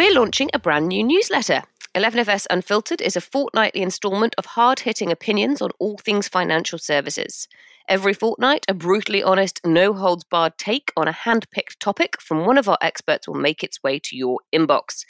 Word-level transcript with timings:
we're 0.00 0.14
launching 0.14 0.48
a 0.54 0.58
brand 0.58 0.88
new 0.88 1.04
newsletter. 1.04 1.62
11FS 1.94 2.46
Unfiltered 2.48 3.02
is 3.02 3.16
a 3.16 3.20
fortnightly 3.20 3.82
installment 3.82 4.34
of 4.38 4.46
hard 4.46 4.80
hitting 4.80 5.12
opinions 5.12 5.60
on 5.60 5.68
all 5.78 5.98
things 5.98 6.26
financial 6.26 6.78
services. 6.78 7.46
Every 7.86 8.14
fortnight, 8.14 8.64
a 8.66 8.72
brutally 8.72 9.22
honest, 9.22 9.60
no 9.62 9.92
holds 9.92 10.24
barred 10.24 10.56
take 10.56 10.90
on 10.96 11.06
a 11.06 11.12
hand 11.12 11.50
picked 11.50 11.80
topic 11.80 12.18
from 12.18 12.46
one 12.46 12.56
of 12.56 12.66
our 12.66 12.78
experts 12.80 13.28
will 13.28 13.34
make 13.34 13.62
its 13.62 13.82
way 13.82 13.98
to 13.98 14.16
your 14.16 14.38
inbox. 14.54 15.04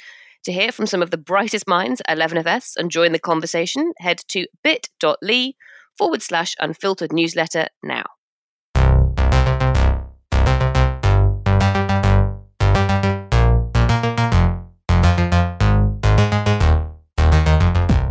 To 0.47 0.53
hear 0.53 0.73
from 0.73 0.87
some 0.87 1.03
of 1.03 1.13
the 1.13 1.17
brightest 1.17 1.69
minds 1.69 2.03
at 2.09 2.19
11FS 2.19 2.73
and 2.77 2.91
join 2.91 3.13
the 3.13 3.21
conversation, 3.21 3.93
head 3.99 4.19
to 4.31 4.49
bit.ly 4.65 5.53
forward 5.99 6.21
slash 6.21 6.57
unfiltered 6.59 7.13
newsletter 7.13 7.69
now. 7.85 8.07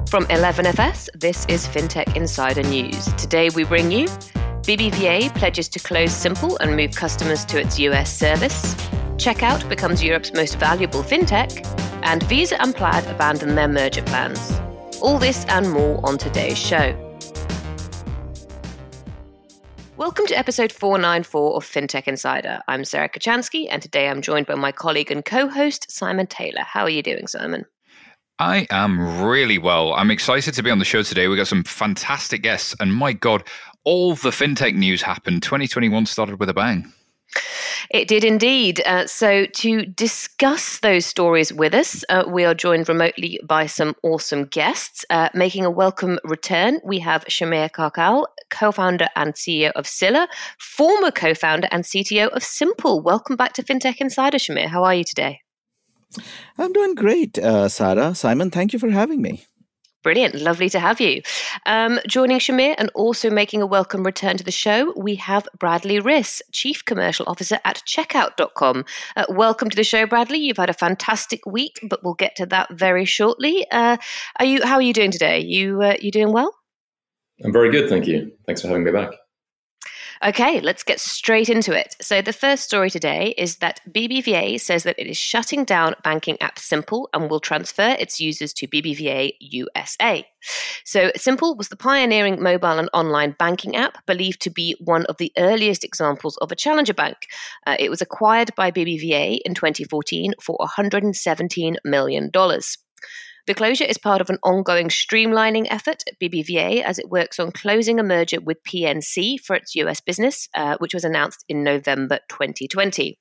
From 0.09 0.25
11FS, 0.25 1.09
this 1.13 1.45
is 1.45 1.67
FinTech 1.67 2.15
Insider 2.15 2.63
News. 2.63 3.13
Today 3.13 3.51
we 3.51 3.63
bring 3.63 3.91
you 3.91 4.07
BBVA 4.65 5.29
pledges 5.35 5.69
to 5.69 5.79
close 5.79 6.11
Simple 6.11 6.57
and 6.57 6.75
move 6.75 6.95
customers 6.95 7.45
to 7.45 7.61
its 7.61 7.77
US 7.77 8.11
service. 8.11 8.73
Checkout 9.17 9.69
becomes 9.69 10.03
Europe's 10.03 10.33
most 10.33 10.57
valuable 10.57 11.03
fintech, 11.03 11.63
and 12.01 12.23
Visa 12.23 12.59
and 12.59 12.73
Plaid 12.73 13.05
abandon 13.05 13.53
their 13.53 13.67
merger 13.67 14.01
plans. 14.01 14.59
All 14.99 15.19
this 15.19 15.45
and 15.45 15.69
more 15.69 16.03
on 16.03 16.17
today's 16.17 16.57
show. 16.57 16.97
Welcome 19.95 20.25
to 20.25 20.35
episode 20.35 20.71
494 20.71 21.55
of 21.55 21.63
FinTech 21.63 22.07
Insider. 22.07 22.61
I'm 22.67 22.83
Sarah 22.83 23.09
Kocianski, 23.09 23.67
and 23.69 23.79
today 23.79 24.09
I'm 24.09 24.23
joined 24.23 24.47
by 24.47 24.55
my 24.55 24.71
colleague 24.71 25.11
and 25.11 25.23
co 25.23 25.47
host, 25.47 25.91
Simon 25.91 26.25
Taylor. 26.25 26.63
How 26.63 26.81
are 26.81 26.89
you 26.89 27.03
doing, 27.03 27.27
Simon? 27.27 27.65
I 28.39 28.67
am 28.69 29.21
really 29.21 29.57
well. 29.57 29.93
I'm 29.93 30.09
excited 30.09 30.53
to 30.53 30.63
be 30.63 30.71
on 30.71 30.79
the 30.79 30.85
show 30.85 31.03
today. 31.03 31.27
We 31.27 31.35
got 31.35 31.47
some 31.47 31.65
fantastic 31.65 32.41
guests, 32.41 32.73
and 32.79 32.93
my 32.95 33.11
God, 33.11 33.43
all 33.83 34.15
the 34.15 34.29
fintech 34.29 34.75
news 34.75 35.01
happened. 35.01 35.43
2021 35.43 36.05
started 36.05 36.39
with 36.39 36.47
a 36.47 36.53
bang. 36.53 36.89
It 37.91 38.07
did 38.07 38.23
indeed. 38.23 38.81
Uh, 38.85 39.07
so, 39.07 39.45
to 39.45 39.85
discuss 39.85 40.79
those 40.79 41.05
stories 41.05 41.51
with 41.51 41.73
us, 41.73 42.05
uh, 42.07 42.23
we 42.29 42.45
are 42.45 42.53
joined 42.53 42.87
remotely 42.87 43.41
by 43.43 43.65
some 43.65 43.93
awesome 44.03 44.45
guests. 44.45 45.03
Uh, 45.09 45.27
making 45.33 45.65
a 45.65 45.69
welcome 45.69 46.17
return, 46.23 46.79
we 46.85 46.99
have 46.99 47.25
Shamir 47.25 47.69
Karkal, 47.69 48.25
co 48.49 48.71
founder 48.71 49.09
and 49.17 49.33
CEO 49.33 49.71
of 49.71 49.85
Sila, 49.85 50.29
former 50.59 51.11
co 51.11 51.33
founder 51.33 51.67
and 51.71 51.83
CTO 51.83 52.29
of 52.29 52.41
Simple. 52.41 53.01
Welcome 53.01 53.35
back 53.35 53.51
to 53.53 53.63
FinTech 53.63 53.97
Insider, 53.97 54.37
Shamir. 54.37 54.67
How 54.67 54.85
are 54.85 54.95
you 54.95 55.03
today? 55.03 55.41
I'm 56.57 56.73
doing 56.73 56.95
great, 56.95 57.37
uh, 57.37 57.69
Sarah. 57.69 58.15
Simon, 58.15 58.51
thank 58.51 58.73
you 58.73 58.79
for 58.79 58.89
having 58.89 59.21
me. 59.21 59.45
Brilliant. 60.01 60.35
Lovely 60.35 60.69
to 60.69 60.79
have 60.79 61.01
you. 61.01 61.21
Um, 61.65 61.99
joining 62.07 62.39
Shamir 62.39 62.73
and 62.77 62.89
also 62.95 63.29
making 63.29 63.61
a 63.61 63.65
welcome 63.65 64.05
return 64.05 64.37
to 64.37 64.45
the 64.45 64.51
show, 64.51 64.93
we 64.95 65.15
have 65.15 65.45
Bradley 65.59 65.99
Riss, 65.99 66.41
Chief 66.53 66.85
Commercial 66.85 67.25
Officer 67.27 67.59
at 67.65 67.83
Checkout.com. 67.85 68.85
Uh, 69.17 69.25
welcome 69.27 69.69
to 69.69 69.75
the 69.75 69.83
show, 69.83 70.05
Bradley. 70.05 70.37
You've 70.37 70.55
had 70.55 70.69
a 70.69 70.73
fantastic 70.73 71.45
week, 71.45 71.79
but 71.83 72.01
we'll 72.01 72.13
get 72.13 72.37
to 72.37 72.45
that 72.45 72.71
very 72.71 73.03
shortly. 73.03 73.69
Uh, 73.71 73.97
are 74.39 74.45
you? 74.45 74.63
How 74.63 74.75
are 74.75 74.81
you 74.81 74.93
doing 74.93 75.11
today? 75.11 75.41
You 75.41 75.81
uh, 75.81 75.95
you 75.99 76.11
doing 76.11 76.31
well? 76.31 76.55
I'm 77.43 77.51
very 77.51 77.69
good, 77.69 77.89
thank 77.89 78.07
you. 78.07 78.31
Thanks 78.45 78.61
for 78.61 78.69
having 78.69 78.85
me 78.85 78.91
back. 78.91 79.11
Okay, 80.21 80.59
let's 80.59 80.83
get 80.83 80.99
straight 80.99 81.47
into 81.47 81.71
it. 81.71 81.95
So, 82.01 82.21
the 82.21 82.33
first 82.33 82.65
story 82.65 82.89
today 82.89 83.33
is 83.37 83.57
that 83.57 83.79
BBVA 83.89 84.59
says 84.59 84.83
that 84.83 84.99
it 84.99 85.07
is 85.07 85.15
shutting 85.15 85.63
down 85.63 85.95
banking 86.03 86.39
app 86.41 86.59
Simple 86.59 87.09
and 87.13 87.29
will 87.29 87.39
transfer 87.39 87.95
its 87.97 88.19
users 88.19 88.51
to 88.53 88.67
BBVA 88.67 89.31
USA. 89.39 90.27
So, 90.83 91.11
Simple 91.15 91.55
was 91.55 91.69
the 91.69 91.77
pioneering 91.77 92.43
mobile 92.43 92.79
and 92.79 92.89
online 92.91 93.33
banking 93.39 93.77
app, 93.77 94.05
believed 94.05 94.41
to 94.41 94.49
be 94.49 94.75
one 94.83 95.05
of 95.05 95.15
the 95.19 95.31
earliest 95.37 95.85
examples 95.85 96.35
of 96.37 96.51
a 96.51 96.55
challenger 96.55 96.93
bank. 96.93 97.15
Uh, 97.65 97.77
it 97.79 97.89
was 97.89 98.01
acquired 98.01 98.53
by 98.55 98.71
BBVA 98.71 99.39
in 99.45 99.53
2014 99.53 100.33
for 100.41 100.57
$117 100.57 101.75
million. 101.85 102.29
The 103.49 103.55
closure 103.55 103.85
is 103.85 103.97
part 103.97 104.21
of 104.21 104.29
an 104.29 104.37
ongoing 104.43 104.89
streamlining 104.89 105.65
effort 105.71 106.03
at 106.07 106.19
BBVA 106.19 106.83
as 106.83 106.99
it 106.99 107.09
works 107.09 107.39
on 107.39 107.51
closing 107.51 107.99
a 107.99 108.03
merger 108.03 108.39
with 108.39 108.61
PNC 108.61 109.39
for 109.39 109.55
its 109.55 109.73
US 109.73 109.99
business, 109.99 110.47
uh, 110.53 110.77
which 110.77 110.93
was 110.93 111.03
announced 111.03 111.45
in 111.49 111.63
November 111.63 112.19
2020. 112.29 113.17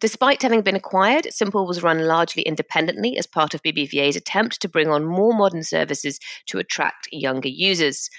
Despite 0.00 0.42
having 0.42 0.62
been 0.62 0.76
acquired, 0.76 1.32
Simple 1.32 1.66
was 1.66 1.82
run 1.82 2.06
largely 2.06 2.42
independently 2.42 3.18
as 3.18 3.26
part 3.26 3.54
of 3.54 3.62
BBVA's 3.62 4.16
attempt 4.16 4.60
to 4.60 4.68
bring 4.68 4.88
on 4.88 5.04
more 5.04 5.34
modern 5.34 5.62
services 5.62 6.18
to 6.46 6.58
attract 6.58 7.08
younger 7.12 7.48
users. 7.48 8.10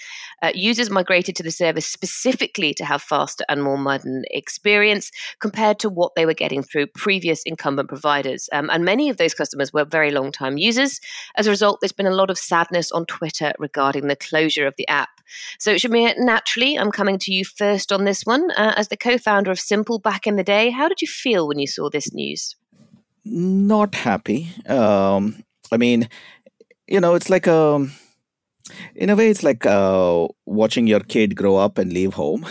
Uh, 0.41 0.51
users 0.53 0.89
migrated 0.89 1.35
to 1.35 1.43
the 1.43 1.51
service 1.51 1.85
specifically 1.85 2.73
to 2.73 2.85
have 2.85 3.01
faster 3.01 3.45
and 3.49 3.63
more 3.63 3.77
modern 3.77 4.23
experience 4.31 5.11
compared 5.39 5.79
to 5.79 5.89
what 5.89 6.13
they 6.15 6.25
were 6.25 6.33
getting 6.33 6.63
through 6.63 6.87
previous 6.87 7.43
incumbent 7.43 7.89
providers. 7.89 8.49
Um, 8.51 8.69
and 8.71 8.83
many 8.83 9.09
of 9.09 9.17
those 9.17 9.33
customers 9.33 9.71
were 9.71 9.85
very 9.85 10.11
long 10.11 10.31
time 10.31 10.57
users. 10.57 10.99
As 11.35 11.47
a 11.47 11.51
result, 11.51 11.79
there's 11.81 11.91
been 11.91 12.07
a 12.07 12.15
lot 12.15 12.29
of 12.29 12.37
sadness 12.37 12.91
on 12.91 13.05
Twitter 13.05 13.53
regarding 13.59 14.07
the 14.07 14.15
closure 14.15 14.65
of 14.67 14.75
the 14.77 14.87
app. 14.87 15.09
So, 15.59 15.75
Shamir, 15.75 16.13
naturally, 16.17 16.77
I'm 16.77 16.91
coming 16.91 17.17
to 17.19 17.33
you 17.33 17.45
first 17.45 17.91
on 17.91 18.05
this 18.05 18.23
one. 18.23 18.51
Uh, 18.51 18.73
as 18.75 18.89
the 18.89 18.97
co 18.97 19.17
founder 19.17 19.51
of 19.51 19.59
Simple 19.59 19.99
back 19.99 20.27
in 20.27 20.35
the 20.35 20.43
day, 20.43 20.69
how 20.69 20.87
did 20.87 21.01
you 21.01 21.07
feel 21.07 21.50
when 21.51 21.59
you 21.59 21.67
saw 21.67 21.89
this 21.89 22.13
news? 22.13 22.55
Not 23.25 23.93
happy. 23.93 24.49
Um, 24.67 25.43
I 25.69 25.75
mean, 25.77 26.07
you 26.87 27.01
know, 27.01 27.15
it's 27.15 27.29
like 27.29 27.45
a. 27.47 27.55
Um, 27.55 27.91
in 28.95 29.09
a 29.09 29.17
way, 29.17 29.29
it's 29.29 29.43
like 29.43 29.65
uh, 29.65 30.27
watching 30.45 30.87
your 30.87 31.01
kid 31.01 31.35
grow 31.35 31.57
up 31.57 31.77
and 31.77 31.91
leave 31.91 32.13
home, 32.13 32.45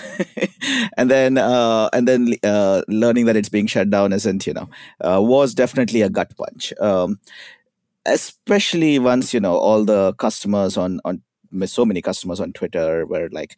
and 0.99 1.11
then 1.11 1.39
uh, 1.39 1.89
and 1.95 2.07
then 2.07 2.35
uh, 2.45 2.83
learning 2.89 3.25
that 3.25 3.37
it's 3.37 3.49
being 3.49 3.67
shut 3.67 3.89
down 3.89 4.13
isn't, 4.13 4.47
you 4.47 4.53
know, 4.53 4.69
uh, 5.01 5.23
was 5.23 5.55
definitely 5.55 6.03
a 6.03 6.11
gut 6.11 6.37
punch. 6.37 6.75
Um, 6.79 7.21
especially 8.05 8.99
once 8.99 9.33
you 9.33 9.41
know 9.41 9.57
all 9.57 9.85
the 9.85 10.13
customers 10.15 10.77
on 10.77 11.01
on 11.07 11.23
so 11.65 11.87
many 11.87 12.03
customers 12.03 12.41
on 12.41 12.53
Twitter 12.53 13.07
were 13.07 13.31
like, 13.33 13.57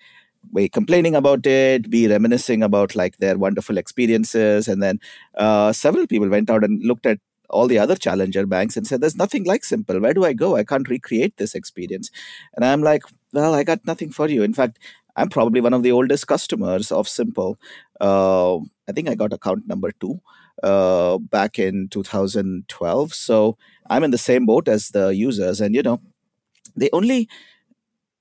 be 0.54 0.68
complaining 0.68 1.14
about 1.14 1.46
it, 1.46 1.90
be 1.90 2.08
reminiscing 2.08 2.62
about 2.62 2.94
like 2.94 3.16
their 3.18 3.38
wonderful 3.38 3.78
experiences, 3.78 4.68
and 4.68 4.82
then 4.82 5.00
uh, 5.36 5.72
several 5.72 6.06
people 6.06 6.28
went 6.28 6.50
out 6.50 6.64
and 6.64 6.82
looked 6.84 7.06
at 7.06 7.18
all 7.50 7.66
the 7.66 7.78
other 7.78 7.96
challenger 7.96 8.46
banks 8.46 8.76
and 8.76 8.86
said, 8.86 9.00
"There's 9.00 9.16
nothing 9.16 9.44
like 9.44 9.64
Simple. 9.64 10.00
Where 10.00 10.14
do 10.14 10.24
I 10.24 10.32
go? 10.32 10.56
I 10.56 10.64
can't 10.64 10.88
recreate 10.88 11.36
this 11.36 11.54
experience." 11.54 12.10
And 12.54 12.64
I'm 12.64 12.82
like, 12.82 13.02
"Well, 13.32 13.54
I 13.54 13.64
got 13.64 13.86
nothing 13.86 14.10
for 14.10 14.28
you. 14.28 14.42
In 14.42 14.54
fact, 14.54 14.78
I'm 15.16 15.28
probably 15.28 15.60
one 15.60 15.74
of 15.74 15.82
the 15.82 15.92
oldest 15.92 16.26
customers 16.26 16.90
of 16.92 17.08
Simple. 17.08 17.58
Uh, 18.00 18.56
I 18.88 18.92
think 18.94 19.08
I 19.08 19.14
got 19.14 19.32
account 19.32 19.66
number 19.68 19.92
two 20.00 20.20
uh, 20.62 21.18
back 21.18 21.58
in 21.58 21.88
2012. 21.88 23.14
So 23.14 23.56
I'm 23.88 24.04
in 24.04 24.10
the 24.10 24.18
same 24.18 24.46
boat 24.46 24.68
as 24.68 24.88
the 24.90 25.08
users, 25.14 25.60
and 25.60 25.74
you 25.74 25.82
know, 25.82 26.00
they 26.76 26.90
only." 26.92 27.28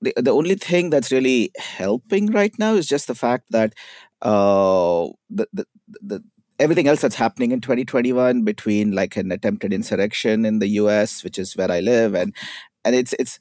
The, 0.02 0.12
the 0.16 0.32
only 0.32 0.56
thing 0.56 0.90
that's 0.90 1.12
really 1.12 1.52
helping 1.56 2.26
right 2.26 2.52
now 2.58 2.74
is 2.74 2.86
just 2.86 3.06
the 3.06 3.14
fact 3.14 3.44
that 3.50 3.72
uh, 4.20 5.08
the, 5.30 5.46
the, 5.52 5.66
the 6.02 6.24
everything 6.58 6.88
else 6.88 7.00
that's 7.00 7.14
happening 7.14 7.52
in 7.52 7.60
2021 7.60 8.44
between 8.44 8.92
like 8.92 9.16
an 9.16 9.32
attempted 9.32 9.72
insurrection 9.72 10.44
in 10.44 10.58
the 10.58 10.68
US, 10.82 11.24
which 11.24 11.38
is 11.38 11.56
where 11.56 11.70
I 11.70 11.80
live, 11.80 12.14
and 12.14 12.34
and 12.84 12.94
it's 12.94 13.14
it's 13.18 13.38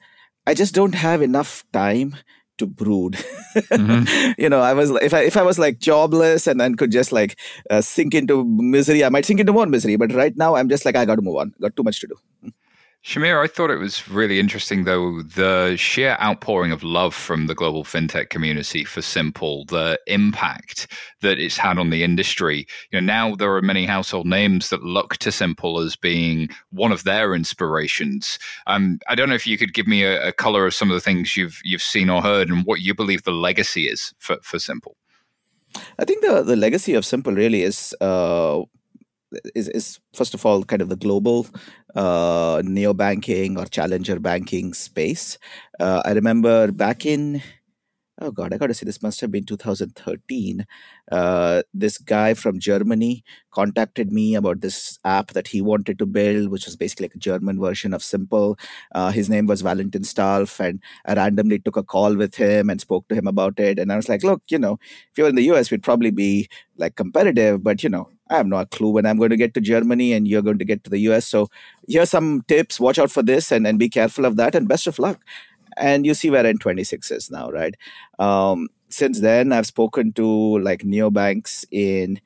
I 0.47 0.53
just 0.53 0.73
don't 0.73 0.95
have 0.95 1.21
enough 1.21 1.63
time 1.73 2.15
to 2.57 2.67
brood. 2.67 3.13
mm-hmm. 3.55 4.31
you 4.41 4.49
know, 4.49 4.61
I 4.61 4.73
was 4.73 4.91
if 5.01 5.13
I 5.13 5.21
if 5.21 5.35
I 5.35 5.41
was 5.41 5.59
like 5.59 5.79
jobless 5.79 6.47
and 6.47 6.59
then 6.59 6.75
could 6.75 6.91
just 6.91 7.11
like 7.11 7.37
uh, 7.69 7.81
sink 7.81 8.13
into 8.13 8.43
misery, 8.45 9.03
I 9.03 9.09
might 9.09 9.25
sink 9.25 9.39
into 9.39 9.53
more 9.53 9.65
misery. 9.65 9.95
But 9.95 10.13
right 10.13 10.35
now, 10.37 10.55
I'm 10.55 10.69
just 10.69 10.85
like 10.85 10.95
I 10.95 11.05
got 11.05 11.15
to 11.15 11.21
move 11.21 11.37
on. 11.37 11.53
Got 11.59 11.75
too 11.75 11.83
much 11.83 11.99
to 12.01 12.07
do. 12.07 12.51
Shamir, 13.03 13.43
I 13.43 13.47
thought 13.47 13.71
it 13.71 13.79
was 13.79 14.07
really 14.07 14.39
interesting, 14.39 14.83
though, 14.83 15.23
the 15.23 15.75
sheer 15.75 16.15
outpouring 16.21 16.71
of 16.71 16.83
love 16.83 17.15
from 17.15 17.47
the 17.47 17.55
global 17.55 17.83
fintech 17.83 18.29
community 18.29 18.83
for 18.83 19.01
Simple, 19.01 19.65
the 19.65 19.99
impact 20.05 20.85
that 21.21 21.39
it's 21.39 21.57
had 21.57 21.79
on 21.79 21.89
the 21.89 22.03
industry. 22.03 22.67
You 22.91 23.01
know, 23.01 23.05
now 23.05 23.35
there 23.35 23.51
are 23.55 23.61
many 23.63 23.87
household 23.87 24.27
names 24.27 24.69
that 24.69 24.83
look 24.83 25.17
to 25.17 25.31
Simple 25.31 25.79
as 25.79 25.95
being 25.95 26.49
one 26.69 26.91
of 26.91 27.03
their 27.03 27.33
inspirations. 27.33 28.37
Um, 28.67 28.99
I 29.09 29.15
don't 29.15 29.29
know 29.29 29.35
if 29.35 29.47
you 29.47 29.57
could 29.57 29.73
give 29.73 29.87
me 29.87 30.03
a, 30.03 30.27
a 30.27 30.31
color 30.31 30.67
of 30.67 30.75
some 30.75 30.91
of 30.91 30.93
the 30.93 31.01
things 31.01 31.35
you've 31.35 31.59
you've 31.63 31.81
seen 31.81 32.07
or 32.07 32.21
heard, 32.21 32.49
and 32.49 32.67
what 32.67 32.81
you 32.81 32.93
believe 32.93 33.23
the 33.23 33.31
legacy 33.31 33.87
is 33.87 34.13
for, 34.19 34.37
for 34.43 34.59
Simple. 34.59 34.95
I 35.97 36.05
think 36.05 36.23
the 36.23 36.43
the 36.43 36.55
legacy 36.55 36.93
of 36.93 37.03
Simple 37.03 37.33
really 37.33 37.63
is. 37.63 37.95
Uh, 37.99 38.61
is, 39.55 39.67
is 39.69 39.99
first 40.13 40.33
of 40.33 40.45
all 40.45 40.63
kind 40.63 40.81
of 40.81 40.89
the 40.89 40.95
global 40.95 41.47
uh, 41.95 42.61
neo 42.65 42.93
banking 42.93 43.57
or 43.57 43.65
challenger 43.65 44.19
banking 44.19 44.73
space. 44.73 45.37
Uh, 45.79 46.01
I 46.05 46.11
remember 46.11 46.71
back 46.71 47.05
in 47.05 47.41
oh 48.21 48.31
god 48.31 48.53
i 48.53 48.57
gotta 48.57 48.73
say 48.73 48.85
this 48.85 49.01
must 49.01 49.19
have 49.19 49.31
been 49.31 49.43
2013 49.45 50.65
uh, 51.11 51.63
this 51.73 51.97
guy 51.97 52.33
from 52.33 52.59
germany 52.59 53.23
contacted 53.51 54.11
me 54.11 54.35
about 54.35 54.61
this 54.61 54.99
app 55.03 55.31
that 55.31 55.47
he 55.47 55.61
wanted 55.61 55.97
to 55.97 56.05
build 56.05 56.49
which 56.49 56.65
was 56.65 56.75
basically 56.75 57.05
like 57.05 57.15
a 57.15 57.19
german 57.19 57.59
version 57.59 57.93
of 57.93 58.03
simple 58.03 58.57
uh, 58.93 59.11
his 59.11 59.29
name 59.29 59.47
was 59.47 59.61
valentin 59.61 60.03
stalf 60.03 60.59
and 60.59 60.81
i 61.05 61.13
randomly 61.13 61.59
took 61.59 61.77
a 61.77 61.83
call 61.83 62.15
with 62.15 62.35
him 62.35 62.69
and 62.69 62.81
spoke 62.81 63.07
to 63.07 63.15
him 63.15 63.27
about 63.27 63.59
it 63.59 63.79
and 63.79 63.91
i 63.91 63.95
was 63.95 64.09
like 64.09 64.23
look 64.23 64.41
you 64.49 64.59
know 64.59 64.77
if 65.11 65.17
you're 65.17 65.29
in 65.29 65.35
the 65.35 65.43
us 65.43 65.71
we'd 65.71 65.83
probably 65.83 66.11
be 66.11 66.47
like 66.77 66.95
competitive 66.95 67.63
but 67.63 67.83
you 67.83 67.89
know 67.89 68.09
I 68.31 68.37
have 68.37 68.47
no 68.47 68.65
clue 68.65 68.91
when 68.91 69.05
I'm 69.05 69.17
going 69.17 69.29
to 69.31 69.37
get 69.37 69.53
to 69.55 69.61
Germany 69.61 70.13
and 70.13 70.27
you're 70.27 70.41
going 70.41 70.59
to 70.59 70.65
get 70.65 70.83
to 70.85 70.89
the 70.89 70.99
US. 71.11 71.27
So 71.27 71.49
here's 71.87 72.11
some 72.11 72.43
tips. 72.47 72.79
Watch 72.79 72.97
out 72.99 73.11
for 73.11 73.23
this 73.23 73.51
and, 73.51 73.67
and 73.67 73.77
be 73.77 73.89
careful 73.89 74.25
of 74.25 74.37
that 74.37 74.55
and 74.55 74.67
best 74.69 74.87
of 74.87 74.99
luck 74.99 75.19
and 75.77 76.05
you 76.05 76.13
see 76.13 76.29
where 76.29 76.45
N26 76.45 77.11
is 77.11 77.31
now, 77.31 77.49
right? 77.49 77.75
Um, 78.19 78.69
since 78.89 79.21
then, 79.21 79.51
I've 79.51 79.65
spoken 79.67 80.13
to 80.13 80.59
like 80.59 80.81
neobanks 80.83 81.65
in, 81.71 82.19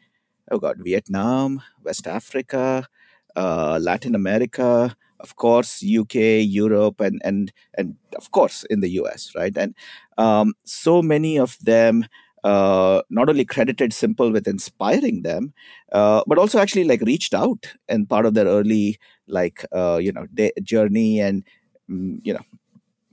oh 0.51 0.59
God, 0.59 0.77
Vietnam, 0.83 1.61
West 1.83 2.07
Africa, 2.07 2.87
uh, 3.35 3.79
Latin 3.81 4.15
America, 4.15 4.95
of 5.19 5.35
course, 5.35 5.83
UK, 5.83 6.43
Europe, 6.43 7.01
and 7.01 7.21
and 7.23 7.51
and 7.77 7.95
of 8.17 8.31
course 8.31 8.63
in 8.69 8.81
the 8.81 8.89
US, 9.01 9.31
right? 9.35 9.55
And 9.57 9.75
um, 10.17 10.53
so 10.65 11.01
many 11.01 11.37
of 11.39 11.57
them 11.61 12.05
uh, 12.45 13.01
not 13.09 13.30
only 13.30 13.45
credited 13.45 13.94
Simple 13.94 14.31
with 14.31 14.47
inspiring 14.47 15.24
them, 15.24 15.53
uh, 15.92 16.24
but 16.27 16.38
also 16.38 16.59
actually 16.59 16.86
like 16.86 17.01
reached 17.01 17.33
out 17.33 17.74
and 17.89 18.09
part 18.09 18.25
of 18.25 18.36
their 18.36 18.45
early 18.45 19.00
like 19.27 19.65
uh, 19.75 19.97
you 20.01 20.12
know 20.13 20.27
day, 20.33 20.51
journey 20.63 21.19
and 21.19 21.44
mm, 21.89 22.19
you 22.24 22.33
know 22.33 22.45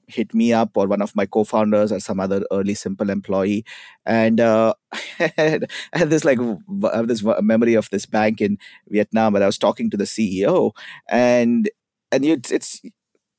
hit 0.09 0.35
me 0.35 0.53
up 0.53 0.71
or 0.77 0.87
one 0.87 1.01
of 1.01 1.15
my 1.17 1.25
co-founders 1.25 1.91
or 1.93 2.01
some 2.01 2.21
other 2.21 2.43
early 2.53 2.75
simple 2.75 3.09
employee 3.09 3.65
and 4.05 4.41
uh, 4.41 4.75
I, 5.21 5.33
had, 5.37 5.71
I 5.95 5.99
had 5.99 6.11
this 6.11 6.25
like 6.25 6.39
I 6.41 6.97
have 6.97 7.09
this 7.09 7.25
memory 7.41 7.75
of 7.75 7.89
this 7.91 8.05
bank 8.07 8.41
in 8.41 8.59
vietnam 8.89 9.33
where 9.33 9.43
i 9.43 9.47
was 9.47 9.59
talking 9.59 9.89
to 9.91 9.97
the 9.97 10.05
ceo 10.05 10.73
and 11.09 11.71
and 12.11 12.25
it's, 12.27 12.51
it's 12.51 12.83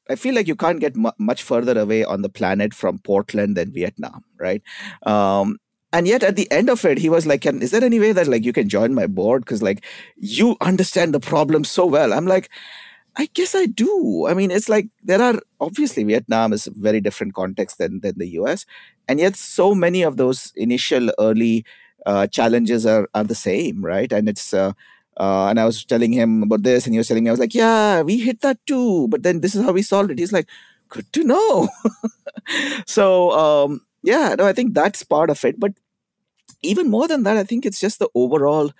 I 0.10 0.16
feel 0.16 0.36
like 0.36 0.48
you 0.48 0.56
can't 0.56 0.80
get 0.82 0.96
mu- 0.96 1.12
much 1.18 1.44
further 1.44 1.80
away 1.80 2.04
on 2.04 2.22
the 2.24 2.30
planet 2.30 2.74
from 2.74 3.00
Portland 3.00 3.56
than 3.58 3.72
Vietnam, 3.72 4.24
right? 4.40 4.62
Um, 5.06 5.58
and 5.94 6.08
yet 6.08 6.24
at 6.24 6.36
the 6.36 6.52
end 6.52 6.70
of 6.70 6.84
it, 6.86 6.98
he 6.98 7.10
was 7.10 7.26
like, 7.28 7.46
"Is 7.46 7.72
there 7.72 7.84
any 7.84 8.00
way 8.00 8.12
that 8.14 8.28
like 8.28 8.44
you 8.44 8.54
can 8.54 8.68
join 8.70 8.94
my 8.94 9.08
board? 9.08 9.46
Because 9.46 9.64
like 9.64 9.86
you 10.18 10.58
understand 10.62 11.14
the 11.14 11.20
problem 11.22 11.64
so 11.64 11.86
well." 11.86 12.14
I'm 12.14 12.28
like, 12.28 12.50
I 13.16 13.28
guess 13.34 13.54
I 13.56 13.68
do. 13.68 14.28
I 14.28 14.34
mean, 14.34 14.52
it's 14.52 14.70
like 14.70 14.88
there 15.04 15.22
are 15.22 15.40
obviously 15.62 16.04
Vietnam 16.04 16.54
is 16.54 16.68
a 16.68 16.72
very 16.72 17.00
different 17.00 17.36
context 17.36 17.78
than 17.78 18.02
than 18.02 18.18
the 18.18 18.30
US, 18.40 18.66
and 19.08 19.20
yet 19.20 19.36
so 19.36 19.76
many 19.76 20.02
of 20.04 20.18
those 20.18 20.52
initial 20.56 21.12
early 21.20 21.66
uh, 22.06 22.28
challenges 22.28 22.86
are 22.86 23.08
are 23.14 23.24
the 23.24 23.36
same, 23.36 23.86
right? 23.86 24.12
And 24.12 24.28
it's 24.28 24.54
uh, 24.54 24.74
uh, 25.18 25.48
and 25.48 25.60
I 25.60 25.66
was 25.66 25.86
telling 25.86 26.12
him 26.12 26.44
about 26.44 26.64
this, 26.64 26.86
and 26.86 26.94
he 26.96 26.98
was 26.98 27.08
telling 27.08 27.24
me, 27.24 27.30
I 27.30 27.34
was 27.34 27.40
like, 27.40 27.54
yeah, 27.54 28.02
we 28.02 28.18
hit 28.20 28.42
that 28.42 28.58
too, 28.66 29.08
but 29.10 29.24
then 29.24 29.42
this 29.42 29.56
is 29.56 29.64
how 29.64 29.72
we 29.72 29.84
solved 29.84 30.12
it. 30.12 30.20
He's 30.20 30.34
like, 30.34 30.50
good 30.90 31.12
to 31.14 31.24
know. 31.24 31.70
so 32.88 33.32
um, 33.32 33.82
yeah, 34.04 34.36
no, 34.38 34.46
I 34.46 34.54
think 34.54 34.74
that's 34.74 35.04
part 35.04 35.30
of 35.30 35.44
it, 35.46 35.60
but 35.60 35.74
even 36.64 36.90
more 36.90 37.08
than 37.08 37.24
that, 37.24 37.38
I 37.38 37.44
think 37.44 37.66
it's 37.66 37.80
just 37.80 38.00
the 38.00 38.10
overall 38.16 38.72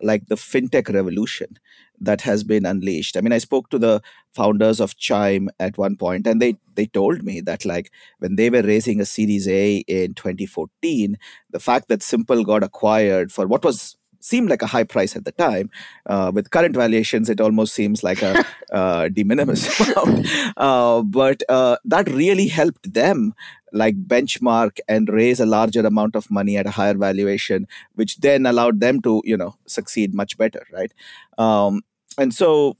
like 0.00 0.26
the 0.28 0.36
fintech 0.36 0.92
revolution 0.92 1.58
that 2.00 2.20
has 2.20 2.44
been 2.44 2.64
unleashed. 2.64 3.16
I 3.16 3.20
mean, 3.20 3.32
I 3.32 3.38
spoke 3.38 3.70
to 3.70 3.78
the 3.78 4.00
founders 4.32 4.80
of 4.80 4.96
Chime 4.96 5.50
at 5.58 5.76
one 5.76 5.96
point, 5.96 6.26
and 6.26 6.40
they 6.40 6.56
they 6.74 6.86
told 6.86 7.22
me 7.22 7.40
that 7.40 7.64
like 7.64 7.90
when 8.18 8.36
they 8.36 8.50
were 8.50 8.62
raising 8.62 9.00
a 9.00 9.06
Series 9.06 9.48
A 9.48 9.78
in 9.88 10.14
2014, 10.14 11.16
the 11.50 11.60
fact 11.60 11.88
that 11.88 12.02
Simple 12.02 12.44
got 12.44 12.62
acquired 12.62 13.32
for 13.32 13.46
what 13.46 13.64
was 13.64 13.96
seemed 14.20 14.50
like 14.50 14.62
a 14.62 14.66
high 14.66 14.84
price 14.84 15.16
at 15.16 15.24
the 15.24 15.32
time. 15.32 15.70
Uh, 16.06 16.30
with 16.34 16.50
current 16.50 16.74
valuations, 16.74 17.30
it 17.30 17.40
almost 17.40 17.74
seems 17.74 18.02
like 18.02 18.22
a 18.22 18.44
uh, 18.72 19.08
de 19.08 19.24
minimis 19.24 19.80
amount. 19.96 20.26
Uh, 20.56 21.02
but 21.02 21.42
uh, 21.48 21.76
that 21.84 22.08
really 22.08 22.48
helped 22.48 22.92
them 22.92 23.32
like 23.72 23.96
benchmark 24.06 24.78
and 24.88 25.08
raise 25.08 25.40
a 25.40 25.46
larger 25.46 25.86
amount 25.86 26.16
of 26.16 26.30
money 26.30 26.56
at 26.56 26.66
a 26.66 26.70
higher 26.70 26.94
valuation, 26.94 27.66
which 27.94 28.18
then 28.18 28.46
allowed 28.46 28.80
them 28.80 29.00
to, 29.02 29.22
you 29.24 29.36
know, 29.36 29.56
succeed 29.66 30.14
much 30.14 30.36
better, 30.38 30.66
right? 30.72 30.92
Um, 31.38 31.82
and 32.16 32.32
so 32.34 32.76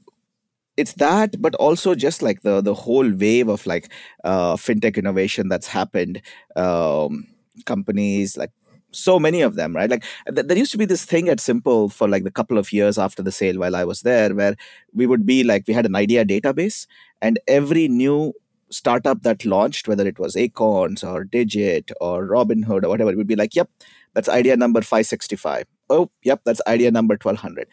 it's 0.77 0.93
that 0.95 1.41
but 1.43 1.55
also 1.57 1.95
just 1.95 2.23
like 2.23 2.43
the 2.43 2.61
the 2.61 2.75
whole 2.75 3.11
wave 3.11 3.49
of 3.49 3.67
like 3.67 3.93
uh, 4.25 4.55
fintech 4.57 4.97
innovation 4.97 5.49
that's 5.49 5.67
happened 5.67 6.23
um, 6.57 7.27
companies 7.67 8.37
like 8.37 8.51
so 8.91 9.19
many 9.19 9.43
of 9.43 9.55
them 9.57 9.75
right 9.77 9.91
like 9.91 10.05
th- 10.35 10.47
there 10.47 10.57
used 10.57 10.73
to 10.73 10.79
be 10.79 10.85
this 10.87 11.05
thing 11.05 11.29
at 11.29 11.41
simple 11.41 11.89
for 11.89 12.09
like 12.09 12.25
the 12.25 12.31
couple 12.31 12.57
of 12.57 12.73
years 12.73 12.97
after 12.97 13.23
the 13.23 13.33
sale 13.33 13.59
while 13.59 13.77
i 13.77 13.85
was 13.85 14.01
there 14.03 14.35
where 14.35 14.57
we 14.95 15.07
would 15.07 15.27
be 15.27 15.45
like 15.45 15.65
we 15.69 15.75
had 15.75 15.85
an 15.85 15.97
idea 15.97 16.25
database 16.25 16.87
and 17.21 17.39
every 17.49 17.89
new 17.89 18.33
startup 18.71 19.23
that 19.23 19.45
launched 19.45 19.89
whether 19.89 20.07
it 20.07 20.19
was 20.19 20.37
acorns 20.37 21.03
or 21.03 21.25
digit 21.25 21.91
or 22.01 22.27
robinhood 22.27 22.85
or 22.85 22.89
whatever 22.89 23.11
it 23.11 23.17
would 23.17 23.27
be 23.27 23.37
like 23.37 23.55
yep 23.55 23.71
that's 24.15 24.29
idea 24.29 24.57
number 24.57 24.81
565 24.81 25.65
oh 25.91 26.11
yep 26.23 26.41
that's 26.45 26.61
idea 26.67 26.91
number 26.91 27.15
1200 27.15 27.67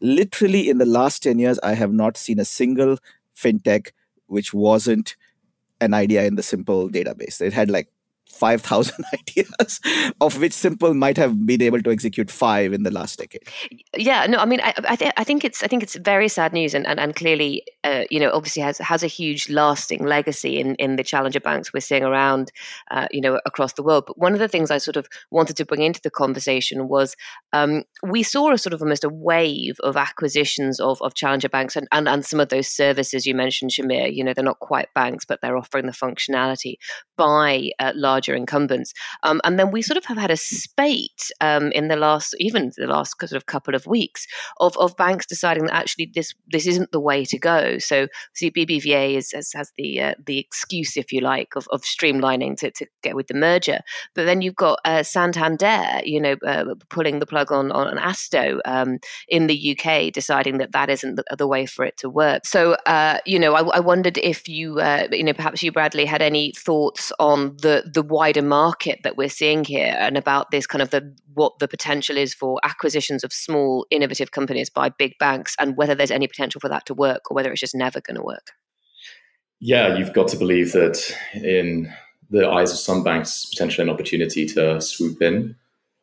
literally 0.00 0.68
in 0.68 0.78
the 0.78 0.86
last 0.86 1.22
10 1.22 1.38
years 1.38 1.58
i 1.62 1.74
have 1.74 1.92
not 1.92 2.16
seen 2.16 2.38
a 2.38 2.44
single 2.44 2.98
fintech 3.36 3.90
which 4.26 4.52
wasn't 4.52 5.16
an 5.82 5.92
idea 5.94 6.24
in 6.24 6.36
the 6.36 6.42
simple 6.42 6.88
database. 6.88 7.40
It 7.40 7.52
had 7.52 7.68
like 7.68 7.88
5,000 8.32 9.04
ideas, 9.12 9.80
of 10.20 10.40
which 10.40 10.52
Simple 10.52 10.94
might 10.94 11.16
have 11.16 11.46
been 11.46 11.62
able 11.62 11.82
to 11.82 11.90
execute 11.90 12.30
five 12.30 12.72
in 12.72 12.82
the 12.82 12.90
last 12.90 13.18
decade. 13.18 13.42
Yeah, 13.96 14.26
no, 14.26 14.38
I 14.38 14.46
mean, 14.46 14.60
I, 14.62 14.74
I, 14.88 14.96
th- 14.96 15.12
I 15.16 15.24
think 15.24 15.44
it's 15.44 15.62
I 15.62 15.66
think 15.66 15.82
it's 15.82 15.96
very 15.96 16.28
sad 16.28 16.52
news, 16.52 16.74
and 16.74 16.86
and, 16.86 16.98
and 16.98 17.14
clearly, 17.14 17.64
uh, 17.84 18.04
you 18.10 18.18
know, 18.18 18.30
obviously 18.32 18.62
has 18.62 18.78
has 18.78 19.02
a 19.02 19.06
huge 19.06 19.48
lasting 19.50 20.04
legacy 20.04 20.58
in 20.58 20.74
in 20.76 20.96
the 20.96 21.04
challenger 21.04 21.40
banks 21.40 21.72
we're 21.72 21.80
seeing 21.80 22.02
around, 22.02 22.50
uh, 22.90 23.06
you 23.10 23.20
know, 23.20 23.40
across 23.44 23.74
the 23.74 23.82
world. 23.82 24.04
But 24.06 24.18
one 24.18 24.32
of 24.32 24.38
the 24.38 24.48
things 24.48 24.70
I 24.70 24.78
sort 24.78 24.96
of 24.96 25.06
wanted 25.30 25.56
to 25.58 25.64
bring 25.64 25.82
into 25.82 26.00
the 26.02 26.10
conversation 26.10 26.88
was 26.88 27.14
um, 27.52 27.84
we 28.02 28.22
saw 28.22 28.52
a 28.52 28.58
sort 28.58 28.72
of 28.72 28.82
almost 28.82 29.04
a 29.04 29.08
wave 29.08 29.76
of 29.80 29.96
acquisitions 29.96 30.80
of 30.80 31.00
of 31.02 31.14
challenger 31.14 31.48
banks 31.48 31.76
and, 31.76 31.86
and 31.92 32.08
and 32.08 32.24
some 32.24 32.40
of 32.40 32.48
those 32.48 32.68
services 32.68 33.26
you 33.26 33.34
mentioned, 33.34 33.72
Shamir. 33.72 34.14
You 34.14 34.24
know, 34.24 34.32
they're 34.32 34.44
not 34.44 34.60
quite 34.60 34.88
banks, 34.94 35.24
but 35.24 35.40
they're 35.42 35.56
offering 35.56 35.86
the 35.86 35.92
functionality 35.92 36.76
by 37.16 37.70
uh, 37.78 37.92
large 37.94 38.21
larger 38.22 38.34
incumbents. 38.34 38.92
Um, 39.22 39.40
and 39.44 39.58
then 39.58 39.70
we 39.70 39.82
sort 39.82 39.98
of 39.98 40.04
have 40.04 40.18
had 40.18 40.30
a 40.30 40.36
spate 40.36 41.30
um, 41.40 41.72
in 41.72 41.88
the 41.88 41.96
last, 41.96 42.34
even 42.38 42.70
the 42.76 42.86
last 42.86 43.18
sort 43.18 43.32
of 43.32 43.46
couple 43.46 43.74
of 43.74 43.86
weeks, 43.86 44.26
of, 44.60 44.76
of 44.78 44.96
banks 44.96 45.26
deciding 45.26 45.66
that 45.66 45.74
actually 45.74 46.10
this 46.14 46.34
this 46.48 46.66
isn't 46.66 46.92
the 46.92 47.00
way 47.00 47.24
to 47.24 47.38
go. 47.38 47.78
So, 47.78 48.06
see, 48.34 48.50
BBVA 48.50 49.16
is, 49.16 49.32
has, 49.32 49.52
has 49.54 49.72
the 49.76 50.00
uh, 50.00 50.14
the 50.24 50.38
excuse, 50.38 50.96
if 50.96 51.12
you 51.12 51.20
like, 51.20 51.56
of, 51.56 51.66
of 51.70 51.82
streamlining 51.82 52.56
to, 52.58 52.70
to 52.70 52.86
get 53.02 53.16
with 53.16 53.26
the 53.26 53.34
merger. 53.34 53.80
But 54.14 54.26
then 54.26 54.42
you've 54.42 54.56
got 54.56 54.78
uh, 54.84 55.02
Santander, 55.02 56.02
you 56.04 56.20
know, 56.20 56.36
uh, 56.46 56.74
pulling 56.90 57.18
the 57.18 57.26
plug 57.26 57.50
on 57.50 57.72
on 57.72 57.96
Asto 57.96 58.60
um, 58.64 58.98
in 59.28 59.46
the 59.46 59.76
UK, 59.76 60.12
deciding 60.12 60.58
that 60.58 60.72
that 60.72 60.90
isn't 60.90 61.16
the, 61.16 61.24
the 61.36 61.46
way 61.46 61.66
for 61.66 61.84
it 61.84 61.96
to 61.98 62.08
work. 62.08 62.46
So, 62.46 62.74
uh, 62.86 63.18
you 63.26 63.38
know, 63.38 63.54
I, 63.54 63.62
I, 63.76 63.80
wondered 63.80 64.18
if 64.18 64.48
you, 64.48 64.78
uh, 64.78 65.08
you 65.10 65.24
know, 65.24 65.32
perhaps 65.32 65.62
you, 65.62 65.72
Bradley, 65.72 66.04
had 66.04 66.22
any 66.22 66.52
thoughts 66.52 67.12
on 67.18 67.56
the 67.62 67.90
the 67.92 68.02
wider 68.12 68.42
market 68.42 69.00
that 69.02 69.16
we're 69.16 69.28
seeing 69.28 69.64
here 69.64 69.96
and 69.98 70.18
about 70.18 70.50
this 70.50 70.66
kind 70.66 70.82
of 70.82 70.90
the 70.90 71.16
what 71.32 71.58
the 71.58 71.66
potential 71.66 72.16
is 72.16 72.34
for 72.34 72.60
acquisitions 72.62 73.24
of 73.24 73.32
small 73.32 73.86
innovative 73.90 74.30
companies 74.30 74.68
by 74.68 74.90
big 74.90 75.14
banks 75.18 75.56
and 75.58 75.76
whether 75.76 75.94
there's 75.94 76.10
any 76.10 76.28
potential 76.28 76.60
for 76.60 76.68
that 76.68 76.84
to 76.84 76.94
work 76.94 77.30
or 77.30 77.34
whether 77.34 77.50
it's 77.50 77.60
just 77.60 77.74
never 77.74 78.00
going 78.02 78.16
to 78.16 78.22
work. 78.22 78.52
Yeah 79.60 79.96
you've 79.96 80.12
got 80.12 80.28
to 80.28 80.36
believe 80.36 80.72
that 80.72 81.16
in 81.34 81.90
the 82.28 82.46
eyes 82.46 82.70
of 82.70 82.78
some 82.78 83.02
banks 83.02 83.46
potentially 83.46 83.88
an 83.88 83.92
opportunity 83.92 84.46
to 84.46 84.80
swoop 84.80 85.22
in 85.22 85.56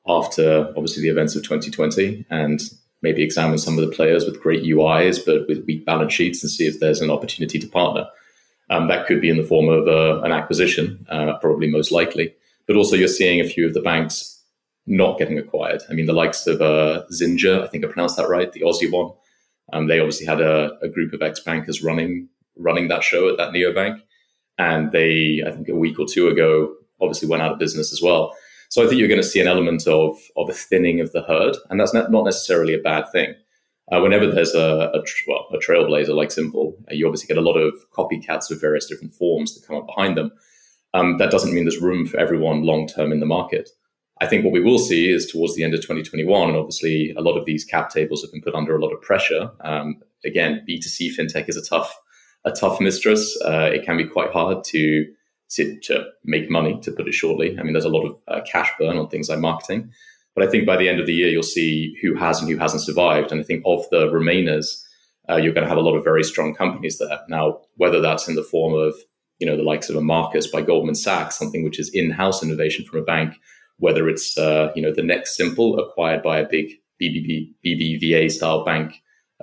after 0.08 0.68
obviously 0.70 1.04
the 1.04 1.10
events 1.10 1.36
of 1.36 1.44
2020 1.44 2.26
and 2.32 2.62
maybe 3.02 3.24
examine 3.24 3.60
some 3.60 3.78
of 3.78 3.88
the 3.88 3.96
players 3.96 4.26
with 4.26 4.42
great 4.42 4.64
uis 4.64 5.24
but 5.24 5.48
with 5.48 5.64
weak 5.68 5.86
balance 5.86 6.14
sheets 6.14 6.44
and 6.44 6.50
see 6.50 6.66
if 6.66 6.80
there's 6.80 7.02
an 7.02 7.12
opportunity 7.12 7.60
to 7.60 7.68
partner 7.68 8.08
um, 8.70 8.88
that 8.88 9.08
could 9.08 9.22
be 9.22 9.30
in 9.30 9.38
the 9.38 9.44
form 9.44 9.68
of 9.70 9.88
uh, 9.88 10.22
an 10.22 10.32
acquisition, 10.32 11.06
uh, 11.10 11.38
probably 11.38 11.70
most 11.70 11.92
likely. 11.92 12.34
But 12.68 12.76
also, 12.76 12.96
you're 12.96 13.08
seeing 13.08 13.42
a 13.42 13.48
few 13.48 13.66
of 13.66 13.74
the 13.74 13.82
banks 13.82 14.44
not 14.86 15.18
getting 15.18 15.40
acquired. 15.40 15.82
I 15.90 15.94
mean, 15.94 16.06
the 16.06 16.14
likes 16.14 16.46
of 16.48 16.62
uh, 16.62 17.04
Xinja, 17.12 17.64
I 17.64 17.68
think 17.68 17.84
I 17.84 17.88
pronounced 17.88 18.18
that 18.18 18.30
right, 18.30 18.52
the 18.52 18.62
Aussie 18.62 18.92
one. 18.92 19.12
Um, 19.74 19.88
they 19.88 20.00
obviously 20.00 20.26
had 20.26 20.42
a, 20.42 20.78
a 20.82 20.90
group 20.90 21.14
of 21.14 21.22
ex 21.22 21.40
bankers 21.40 21.84
running 21.84 22.30
running 22.58 22.90
that 22.90 23.04
show 23.04 23.30
at 23.30 23.38
that 23.38 23.54
neobank, 23.54 24.02
and 24.58 24.92
they, 24.92 25.44
I 25.46 25.52
think, 25.52 25.70
a 25.70 25.76
week 25.76 25.98
or 26.00 26.06
two 26.06 26.28
ago, 26.28 26.74
obviously 27.00 27.28
went 27.28 27.42
out 27.42 27.54
of 27.54 27.60
business 27.60 27.94
as 27.94 28.02
well. 28.02 28.36
So 28.70 28.84
I 28.84 28.88
think 28.88 29.00
you're 29.00 29.08
going 29.08 29.22
to 29.22 29.28
see 29.28 29.40
an 29.42 29.48
element 29.48 29.88
of 29.88 30.18
of 30.36 30.50
a 30.50 30.54
thinning 30.54 31.00
of 31.00 31.12
the 31.12 31.24
herd, 31.24 31.58
and 31.70 31.80
that's 31.80 31.94
not 31.94 32.12
necessarily 32.12 32.74
a 32.74 32.80
bad 32.80 33.12
thing 33.12 33.34
uh, 33.92 34.00
whenever 34.00 34.28
there's 34.28 34.54
a, 34.54 34.92
a 34.94 35.04
well 35.28 35.48
a 35.54 35.58
trailblazer 35.58 36.16
like 36.16 36.32
Simple, 36.32 36.78
uh, 36.90 36.94
you 36.94 37.08
obviously 37.08 37.28
get 37.28 37.38
a 37.38 37.42
lot 37.42 37.58
of 37.58 37.74
copycats 37.92 38.52
of 38.52 38.62
various 38.62 38.86
different 38.86 39.14
forms 39.14 39.56
that 39.56 39.66
come 39.66 39.78
up 39.78 39.88
behind 39.88 40.18
them. 40.18 40.32
um, 40.94 41.18
that 41.18 41.32
doesn't 41.32 41.54
mean 41.54 41.66
there's 41.66 41.82
room 41.82 42.06
for 42.06 42.20
everyone 42.20 42.64
long 42.64 42.88
term 42.88 43.12
in 43.12 43.20
the 43.20 43.26
market. 43.26 43.70
I 44.22 44.28
think 44.28 44.44
what 44.44 44.54
we 44.54 44.60
will 44.60 44.80
see 44.80 45.10
is 45.10 45.32
towards 45.32 45.56
the 45.56 45.64
end 45.64 45.74
of 45.74 45.80
2021, 45.80 46.50
and 46.50 46.58
obviously 46.58 47.14
a 47.18 47.22
lot 47.22 47.38
of 47.38 47.46
these 47.46 47.64
cap 47.64 47.90
tables 47.90 48.22
have 48.22 48.32
been 48.32 48.42
put 48.42 48.54
under 48.54 48.76
a 48.76 48.82
lot 48.82 48.92
of 48.92 49.02
pressure. 49.02 49.50
Um, 49.62 50.02
again, 50.26 50.66
B2C 50.68 51.16
fintech 51.16 51.48
is 51.48 51.56
a 51.56 51.64
tough, 51.64 51.98
a 52.44 52.52
tough 52.52 52.82
mistress. 52.82 53.38
Uh, 53.46 53.70
it 53.74 53.86
can 53.86 53.96
be 53.96 54.04
quite 54.04 54.32
hard 54.32 54.66
to, 54.66 55.06
to, 55.52 56.06
make 56.26 56.50
money, 56.50 56.78
to 56.82 56.92
put 56.92 57.08
it 57.08 57.14
shortly. 57.14 57.58
I 57.58 57.64
mean, 57.64 57.72
there's 57.72 57.86
a 57.86 57.90
lot 57.90 58.06
of 58.06 58.18
uh, 58.28 58.42
cash 58.46 58.70
burn 58.78 58.98
on 58.98 59.08
things 59.08 59.30
like 59.30 59.40
marketing. 59.40 59.92
But 60.40 60.48
I 60.48 60.52
think 60.52 60.66
by 60.66 60.78
the 60.78 60.88
end 60.88 61.02
of 61.02 61.06
the 61.06 61.14
year, 61.14 61.28
you'll 61.28 61.44
see 61.44 61.98
who 62.02 62.16
has 62.16 62.40
and 62.40 62.50
who 62.50 62.56
hasn't 62.56 62.84
survived. 62.84 63.30
And 63.30 63.42
I 63.42 63.44
think 63.44 63.62
of 63.66 63.84
the 63.92 64.08
remainers, 64.08 64.82
uh, 65.30 65.36
you're 65.36 65.52
going 65.52 65.66
to 65.66 65.70
have 65.70 65.78
a 65.78 65.82
lot 65.82 65.98
of 65.98 66.04
very 66.06 66.24
strong 66.24 66.56
companies 66.56 66.98
there. 66.98 67.20
Now, 67.28 67.60
whether 67.76 68.00
that's 68.00 68.30
in 68.30 68.36
the 68.36 68.44
form 68.44 68.74
of 68.74 68.96
you 69.40 69.48
know 69.48 69.58
the 69.58 69.64
likes 69.64 69.90
of 69.90 69.98
a 69.98 70.02
Marcus 70.02 70.48
by 70.48 70.62
Goldman 70.62 70.96
Sachs, 70.96 71.38
something 71.38 71.66
which 71.66 71.78
is 71.78 71.90
in-house 71.94 72.42
innovation 72.42 72.86
from 72.86 73.02
a 73.02 73.04
bank, 73.04 73.36
whether 73.80 74.08
it's 74.08 74.38
uh, 74.38 74.72
you 74.78 74.82
know 74.82 74.94
the 74.94 75.04
next 75.04 75.36
simple 75.36 75.78
acquired 75.78 76.24
by 76.24 76.40
a 76.40 76.48
big 76.48 76.72
BBB, 77.02 77.54
BBVA 77.66 78.32
style 78.32 78.64
bank 78.64 78.94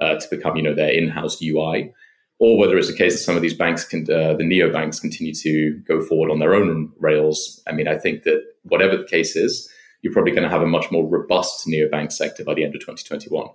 uh, 0.00 0.14
to 0.14 0.26
become 0.30 0.56
you 0.56 0.62
know 0.62 0.74
their 0.74 0.90
in-house 0.90 1.42
UI, 1.42 1.92
or 2.38 2.56
whether 2.56 2.78
it's 2.78 2.88
the 2.88 2.96
case 2.96 3.12
that 3.12 3.22
some 3.22 3.36
of 3.36 3.42
these 3.42 3.52
banks 3.52 3.84
can 3.84 4.10
uh, 4.10 4.32
the 4.32 4.44
neo 4.44 4.72
banks 4.72 4.98
continue 4.98 5.34
to 5.34 5.78
go 5.86 6.00
forward 6.00 6.30
on 6.30 6.38
their 6.38 6.54
own 6.54 6.90
rails. 6.98 7.62
I 7.66 7.72
mean, 7.72 7.86
I 7.86 7.98
think 7.98 8.22
that 8.22 8.42
whatever 8.62 8.96
the 8.96 9.04
case 9.04 9.36
is, 9.36 9.70
you're 10.02 10.12
probably 10.12 10.32
going 10.32 10.44
to 10.44 10.50
have 10.50 10.62
a 10.62 10.66
much 10.66 10.90
more 10.90 11.06
robust 11.06 11.66
neobank 11.66 12.12
sector 12.12 12.44
by 12.44 12.54
the 12.54 12.64
end 12.64 12.74
of 12.74 12.80
2021. 12.80 13.48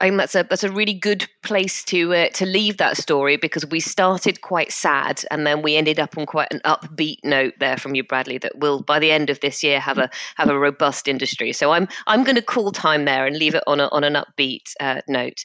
I 0.00 0.08
think 0.08 0.18
that's 0.18 0.34
a 0.34 0.46
that's 0.48 0.64
a 0.64 0.70
really 0.70 0.94
good 0.94 1.28
place 1.42 1.82
to 1.84 2.14
uh, 2.14 2.28
to 2.30 2.46
leave 2.46 2.76
that 2.76 2.96
story 2.96 3.36
because 3.36 3.66
we 3.66 3.80
started 3.80 4.42
quite 4.42 4.72
sad 4.72 5.24
and 5.30 5.46
then 5.46 5.62
we 5.62 5.76
ended 5.76 5.98
up 5.98 6.16
on 6.16 6.26
quite 6.26 6.52
an 6.52 6.60
upbeat 6.64 7.18
note 7.24 7.54
there 7.58 7.76
from 7.76 7.94
you, 7.94 8.04
Bradley. 8.04 8.38
That 8.38 8.58
will 8.58 8.82
by 8.82 8.98
the 8.98 9.10
end 9.10 9.30
of 9.30 9.40
this 9.40 9.62
year 9.62 9.80
have 9.80 9.98
a 9.98 10.10
have 10.36 10.48
a 10.48 10.58
robust 10.58 11.08
industry. 11.08 11.52
So 11.52 11.72
I'm 11.72 11.88
I'm 12.06 12.24
going 12.24 12.36
to 12.36 12.42
call 12.42 12.70
time 12.72 13.04
there 13.04 13.26
and 13.26 13.36
leave 13.36 13.54
it 13.54 13.64
on 13.66 13.80
a, 13.80 13.88
on 13.88 14.04
an 14.04 14.14
upbeat 14.14 14.72
uh, 14.80 15.00
note. 15.08 15.42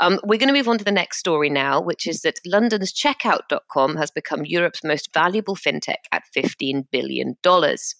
Um, 0.00 0.18
we're 0.24 0.38
going 0.38 0.48
to 0.48 0.54
move 0.54 0.68
on 0.68 0.78
to 0.78 0.84
the 0.84 0.92
next 0.92 1.18
story 1.18 1.50
now, 1.50 1.80
which 1.80 2.06
is 2.06 2.22
that 2.22 2.40
London's 2.44 2.92
Checkout.com 2.92 3.96
has 3.96 4.10
become 4.10 4.44
Europe's 4.44 4.82
most 4.84 5.12
valuable 5.14 5.56
fintech 5.56 6.04
at 6.10 6.24
15 6.32 6.88
billion 6.90 7.36
dollars. 7.42 7.94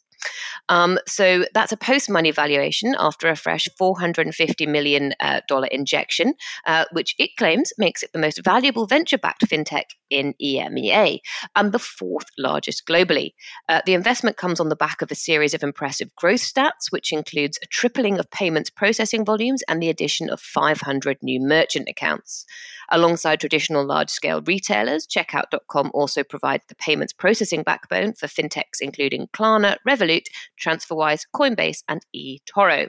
Um, 0.68 0.98
so 1.06 1.44
that's 1.54 1.72
a 1.72 1.76
post 1.76 2.10
money 2.10 2.30
valuation 2.30 2.94
after 2.98 3.28
a 3.28 3.36
fresh 3.36 3.68
$450 3.80 4.68
million 4.68 5.12
uh, 5.20 5.40
injection, 5.70 6.34
uh, 6.66 6.84
which 6.92 7.14
it 7.18 7.30
claims 7.36 7.72
makes 7.78 8.02
it 8.02 8.10
the 8.12 8.18
most 8.18 8.40
valuable 8.44 8.86
venture 8.86 9.18
backed 9.18 9.46
fintech 9.46 9.84
in 10.10 10.34
EMEA 10.42 11.18
and 11.56 11.72
the 11.72 11.78
fourth 11.78 12.26
largest 12.38 12.86
globally. 12.86 13.32
Uh, 13.68 13.80
the 13.86 13.94
investment 13.94 14.36
comes 14.36 14.60
on 14.60 14.68
the 14.68 14.76
back 14.76 15.02
of 15.02 15.10
a 15.10 15.14
series 15.14 15.54
of 15.54 15.62
impressive 15.62 16.14
growth 16.16 16.40
stats, 16.40 16.90
which 16.90 17.12
includes 17.12 17.58
a 17.62 17.66
tripling 17.66 18.18
of 18.18 18.30
payments 18.30 18.70
processing 18.70 19.24
volumes 19.24 19.62
and 19.68 19.82
the 19.82 19.88
addition 19.88 20.30
of 20.30 20.40
500 20.40 21.18
new 21.22 21.40
merchant 21.40 21.88
accounts. 21.88 22.44
Alongside 22.90 23.40
traditional 23.40 23.86
large 23.86 24.10
scale 24.10 24.42
retailers, 24.42 25.06
Checkout.com 25.06 25.90
also 25.94 26.22
provides 26.22 26.64
the 26.68 26.74
payments 26.74 27.12
processing 27.12 27.62
backbone 27.62 28.12
for 28.12 28.26
fintechs 28.26 28.80
including 28.80 29.28
Klarna, 29.28 29.76
Revolut, 29.88 30.11
TransferWise, 30.62 31.22
Coinbase, 31.34 31.82
and 31.88 32.00
eToro. 32.14 32.88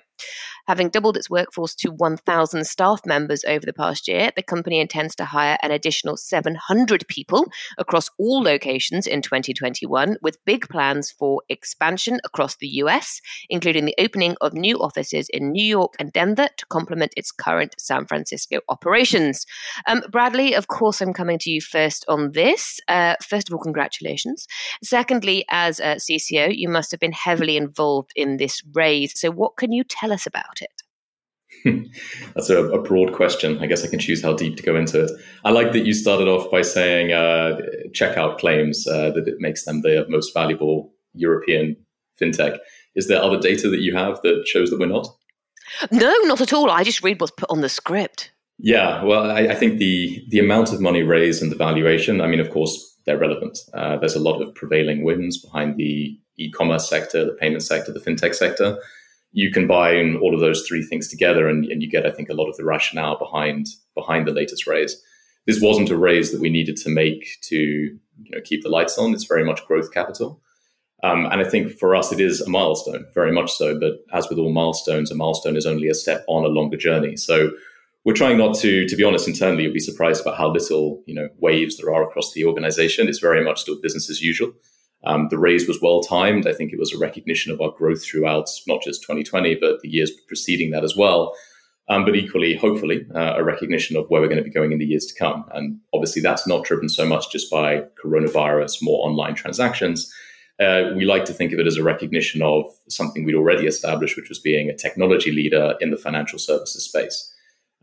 Having 0.67 0.89
doubled 0.89 1.17
its 1.17 1.29
workforce 1.29 1.75
to 1.75 1.91
1,000 1.91 2.65
staff 2.65 3.01
members 3.05 3.43
over 3.43 3.65
the 3.65 3.73
past 3.73 4.07
year, 4.07 4.31
the 4.33 4.41
company 4.41 4.79
intends 4.79 5.13
to 5.15 5.25
hire 5.25 5.57
an 5.61 5.71
additional 5.71 6.15
700 6.15 7.05
people 7.09 7.45
across 7.77 8.09
all 8.17 8.41
locations 8.41 9.05
in 9.05 9.21
2021, 9.21 10.17
with 10.21 10.43
big 10.45 10.69
plans 10.69 11.11
for 11.11 11.41
expansion 11.49 12.21
across 12.23 12.55
the 12.55 12.67
US, 12.67 13.19
including 13.49 13.83
the 13.83 13.95
opening 13.99 14.37
of 14.39 14.53
new 14.53 14.77
offices 14.77 15.27
in 15.33 15.51
New 15.51 15.65
York 15.65 15.95
and 15.99 16.13
Denver 16.13 16.47
to 16.57 16.65
complement 16.67 17.13
its 17.17 17.31
current 17.31 17.75
San 17.77 18.05
Francisco 18.05 18.59
operations. 18.69 19.45
Um, 19.85 20.01
Bradley, 20.11 20.53
of 20.53 20.67
course, 20.67 21.01
I'm 21.01 21.13
coming 21.13 21.39
to 21.39 21.51
you 21.51 21.59
first 21.59 22.05
on 22.07 22.31
this. 22.31 22.79
Uh, 22.87 23.15
first 23.21 23.49
of 23.49 23.53
all, 23.53 23.61
congratulations. 23.61 24.47
Secondly, 24.81 25.43
as 25.49 25.81
CCO, 25.81 26.55
you 26.55 26.69
must 26.69 26.91
have 26.91 27.01
been 27.01 27.11
heavily 27.11 27.57
involved 27.57 28.11
in 28.15 28.37
this 28.37 28.63
raise. 28.73 29.19
So, 29.19 29.29
what 29.29 29.57
can 29.57 29.73
you 29.73 29.83
tell 29.83 30.12
us 30.13 30.25
about 30.25 30.61
it? 30.61 30.83
That's 32.35 32.49
a, 32.49 32.63
a, 32.65 32.81
broad 32.81 33.13
question. 33.13 33.59
I 33.59 33.67
guess 33.67 33.83
I 33.83 33.87
can 33.87 33.99
choose 33.99 34.21
how 34.21 34.33
deep 34.33 34.57
to 34.57 34.63
go 34.63 34.75
into 34.75 35.03
it. 35.03 35.11
I 35.43 35.51
like 35.51 35.71
that 35.73 35.85
you 35.85 35.93
started 35.93 36.27
off 36.27 36.49
by 36.51 36.61
saying 36.61 37.13
uh, 37.13 37.57
checkout 37.89 38.37
claims 38.37 38.87
uh, 38.87 39.11
that 39.11 39.27
it 39.27 39.35
makes 39.39 39.65
them 39.65 39.81
the 39.81 40.05
most 40.09 40.33
valuable 40.33 40.93
European 41.13 41.77
fintech. 42.21 42.57
Is 42.95 43.07
there 43.07 43.21
other 43.21 43.39
data 43.39 43.69
that 43.69 43.81
you 43.81 43.95
have 43.95 44.21
that 44.23 44.45
shows 44.47 44.69
that 44.69 44.79
we're 44.79 44.87
not? 44.87 45.07
No, 45.91 46.13
not 46.23 46.41
at 46.41 46.53
all. 46.53 46.69
I 46.69 46.83
just 46.83 47.03
read 47.03 47.21
what's 47.21 47.31
put 47.31 47.49
on 47.49 47.61
the 47.61 47.69
script. 47.69 48.31
Yeah, 48.59 49.03
well, 49.03 49.31
I, 49.31 49.47
I 49.47 49.55
think 49.55 49.79
the 49.79 50.23
the 50.29 50.39
amount 50.39 50.73
of 50.73 50.81
money 50.81 51.01
raised 51.01 51.41
and 51.41 51.51
the 51.51 51.55
valuation. 51.55 52.21
I 52.21 52.27
mean, 52.27 52.39
of 52.39 52.51
course, 52.51 52.97
they're 53.05 53.17
relevant. 53.17 53.57
Uh, 53.73 53.97
there's 53.97 54.15
a 54.15 54.19
lot 54.19 54.41
of 54.41 54.53
prevailing 54.53 55.03
winds 55.03 55.37
behind 55.37 55.77
the 55.77 56.17
e-commerce 56.37 56.87
sector, 56.89 57.25
the 57.25 57.33
payment 57.33 57.63
sector, 57.63 57.91
the 57.91 57.99
fintech 57.99 58.35
sector 58.35 58.77
you 59.33 59.51
combine 59.51 60.15
all 60.17 60.33
of 60.33 60.39
those 60.39 60.65
three 60.65 60.83
things 60.83 61.07
together 61.07 61.47
and, 61.47 61.65
and 61.65 61.81
you 61.81 61.89
get, 61.89 62.05
I 62.05 62.11
think, 62.11 62.29
a 62.29 62.33
lot 62.33 62.47
of 62.47 62.55
the 62.55 62.63
rationale 62.63 63.17
behind 63.17 63.67
behind 63.95 64.27
the 64.27 64.31
latest 64.31 64.65
raise. 64.67 65.01
This 65.45 65.61
wasn't 65.61 65.89
a 65.89 65.97
raise 65.97 66.31
that 66.31 66.39
we 66.39 66.49
needed 66.49 66.77
to 66.77 66.89
make 66.89 67.39
to 67.49 67.57
you 67.57 68.31
know, 68.31 68.39
keep 68.43 68.63
the 68.63 68.69
lights 68.69 68.97
on. 68.97 69.13
It's 69.13 69.25
very 69.25 69.43
much 69.43 69.65
growth 69.65 69.91
capital. 69.91 70.39
Um, 71.03 71.25
and 71.25 71.41
I 71.41 71.43
think 71.43 71.73
for 71.73 71.95
us, 71.95 72.13
it 72.13 72.21
is 72.21 72.39
a 72.39 72.49
milestone, 72.49 73.05
very 73.13 73.31
much 73.33 73.51
so. 73.51 73.77
But 73.77 74.05
as 74.13 74.29
with 74.29 74.37
all 74.37 74.53
milestones, 74.53 75.11
a 75.11 75.15
milestone 75.15 75.57
is 75.57 75.65
only 75.65 75.89
a 75.89 75.93
step 75.93 76.23
on 76.27 76.45
a 76.45 76.47
longer 76.47 76.77
journey. 76.77 77.17
So 77.17 77.51
we're 78.05 78.13
trying 78.13 78.37
not 78.37 78.55
to, 78.59 78.87
to 78.87 78.95
be 78.95 79.03
honest, 79.03 79.27
internally, 79.27 79.63
you'll 79.63 79.73
be 79.73 79.79
surprised 79.79 80.21
about 80.21 80.37
how 80.37 80.49
little, 80.49 81.03
you 81.05 81.15
know, 81.15 81.27
waves 81.39 81.77
there 81.77 81.93
are 81.93 82.03
across 82.03 82.31
the 82.33 82.45
organization. 82.45 83.09
It's 83.09 83.19
very 83.19 83.43
much 83.43 83.61
still 83.61 83.81
business 83.81 84.09
as 84.09 84.21
usual. 84.21 84.53
Um, 85.05 85.27
the 85.29 85.37
raise 85.37 85.67
was 85.67 85.81
well 85.81 86.01
timed. 86.01 86.47
I 86.47 86.53
think 86.53 86.71
it 86.71 86.79
was 86.79 86.93
a 86.93 86.97
recognition 86.97 87.51
of 87.51 87.61
our 87.61 87.71
growth 87.71 88.03
throughout 88.03 88.49
not 88.67 88.81
just 88.81 89.01
2020, 89.01 89.55
but 89.55 89.81
the 89.81 89.89
years 89.89 90.11
preceding 90.27 90.71
that 90.71 90.83
as 90.83 90.95
well. 90.95 91.35
Um, 91.89 92.05
but 92.05 92.15
equally, 92.15 92.55
hopefully, 92.55 93.05
uh, 93.13 93.33
a 93.35 93.43
recognition 93.43 93.97
of 93.97 94.09
where 94.09 94.21
we're 94.21 94.29
going 94.29 94.37
to 94.37 94.43
be 94.43 94.49
going 94.49 94.71
in 94.71 94.79
the 94.79 94.85
years 94.85 95.05
to 95.07 95.19
come. 95.19 95.43
And 95.53 95.79
obviously, 95.93 96.21
that's 96.21 96.47
not 96.47 96.63
driven 96.63 96.87
so 96.87 97.05
much 97.05 97.29
just 97.29 97.51
by 97.51 97.83
coronavirus, 98.03 98.81
more 98.81 99.05
online 99.05 99.35
transactions. 99.35 100.11
Uh, 100.61 100.91
we 100.95 101.03
like 101.03 101.25
to 101.25 101.33
think 101.33 101.51
of 101.51 101.59
it 101.59 101.67
as 101.67 101.75
a 101.77 101.83
recognition 101.83 102.41
of 102.41 102.65
something 102.87 103.25
we'd 103.25 103.35
already 103.35 103.67
established, 103.67 104.15
which 104.15 104.29
was 104.29 104.39
being 104.39 104.69
a 104.69 104.77
technology 104.77 105.31
leader 105.31 105.75
in 105.81 105.91
the 105.91 105.97
financial 105.97 106.39
services 106.39 106.85
space. 106.85 107.33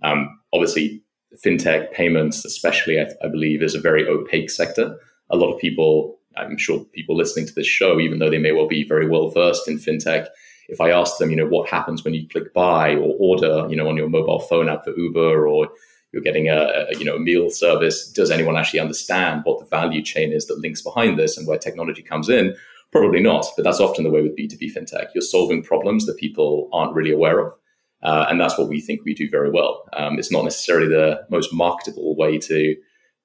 Um, 0.03 0.41
obviously, 0.55 1.03
fintech 1.45 1.93
payments, 1.93 2.45
especially, 2.47 3.01
I, 3.01 3.07
I 3.23 3.29
believe, 3.29 3.63
is 3.63 3.75
a 3.75 3.81
very 3.81 4.07
opaque 4.09 4.51
sector. 4.51 4.97
A 5.29 5.37
lot 5.37 5.53
of 5.53 5.61
people 5.61 6.20
I'm 6.37 6.57
sure 6.57 6.85
people 6.93 7.17
listening 7.17 7.47
to 7.47 7.55
this 7.55 7.67
show, 7.67 8.01
even 8.01 8.19
though 8.19 8.31
they 8.31 8.39
may 8.39 8.53
well 8.53 8.69
be 8.69 8.85
very 8.85 9.09
well 9.09 9.31
versed 9.31 9.69
in 9.69 9.79
fintech, 9.79 10.29
if 10.69 10.81
I 10.81 10.91
ask 10.91 11.19
them, 11.19 11.31
you 11.31 11.37
know, 11.37 11.47
what 11.47 11.69
happens 11.69 12.05
when 12.05 12.15
you 12.15 12.29
click 12.29 12.55
buy 12.55 12.95
or 12.95 13.17
order, 13.19 13.67
you 13.69 13.77
know, 13.77 13.89
on 13.89 13.97
your 13.97 14.09
mobile 14.09 14.39
phone 14.39 14.69
app 14.69 14.85
for 14.85 14.97
Uber 14.97 15.49
or 15.49 15.69
you're 16.13 16.23
getting 16.23 16.49
a, 16.49 16.87
you 16.93 17.05
know 17.05 17.19
meal 17.19 17.51
service, 17.51 18.11
does 18.11 18.31
anyone 18.31 18.57
actually 18.57 18.81
understand 18.81 19.43
what 19.45 19.61
the 19.61 19.67
value 19.67 20.03
chain 20.03 20.33
is 20.33 20.47
that 20.47 20.59
links 20.59 20.83
behind 20.83 21.19
this 21.19 21.37
and 21.37 21.47
where 21.47 21.59
technology 21.59 22.03
comes 22.03 22.29
in? 22.29 22.57
Probably 22.93 23.21
not, 23.21 23.47
but 23.57 23.63
that's 23.63 23.81
often 23.81 24.05
the 24.05 24.11
way 24.11 24.23
with 24.23 24.37
B2B 24.37 24.73
fintech. 24.75 25.09
You're 25.15 25.23
solving 25.23 25.63
problems 25.63 26.07
that 26.07 26.17
people 26.17 26.69
aren't 26.73 26.95
really 26.95 27.13
aware 27.13 27.39
of. 27.39 27.53
Uh, 28.03 28.27
and 28.29 28.41
that's 28.41 28.59
what 28.59 28.69
we 28.69 28.81
think 28.81 29.03
we 29.05 29.15
do 29.15 29.29
very 29.29 29.51
well. 29.51 29.85
Um, 29.93 30.19
it's 30.19 30.33
not 30.33 30.45
necessarily 30.45 30.89
the 30.89 31.21
most 31.31 31.53
marketable 31.53 32.17
way 32.17 32.39
to 32.39 32.75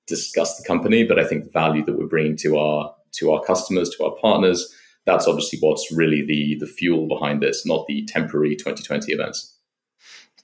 discuss 0.08 0.58
the 0.58 0.68
company, 0.68 1.04
but 1.04 1.20
I 1.20 1.26
think 1.26 1.46
the 1.46 1.52
value 1.52 1.84
that 1.86 1.98
we're 1.98 2.08
bringing 2.08 2.38
to 2.38 2.58
our 2.58 2.96
to 3.14 3.32
our 3.32 3.42
customers, 3.44 3.90
to 3.92 4.06
our 4.06 4.16
partners, 4.22 4.74
that's 5.06 5.28
obviously 5.28 5.60
what's 5.60 5.92
really 5.92 6.26
the 6.26 6.58
the 6.60 6.68
fuel 6.68 7.08
behind 7.08 7.42
this, 7.42 7.66
not 7.66 7.86
the 7.88 8.06
temporary 8.06 8.56
2020 8.56 9.12
events. 9.12 9.56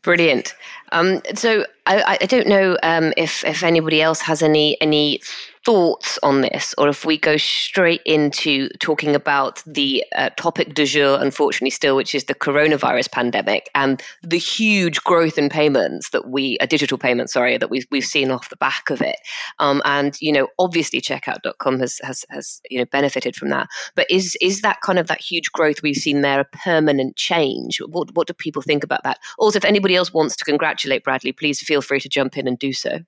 Brilliant. 0.03 0.55
Um, 0.91 1.21
so 1.35 1.63
I, 1.85 2.17
I, 2.19 2.25
don't 2.25 2.47
know 2.47 2.75
um, 2.81 3.13
if 3.17 3.45
if 3.45 3.61
anybody 3.61 4.01
else 4.01 4.19
has 4.21 4.41
any 4.41 4.79
any 4.81 5.21
thoughts 5.65 6.17
on 6.23 6.41
this, 6.41 6.73
or 6.77 6.89
if 6.89 7.05
we 7.05 7.17
go 7.17 7.37
straight 7.37 8.01
into 8.05 8.67
talking 8.79 9.15
about 9.15 9.61
the 9.65 10.03
uh, 10.15 10.29
topic 10.37 10.73
du 10.73 10.85
jour, 10.85 11.17
unfortunately, 11.21 11.69
still, 11.69 11.95
which 11.95 12.15
is 12.15 12.25
the 12.25 12.35
coronavirus 12.35 13.11
pandemic 13.11 13.69
and 13.75 14.01
the 14.23 14.37
huge 14.37 15.03
growth 15.03 15.37
in 15.37 15.49
payments 15.49 16.09
that 16.09 16.29
we, 16.29 16.57
uh, 16.59 16.65
digital 16.65 16.97
payments, 16.97 17.33
sorry, 17.33 17.57
that 17.57 17.69
we've, 17.69 17.85
we've 17.91 18.05
seen 18.05 18.31
off 18.31 18.49
the 18.49 18.55
back 18.55 18.89
of 18.89 19.01
it. 19.01 19.17
Um, 19.59 19.81
and, 19.85 20.17
you 20.19 20.31
know, 20.31 20.47
obviously 20.57 20.99
checkout.com 20.99 21.79
has, 21.79 21.99
has, 22.03 22.25
has, 22.29 22.61
you 22.69 22.79
know, 22.79 22.85
benefited 22.85 23.35
from 23.35 23.49
that. 23.49 23.67
But 23.95 24.09
is, 24.09 24.35
is 24.41 24.61
that 24.61 24.81
kind 24.81 24.97
of 24.97 25.07
that 25.07 25.21
huge 25.21 25.51
growth 25.51 25.83
we've 25.83 25.95
seen 25.95 26.21
there 26.21 26.39
a 26.39 26.45
permanent 26.45 27.17
change? 27.17 27.79
What, 27.81 28.15
what 28.15 28.27
do 28.27 28.33
people 28.33 28.61
think 28.63 28.83
about 28.83 29.03
that? 29.03 29.19
Also, 29.37 29.57
if 29.57 29.65
anybody 29.65 29.95
else 29.95 30.11
wants 30.11 30.35
to 30.37 30.45
congratulate 30.45 31.03
Bradley, 31.03 31.31
please 31.31 31.59
feel 31.59 31.81
free 31.81 31.99
to 31.99 32.09
jump 32.09 32.37
in 32.37 32.47
and 32.47 32.57
do 32.57 32.73
so. 32.73 32.99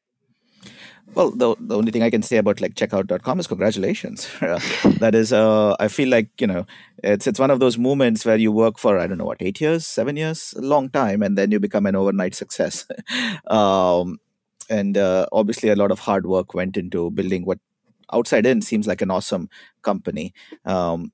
Well, 1.15 1.31
the, 1.31 1.55
the 1.60 1.77
only 1.77 1.91
thing 1.91 2.01
I 2.01 2.10
can 2.10 2.24
say 2.24 2.38
about 2.38 2.60
like 2.60 2.74
checkout.com 2.74 3.39
is 3.39 3.48
congratulations. 3.48 4.27
that 4.39 5.13
is, 5.13 5.31
uh, 5.31 5.75
I 5.79 5.88
feel 5.88 6.10
like, 6.10 6.29
you 6.39 6.48
know, 6.48 6.65
it's, 7.03 7.27
it's 7.27 7.39
one 7.39 7.51
of 7.51 7.60
those 7.60 7.77
moments 7.77 8.25
where 8.25 8.38
you 8.38 8.51
work 8.51 8.79
for, 8.79 8.98
I 8.98 9.07
don't 9.07 9.17
know 9.17 9.25
what, 9.25 9.41
eight 9.41 9.62
years, 9.62 9.86
seven 9.86 10.17
years, 10.17 10.53
a 10.57 10.62
long 10.62 10.89
time, 10.89 11.22
and 11.22 11.38
then 11.38 11.51
you 11.51 11.60
become 11.60 11.86
an 11.86 11.95
overnight 11.95 12.33
success. 12.36 12.88
um, 13.48 14.19
and 14.69 14.98
uh, 14.98 15.27
obviously 15.31 15.69
a 15.69 15.75
lot 15.75 15.91
of 15.91 16.00
hard 16.00 16.25
work 16.25 16.53
went 16.53 16.77
into 16.77 17.12
building 17.12 17.45
what 17.45 17.60
outside 18.12 18.45
in 18.45 18.62
seems 18.62 18.88
like 18.88 19.01
an 19.01 19.12
awesome 19.12 19.50
company. 19.81 20.33
Um, 20.65 21.12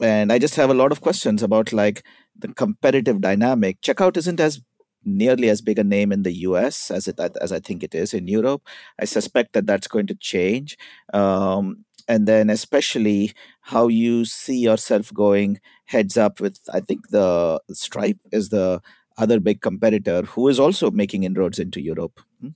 and 0.00 0.32
I 0.32 0.38
just 0.38 0.56
have 0.56 0.70
a 0.70 0.74
lot 0.74 0.92
of 0.92 1.00
questions 1.00 1.42
about 1.42 1.72
like 1.72 2.04
the 2.38 2.48
competitive 2.48 3.20
dynamic. 3.20 3.80
Checkout 3.80 4.16
isn't 4.16 4.40
as 4.40 4.60
nearly 5.06 5.48
as 5.48 5.60
big 5.60 5.78
a 5.78 5.84
name 5.84 6.12
in 6.12 6.22
the 6.22 6.32
US 6.48 6.90
as 6.90 7.08
it 7.08 7.18
as 7.40 7.52
I 7.52 7.60
think 7.60 7.82
it 7.82 7.94
is 7.94 8.12
in 8.12 8.28
Europe. 8.28 8.62
I 9.00 9.04
suspect 9.04 9.52
that 9.52 9.66
that's 9.66 9.88
going 9.88 10.06
to 10.08 10.14
change. 10.14 10.76
Um, 11.14 11.84
and 12.08 12.26
then 12.26 12.50
especially 12.50 13.32
how 13.62 13.88
you 13.88 14.24
see 14.24 14.58
yourself 14.58 15.12
going 15.14 15.60
heads 15.86 16.16
up 16.16 16.40
with 16.40 16.58
I 16.72 16.80
think 16.80 17.08
the 17.08 17.60
Stripe 17.72 18.18
is 18.32 18.50
the 18.50 18.80
other 19.18 19.40
big 19.40 19.60
competitor 19.60 20.22
who 20.22 20.48
is 20.48 20.60
also 20.60 20.90
making 20.90 21.24
inroads 21.24 21.58
into 21.58 21.80
Europe. 21.80 22.20
Hmm? 22.40 22.50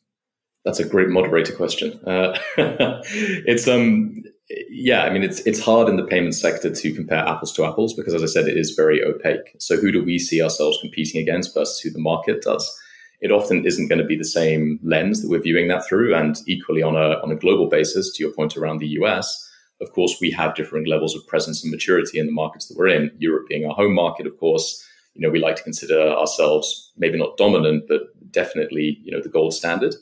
That's 0.65 0.81
a 0.81 0.89
great 0.89 1.09
moderator 1.09 1.55
question. 1.55 1.99
Uh, 2.07 2.39
it's 3.47 3.67
um 3.67 4.23
yeah, 4.69 5.03
I 5.03 5.11
mean 5.11 5.23
it's 5.23 5.41
it's 5.41 5.61
hard 5.61 5.89
in 5.89 5.97
the 5.97 6.05
payment 6.05 6.35
sector 6.35 6.75
to 6.75 6.95
compare 6.95 7.27
apples 7.27 7.53
to 7.55 7.65
apples 7.65 7.95
because 7.95 8.15
as 8.15 8.23
I 8.23 8.27
said, 8.27 8.49
it 8.49 8.57
is 8.57 8.73
very 8.73 9.03
opaque. 9.03 9.55
So 9.59 9.77
who 9.77 9.93
do 9.93 10.05
we 10.05 10.19
see 10.19 10.43
ourselves 10.43 10.79
competing 10.81 11.21
against 11.21 11.55
versus 11.55 11.81
who 11.81 11.91
the 11.91 12.01
market 12.01 12.43
does? 12.43 12.69
It 13.21 13.31
often 13.31 13.67
isn't 13.67 13.89
going 13.89 14.01
to 14.01 14.07
be 14.07 14.17
the 14.17 14.25
same 14.25 14.81
lens 14.83 15.21
that 15.21 15.31
we're 15.31 15.43
viewing 15.43 15.69
that 15.69 15.87
through. 15.87 16.15
And 16.15 16.37
equally 16.47 16.83
on 16.83 16.97
a 16.97 17.21
on 17.23 17.31
a 17.31 17.37
global 17.37 17.69
basis, 17.69 18.13
to 18.15 18.23
your 18.23 18.33
point 18.33 18.57
around 18.57 18.79
the 18.79 18.89
US, 19.01 19.49
of 19.81 19.93
course, 19.93 20.17
we 20.21 20.31
have 20.33 20.55
different 20.55 20.89
levels 20.89 21.15
of 21.15 21.27
presence 21.27 21.63
and 21.63 21.71
maturity 21.71 22.19
in 22.19 22.27
the 22.27 22.33
markets 22.33 22.67
that 22.67 22.77
we're 22.77 22.89
in. 22.89 23.11
Europe 23.19 23.47
being 23.49 23.67
our 23.67 23.75
home 23.75 23.95
market, 23.95 24.27
of 24.27 24.39
course, 24.39 24.85
you 25.15 25.23
know, 25.23 25.31
we 25.31 25.39
like 25.39 25.57
to 25.57 25.63
consider 25.63 26.01
ourselves 26.01 26.93
maybe 26.97 27.19
not 27.19 27.37
dominant, 27.37 27.85
but 27.89 28.03
definitely, 28.31 28.99
you 29.03 29.13
know, 29.13 29.21
the 29.23 29.29
gold 29.29 29.55
standard. 29.55 29.95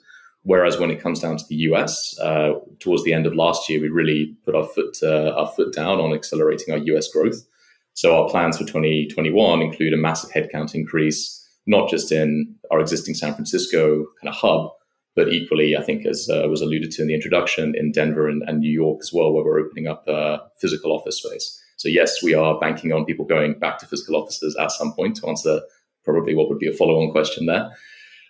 Whereas 0.49 0.78
when 0.78 0.90
it 0.90 1.02
comes 1.02 1.21
down 1.21 1.37
to 1.37 1.45
the 1.47 1.57
US, 1.69 2.19
uh, 2.21 2.55
towards 2.81 3.05
the 3.05 3.12
end 3.12 3.26
of 3.26 3.35
last 3.35 3.69
year, 3.69 3.83
we 3.83 3.90
really 3.90 4.35
put 4.47 4.55
our 4.55 4.64
foot 4.64 4.97
uh, 5.02 5.35
our 5.37 5.47
foot 5.49 5.75
down 5.75 6.00
on 6.00 6.14
accelerating 6.14 6.73
our 6.73 6.81
US 6.93 7.07
growth. 7.09 7.45
So 7.93 8.17
our 8.17 8.31
plans 8.31 8.57
for 8.57 8.64
2021 8.64 9.61
include 9.61 9.93
a 9.93 9.99
massive 9.99 10.31
headcount 10.31 10.75
increase, 10.75 11.21
not 11.67 11.90
just 11.90 12.11
in 12.11 12.55
our 12.71 12.81
existing 12.81 13.12
San 13.14 13.35
Francisco 13.35 14.07
kind 14.23 14.31
of 14.31 14.37
hub, 14.37 14.71
but 15.14 15.28
equally, 15.28 15.76
I 15.76 15.83
think, 15.83 16.07
as 16.07 16.31
uh, 16.33 16.49
was 16.49 16.62
alluded 16.62 16.93
to 16.93 17.02
in 17.02 17.09
the 17.09 17.14
introduction, 17.14 17.75
in 17.76 17.93
Denver 17.93 18.26
and, 18.26 18.43
and, 18.49 18.61
New 18.61 18.73
York 18.73 19.00
as 19.02 19.12
well, 19.12 19.35
where 19.35 19.45
we're 19.45 19.61
opening 19.61 19.87
up 19.87 20.09
uh, 20.09 20.38
physical 20.62 20.93
office 20.93 21.19
space. 21.19 21.62
So 21.76 21.90
yes, 21.90 22.23
we 22.23 22.33
are 22.33 22.59
banking 22.59 22.95
on 22.95 23.05
people 23.05 23.26
going 23.26 23.59
back 23.59 23.76
to 23.81 23.87
physical 23.87 24.17
offices 24.17 24.57
at 24.59 24.73
some 24.73 24.95
point 24.95 25.17
to 25.17 25.28
answer 25.28 25.61
probably 26.05 26.35
what 26.35 26.49
would 26.49 26.59
be 26.59 26.69
a 26.69 26.73
follow-on 26.73 27.11
question 27.11 27.45
there. 27.45 27.71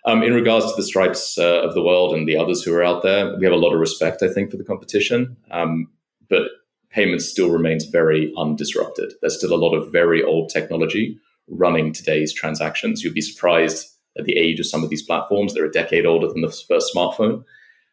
Um, 0.05 0.23
in 0.23 0.33
regards 0.33 0.65
to 0.65 0.75
the 0.75 0.83
Stripes 0.83 1.37
uh, 1.37 1.61
of 1.61 1.73
the 1.73 1.83
world 1.83 2.13
and 2.13 2.27
the 2.27 2.37
others 2.37 2.63
who 2.63 2.73
are 2.73 2.83
out 2.83 3.03
there, 3.03 3.35
we 3.37 3.45
have 3.45 3.53
a 3.53 3.57
lot 3.57 3.73
of 3.73 3.79
respect, 3.79 4.23
I 4.23 4.29
think, 4.29 4.49
for 4.49 4.57
the 4.57 4.63
competition. 4.63 5.35
Um, 5.51 5.89
but 6.29 6.43
payments 6.89 7.29
still 7.29 7.49
remains 7.49 7.85
very 7.85 8.31
undisrupted. 8.37 9.11
There's 9.21 9.37
still 9.37 9.53
a 9.53 9.57
lot 9.57 9.75
of 9.75 9.91
very 9.91 10.23
old 10.23 10.49
technology 10.49 11.19
running 11.47 11.91
today's 11.91 12.33
transactions. 12.33 13.03
You'd 13.03 13.13
be 13.13 13.21
surprised 13.21 13.87
at 14.17 14.25
the 14.25 14.37
age 14.37 14.59
of 14.59 14.67
some 14.67 14.83
of 14.83 14.89
these 14.89 15.03
platforms. 15.03 15.53
They're 15.53 15.65
a 15.65 15.71
decade 15.71 16.05
older 16.05 16.27
than 16.27 16.41
the 16.41 16.51
first 16.67 16.93
smartphone. 16.95 17.43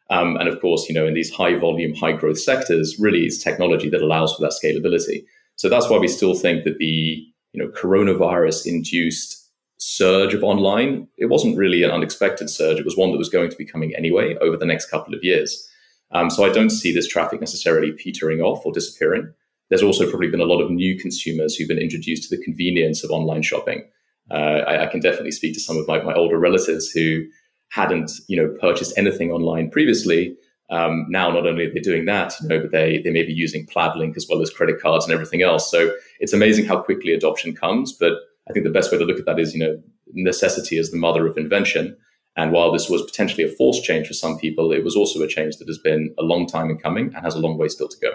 Um, 0.08 0.36
and 0.36 0.48
of 0.48 0.60
course, 0.60 0.88
you 0.88 0.94
know, 0.94 1.06
in 1.06 1.14
these 1.14 1.32
high 1.32 1.58
volume, 1.58 1.94
high 1.94 2.12
growth 2.12 2.38
sectors, 2.38 2.96
really 2.98 3.25
it's 3.25 3.42
technology 3.42 3.88
that 3.90 4.02
allows 4.02 4.34
for 4.34 4.42
that 4.42 4.52
scalability. 4.52 5.25
So 5.56 5.68
that's 5.68 5.88
why 5.88 5.98
we 5.98 6.08
still 6.08 6.34
think 6.34 6.64
that 6.64 6.78
the 6.78 7.25
you 7.52 7.62
know 7.62 7.68
coronavirus 7.68 8.66
induced 8.66 9.46
surge 9.78 10.35
of 10.35 10.42
online, 10.42 11.09
it 11.18 11.26
wasn't 11.26 11.56
really 11.56 11.83
an 11.83 11.90
unexpected 11.90 12.49
surge. 12.49 12.78
It 12.78 12.85
was 12.85 12.97
one 12.97 13.12
that 13.12 13.18
was 13.18 13.28
going 13.28 13.50
to 13.50 13.56
be 13.56 13.64
coming 13.64 13.95
anyway 13.95 14.37
over 14.40 14.56
the 14.56 14.66
next 14.66 14.91
couple 14.91 15.15
of 15.15 15.23
years. 15.23 15.69
Um, 16.12 16.30
so 16.30 16.45
I 16.45 16.52
don't 16.52 16.71
see 16.71 16.95
this 16.95 17.08
traffic 17.08 17.41
necessarily 17.41 17.93
petering 17.93 18.41
off 18.41 18.65
or 18.65 18.73
disappearing. 18.73 19.32
There's 19.69 19.82
also 19.82 20.08
probably 20.08 20.28
been 20.28 20.41
a 20.41 20.45
lot 20.45 20.62
of 20.62 20.71
new 20.71 20.97
consumers 20.99 21.56
who've 21.56 21.69
been 21.69 21.78
introduced 21.78 22.28
to 22.28 22.36
the 22.36 22.43
convenience 22.43 23.02
of 23.02 23.10
online 23.10 23.43
shopping. 23.43 23.84
Uh, 24.30 24.62
I, 24.67 24.84
I, 24.84 24.86
can 24.86 25.00
definitely 25.00 25.30
speak 25.30 25.54
to 25.54 25.60
some 25.60 25.76
of 25.76 25.86
my, 25.86 26.02
my 26.02 26.15
older 26.15 26.39
relatives 26.39 26.91
who 26.91 27.25
hadn't, 27.71 28.10
you 28.26 28.36
know, 28.36 28.56
purchased 28.60 28.97
anything 28.97 29.30
online 29.30 29.71
previously. 29.71 30.36
Um, 30.69 31.06
now, 31.08 31.30
not 31.30 31.47
only 31.47 31.67
are 31.67 31.73
they 31.73 31.80
doing 31.80 32.06
that, 32.06 32.34
you 32.41 32.49
know, 32.49 32.60
but 32.60 32.73
they 32.73 33.00
they 33.04 33.10
may 33.10 33.23
be 33.23 33.32
using 33.32 33.67
Plaid 33.67 33.95
Link 33.95 34.17
as 34.17 34.26
well 34.28 34.43
as 34.43 34.50
credit 34.50 34.80
cards 34.80 35.04
and 35.04 35.15
everything 35.15 35.43
else. 35.43 35.71
So 35.71 35.93
it's 36.19 36.32
amazing 36.32 36.65
how 36.65 36.80
quickly 36.80 37.12
adoption 37.12 37.54
comes. 37.54 37.93
But 37.93 38.15
I 38.49 38.52
think 38.52 38.65
the 38.65 38.73
best 38.73 38.93
way 38.93 38.99
to 38.99 39.04
look 39.04 39.19
at 39.19 39.26
that 39.26 39.41
is, 39.41 39.54
you 39.54 39.61
know, 39.61 39.80
necessity 40.13 40.78
is 40.78 40.91
the 40.91 40.97
mother 40.97 41.26
of 41.26 41.37
invention. 41.37 41.97
And 42.37 42.52
while 42.52 42.71
this 42.71 42.89
was 42.89 43.02
potentially 43.02 43.45
a 43.45 43.49
forced 43.49 43.82
change 43.82 44.06
for 44.06 44.15
some 44.15 44.39
people, 44.39 44.73
it 44.73 44.85
was 44.85 44.95
also 44.95 45.23
a 45.23 45.28
change 45.28 45.56
that 45.56 45.69
has 45.69 45.78
been 45.78 46.15
a 46.19 46.23
long 46.23 46.47
time 46.47 46.71
in 46.71 46.78
coming 46.78 47.06
and 47.15 47.25
has 47.25 47.35
a 47.35 47.41
long 47.41 47.59
way 47.59 47.69
still 47.69 47.89
to 47.89 47.97
go. 48.00 48.13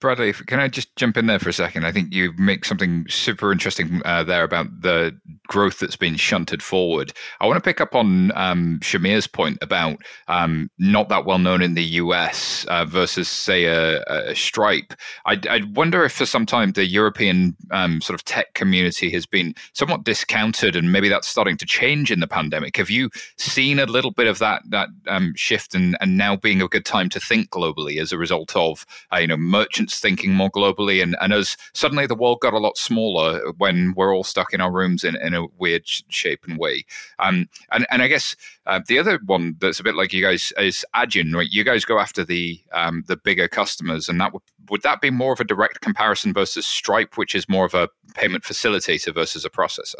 Bradley, 0.00 0.32
can 0.32 0.60
I 0.60 0.68
just 0.68 0.94
jump 0.94 1.16
in 1.16 1.26
there 1.26 1.40
for 1.40 1.48
a 1.48 1.52
second? 1.52 1.84
I 1.84 1.90
think 1.90 2.14
you 2.14 2.32
make 2.38 2.64
something 2.64 3.04
super 3.08 3.50
interesting 3.50 4.00
uh, 4.04 4.22
there 4.22 4.44
about 4.44 4.82
the 4.82 5.18
growth 5.48 5.80
that's 5.80 5.96
been 5.96 6.14
shunted 6.14 6.62
forward. 6.62 7.12
I 7.40 7.46
want 7.46 7.56
to 7.56 7.68
pick 7.68 7.80
up 7.80 7.96
on 7.96 8.30
um, 8.36 8.78
Shamir's 8.80 9.26
point 9.26 9.58
about 9.60 9.98
um, 10.28 10.70
not 10.78 11.08
that 11.08 11.24
well 11.24 11.40
known 11.40 11.62
in 11.62 11.74
the 11.74 11.82
US 11.82 12.64
uh, 12.66 12.84
versus, 12.84 13.28
say, 13.28 13.64
a, 13.64 14.02
a 14.02 14.36
Stripe. 14.36 14.94
I, 15.26 15.40
I, 15.50 15.62
wonder 15.74 16.04
if 16.04 16.12
for 16.12 16.26
some 16.26 16.46
time 16.46 16.72
the 16.72 16.86
European 16.86 17.56
um, 17.72 18.00
sort 18.00 18.14
of 18.14 18.24
tech 18.24 18.54
community 18.54 19.10
has 19.10 19.26
been 19.26 19.52
somewhat 19.72 20.04
discounted, 20.04 20.76
and 20.76 20.92
maybe 20.92 21.08
that's 21.08 21.26
starting 21.26 21.56
to 21.56 21.66
change 21.66 22.12
in 22.12 22.20
the 22.20 22.28
pandemic. 22.28 22.76
Have 22.76 22.90
you 22.90 23.10
seen 23.36 23.80
a 23.80 23.86
little 23.86 24.12
bit 24.12 24.28
of 24.28 24.38
that 24.38 24.62
that 24.68 24.90
um, 25.08 25.32
shift, 25.34 25.74
and, 25.74 25.96
and 26.00 26.16
now 26.16 26.36
being 26.36 26.62
a 26.62 26.68
good 26.68 26.84
time 26.84 27.08
to 27.08 27.20
think 27.20 27.50
globally 27.50 28.00
as 28.00 28.12
a 28.12 28.18
result 28.18 28.54
of 28.54 28.86
uh, 29.12 29.18
you 29.18 29.26
know 29.26 29.36
merchant 29.36 29.87
thinking 29.94 30.32
more 30.32 30.50
globally, 30.50 31.02
and, 31.02 31.16
and 31.20 31.32
as 31.32 31.56
suddenly 31.74 32.06
the 32.06 32.14
world 32.14 32.40
got 32.40 32.54
a 32.54 32.58
lot 32.58 32.78
smaller 32.78 33.40
when 33.58 33.94
we're 33.96 34.14
all 34.14 34.24
stuck 34.24 34.52
in 34.52 34.60
our 34.60 34.72
rooms 34.72 35.04
in, 35.04 35.16
in 35.16 35.34
a 35.34 35.46
weird 35.58 35.86
shape 35.86 36.44
and 36.46 36.58
way. 36.58 36.84
Um, 37.18 37.48
and, 37.72 37.86
and 37.90 38.02
I 38.02 38.08
guess 38.08 38.36
uh, 38.66 38.80
the 38.86 38.98
other 38.98 39.18
one 39.26 39.56
that's 39.60 39.80
a 39.80 39.84
bit 39.84 39.94
like 39.94 40.12
you 40.12 40.22
guys 40.22 40.52
is 40.58 40.84
Adyen, 40.94 41.34
right? 41.34 41.48
You 41.50 41.64
guys 41.64 41.84
go 41.84 41.98
after 41.98 42.24
the 42.24 42.60
um, 42.72 43.04
the 43.06 43.16
bigger 43.16 43.48
customers, 43.48 44.08
and 44.08 44.20
that 44.20 44.32
would 44.32 44.42
would 44.70 44.82
that 44.82 45.00
be 45.00 45.10
more 45.10 45.32
of 45.32 45.40
a 45.40 45.44
direct 45.44 45.80
comparison 45.80 46.32
versus 46.32 46.66
Stripe, 46.66 47.16
which 47.16 47.34
is 47.34 47.48
more 47.48 47.64
of 47.64 47.74
a 47.74 47.88
payment 48.14 48.44
facilitator 48.44 49.14
versus 49.14 49.44
a 49.44 49.50
processor? 49.50 49.94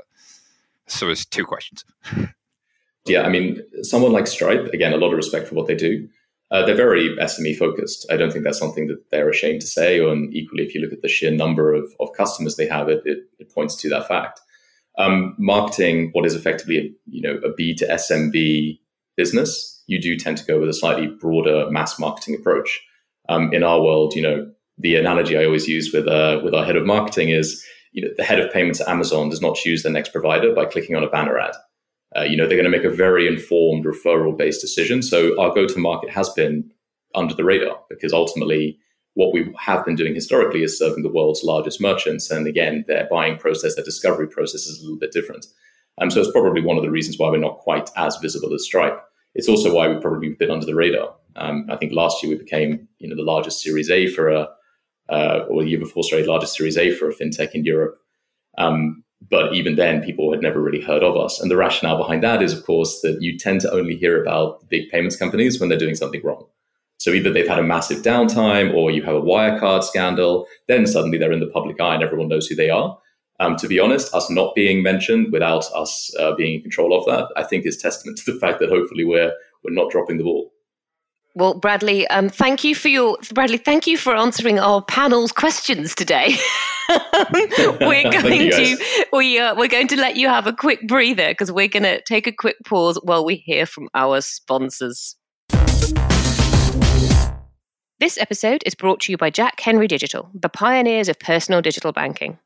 So 0.86 1.08
it's 1.10 1.24
two 1.24 1.44
questions. 1.44 1.84
Yeah, 3.08 3.22
I 3.22 3.30
mean, 3.30 3.62
someone 3.82 4.12
like 4.12 4.26
Stripe, 4.26 4.66
again, 4.74 4.92
a 4.92 4.98
lot 4.98 5.12
of 5.12 5.16
respect 5.16 5.48
for 5.48 5.54
what 5.54 5.66
they 5.66 5.74
do. 5.74 6.08
Uh, 6.50 6.64
they're 6.64 6.74
very 6.74 7.14
SME 7.16 7.56
focused. 7.56 8.06
I 8.10 8.16
don't 8.16 8.32
think 8.32 8.44
that's 8.44 8.58
something 8.58 8.86
that 8.86 9.10
they're 9.10 9.28
ashamed 9.28 9.60
to 9.60 9.66
say. 9.66 10.00
And 10.00 10.34
equally, 10.34 10.64
if 10.64 10.74
you 10.74 10.80
look 10.80 10.92
at 10.92 11.02
the 11.02 11.08
sheer 11.08 11.30
number 11.30 11.74
of, 11.74 11.92
of 12.00 12.12
customers 12.16 12.56
they 12.56 12.66
have, 12.66 12.88
it, 12.88 13.02
it, 13.04 13.18
it 13.38 13.54
points 13.54 13.76
to 13.76 13.88
that 13.90 14.08
fact. 14.08 14.40
Um, 14.96 15.36
marketing 15.38 16.10
what 16.12 16.26
is 16.26 16.34
effectively 16.34 16.78
a, 16.78 16.90
you 17.06 17.22
know 17.22 17.38
a 17.44 17.52
B 17.52 17.74
to 17.76 17.86
SMB 17.86 18.80
business, 19.16 19.82
you 19.86 20.00
do 20.00 20.16
tend 20.16 20.38
to 20.38 20.44
go 20.44 20.58
with 20.58 20.68
a 20.68 20.74
slightly 20.74 21.06
broader 21.06 21.70
mass 21.70 21.98
marketing 21.98 22.34
approach. 22.34 22.80
Um, 23.28 23.52
in 23.52 23.62
our 23.62 23.82
world, 23.82 24.14
you 24.14 24.22
know, 24.22 24.50
the 24.78 24.96
analogy 24.96 25.36
I 25.36 25.44
always 25.44 25.68
use 25.68 25.92
with 25.92 26.08
uh, 26.08 26.40
with 26.42 26.54
our 26.54 26.64
head 26.64 26.76
of 26.76 26.86
marketing 26.86 27.28
is, 27.28 27.64
you 27.92 28.02
know, 28.02 28.08
the 28.16 28.24
head 28.24 28.40
of 28.40 28.52
payments 28.52 28.80
at 28.80 28.88
Amazon 28.88 29.28
does 29.28 29.42
not 29.42 29.56
choose 29.56 29.82
the 29.82 29.90
next 29.90 30.12
provider 30.12 30.54
by 30.54 30.64
clicking 30.64 30.96
on 30.96 31.04
a 31.04 31.10
banner 31.10 31.38
ad. 31.38 31.54
Uh, 32.16 32.22
you 32.22 32.36
know, 32.36 32.46
they're 32.46 32.56
going 32.56 32.70
to 32.70 32.76
make 32.76 32.84
a 32.84 32.90
very 32.90 33.26
informed 33.26 33.84
referral 33.84 34.36
based 34.36 34.60
decision. 34.60 35.02
So 35.02 35.38
our 35.40 35.54
go 35.54 35.66
to 35.66 35.78
market 35.78 36.10
has 36.10 36.28
been 36.30 36.70
under 37.14 37.34
the 37.34 37.44
radar 37.44 37.80
because 37.88 38.12
ultimately 38.12 38.78
what 39.14 39.32
we 39.32 39.52
have 39.58 39.84
been 39.84 39.96
doing 39.96 40.14
historically 40.14 40.62
is 40.62 40.78
serving 40.78 41.02
the 41.02 41.10
world's 41.10 41.42
largest 41.42 41.80
merchants. 41.80 42.30
And 42.30 42.46
again, 42.46 42.84
their 42.86 43.08
buying 43.10 43.36
process, 43.36 43.74
their 43.74 43.84
discovery 43.84 44.28
process 44.28 44.66
is 44.66 44.78
a 44.78 44.82
little 44.82 44.98
bit 44.98 45.12
different. 45.12 45.46
Um, 46.00 46.10
so 46.10 46.20
it's 46.20 46.30
probably 46.30 46.62
one 46.62 46.76
of 46.76 46.84
the 46.84 46.90
reasons 46.90 47.18
why 47.18 47.28
we're 47.28 47.38
not 47.38 47.58
quite 47.58 47.90
as 47.96 48.16
visible 48.22 48.54
as 48.54 48.64
Stripe. 48.64 49.02
It's 49.34 49.48
also 49.48 49.74
why 49.74 49.88
we've 49.88 50.00
probably 50.00 50.30
been 50.38 50.50
under 50.50 50.66
the 50.66 50.74
radar. 50.74 51.14
Um, 51.36 51.66
I 51.68 51.76
think 51.76 51.92
last 51.92 52.22
year 52.22 52.32
we 52.32 52.38
became, 52.38 52.88
you 52.98 53.08
know, 53.08 53.16
the 53.16 53.22
largest 53.22 53.60
Series 53.60 53.90
A 53.90 54.06
for 54.06 54.28
a, 54.28 54.48
uh, 55.08 55.46
or 55.48 55.62
the 55.62 55.70
year 55.70 55.78
before, 55.78 56.04
sorry, 56.04 56.24
largest 56.24 56.56
Series 56.56 56.76
A 56.78 56.94
for 56.94 57.08
a 57.08 57.14
fintech 57.14 57.52
in 57.52 57.64
Europe. 57.64 57.98
Um, 58.56 59.04
but 59.30 59.52
even 59.52 59.76
then, 59.76 60.02
people 60.02 60.30
had 60.32 60.42
never 60.42 60.60
really 60.60 60.80
heard 60.80 61.02
of 61.02 61.16
us. 61.16 61.40
And 61.40 61.50
the 61.50 61.56
rationale 61.56 61.98
behind 61.98 62.22
that 62.22 62.42
is, 62.42 62.52
of 62.52 62.64
course, 62.64 63.00
that 63.00 63.18
you 63.20 63.36
tend 63.36 63.60
to 63.62 63.72
only 63.72 63.96
hear 63.96 64.22
about 64.22 64.68
big 64.68 64.88
payments 64.90 65.16
companies 65.16 65.58
when 65.58 65.68
they're 65.68 65.78
doing 65.78 65.96
something 65.96 66.22
wrong. 66.22 66.46
So 66.98 67.10
either 67.10 67.32
they've 67.32 67.48
had 67.48 67.58
a 67.58 67.64
massive 67.64 68.02
downtime 68.02 68.74
or 68.74 68.90
you 68.90 69.02
have 69.02 69.14
a 69.14 69.20
Wirecard 69.20 69.84
scandal, 69.84 70.46
then 70.66 70.86
suddenly 70.86 71.18
they're 71.18 71.32
in 71.32 71.40
the 71.40 71.46
public 71.46 71.80
eye 71.80 71.94
and 71.94 72.02
everyone 72.02 72.28
knows 72.28 72.46
who 72.46 72.56
they 72.56 72.70
are. 72.70 72.98
Um, 73.40 73.56
to 73.56 73.68
be 73.68 73.78
honest, 73.78 74.12
us 74.14 74.28
not 74.30 74.54
being 74.56 74.82
mentioned 74.82 75.32
without 75.32 75.64
us 75.74 76.12
uh, 76.18 76.34
being 76.34 76.56
in 76.56 76.62
control 76.62 76.98
of 76.98 77.06
that, 77.06 77.28
I 77.36 77.44
think 77.44 77.66
is 77.66 77.76
testament 77.76 78.18
to 78.18 78.32
the 78.32 78.38
fact 78.40 78.58
that 78.60 78.68
hopefully 78.68 79.04
we're 79.04 79.32
we're 79.64 79.74
not 79.74 79.90
dropping 79.90 80.18
the 80.18 80.24
ball. 80.24 80.52
Well, 81.38 81.54
Bradley, 81.54 82.04
um, 82.08 82.28
thank 82.28 82.64
you 82.64 82.74
for 82.74 82.88
your 82.88 83.16
Bradley. 83.32 83.58
Thank 83.58 83.86
you 83.86 83.96
for 83.96 84.12
answering 84.12 84.58
our 84.58 84.82
panel's 84.82 85.30
questions 85.30 85.94
today. 85.94 86.34
we're 87.80 88.02
going 88.10 88.50
to 88.50 88.76
we 89.12 89.38
uh, 89.38 89.54
we're 89.54 89.68
going 89.68 89.86
to 89.86 89.96
let 89.96 90.16
you 90.16 90.26
have 90.26 90.48
a 90.48 90.52
quick 90.52 90.88
breather 90.88 91.28
because 91.28 91.52
we're 91.52 91.68
going 91.68 91.84
to 91.84 92.02
take 92.02 92.26
a 92.26 92.32
quick 92.32 92.56
pause 92.66 92.98
while 93.04 93.24
we 93.24 93.36
hear 93.36 93.66
from 93.66 93.88
our 93.94 94.20
sponsors. 94.20 95.14
This 98.00 98.18
episode 98.18 98.64
is 98.66 98.74
brought 98.74 98.98
to 99.02 99.12
you 99.12 99.16
by 99.16 99.30
Jack 99.30 99.60
Henry 99.60 99.86
Digital, 99.86 100.28
the 100.34 100.48
pioneers 100.48 101.08
of 101.08 101.20
personal 101.20 101.62
digital 101.62 101.92
banking. 101.92 102.36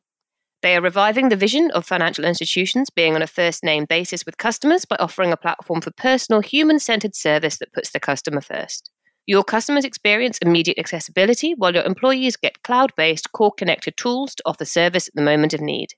They 0.63 0.77
are 0.77 0.81
reviving 0.81 1.29
the 1.29 1.37
vision 1.37 1.73
of 1.73 1.85
financial 1.85 2.25
institutions 2.25 2.89
being 2.89 3.17
on 3.17 3.23
a 3.23 3.27
first 3.27 3.65
name 3.65 3.85
basis 3.85 4.25
with 4.25 4.39
customers 4.39 4.85
by 4.85 4.97
offering 5.01 5.33
a 5.33 5.37
platform 5.37 5.81
for 5.81 5.91
personal, 5.91 6.41
human 6.41 6.79
centered 6.79 7.17
service 7.17 7.59
that 7.59 7.73
puts 7.73 7.91
the 7.91 7.99
customer 7.99 8.41
first. 8.41 8.89
Your 9.27 9.43
customers 9.43 9.85
experience 9.85 10.39
immediate 10.39 10.79
accessibility, 10.79 11.55
while 11.57 11.75
your 11.75 11.85
employees 11.85 12.37
get 12.37 12.63
cloud 12.63 12.93
based, 12.97 13.33
core 13.33 13.53
connected 13.53 13.97
tools 13.97 14.37
to 14.37 14.43
offer 14.47 14.65
service 14.65 15.09
at 15.09 15.15
the 15.15 15.23
moment 15.23 15.53
of 15.53 15.61
need. 15.61 15.91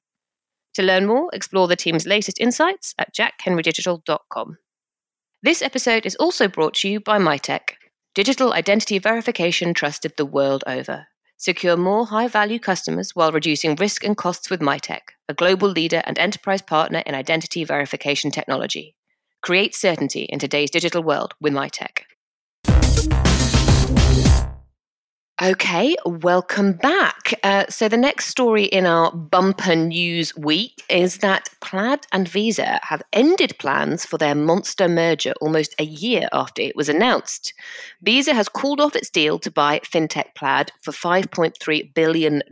To 0.74 0.82
learn 0.82 1.06
more, 1.06 1.28
explore 1.32 1.68
the 1.68 1.76
team's 1.76 2.06
latest 2.06 2.40
insights 2.40 2.94
at 2.98 3.14
jackhenrydigital.com. 3.14 4.56
This 5.42 5.62
episode 5.62 6.06
is 6.06 6.16
also 6.16 6.48
brought 6.48 6.74
to 6.76 6.88
you 6.88 7.00
by 7.00 7.18
Mitek, 7.18 7.74
digital 8.14 8.54
identity 8.54 8.98
verification 8.98 9.74
trusted 9.74 10.14
the 10.16 10.26
world 10.26 10.64
over. 10.66 11.06
Secure 11.36 11.76
more 11.76 12.06
high 12.06 12.28
value 12.28 12.58
customers 12.58 13.10
while 13.14 13.32
reducing 13.32 13.74
risk 13.74 14.04
and 14.04 14.16
costs 14.16 14.50
with 14.50 14.60
Mitek, 14.60 15.00
a 15.28 15.34
global 15.34 15.68
leader 15.68 16.00
and 16.04 16.18
enterprise 16.18 16.62
partner 16.62 17.02
in 17.04 17.14
identity 17.14 17.64
verification 17.64 18.30
technology. 18.30 18.94
Create 19.42 19.74
certainty 19.74 20.22
in 20.22 20.38
today's 20.38 20.70
digital 20.70 21.02
world 21.02 21.34
with 21.40 21.52
Mitek. 21.52 22.04
Okay, 25.42 25.96
welcome 26.06 26.74
back. 26.74 27.34
Uh, 27.42 27.64
so, 27.68 27.88
the 27.88 27.96
next 27.96 28.26
story 28.26 28.66
in 28.66 28.86
our 28.86 29.10
bumper 29.10 29.74
news 29.74 30.36
week 30.36 30.84
is 30.88 31.18
that 31.18 31.48
Plaid 31.60 32.06
and 32.12 32.28
Visa 32.28 32.78
have 32.84 33.02
ended 33.12 33.56
plans 33.58 34.06
for 34.06 34.16
their 34.16 34.36
monster 34.36 34.88
merger 34.88 35.32
almost 35.40 35.74
a 35.80 35.84
year 35.84 36.28
after 36.32 36.62
it 36.62 36.76
was 36.76 36.88
announced. 36.88 37.52
Visa 38.00 38.32
has 38.32 38.48
called 38.48 38.80
off 38.80 38.94
its 38.94 39.10
deal 39.10 39.40
to 39.40 39.50
buy 39.50 39.80
fintech 39.80 40.36
Plaid 40.36 40.70
for 40.82 40.92
$5.3 40.92 41.94
billion 41.94 42.42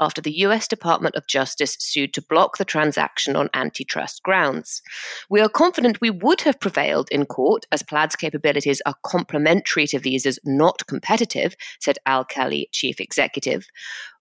after 0.00 0.22
the 0.22 0.38
US 0.46 0.66
Department 0.66 1.16
of 1.16 1.26
Justice 1.26 1.76
sued 1.78 2.14
to 2.14 2.22
block 2.22 2.56
the 2.56 2.64
transaction 2.64 3.36
on 3.36 3.50
antitrust 3.52 4.22
grounds. 4.22 4.80
We 5.28 5.42
are 5.42 5.48
confident 5.50 6.00
we 6.00 6.08
would 6.08 6.40
have 6.40 6.58
prevailed 6.58 7.10
in 7.10 7.26
court 7.26 7.66
as 7.70 7.82
Plaid's 7.82 8.16
capabilities 8.16 8.80
are 8.86 8.94
complementary 9.02 9.86
to 9.88 9.98
Visa's, 9.98 10.38
not 10.42 10.86
competitive, 10.86 11.54
said 11.80 11.98
Al 12.06 12.13
Kelly, 12.22 12.68
chief 12.70 13.00
executive. 13.00 13.66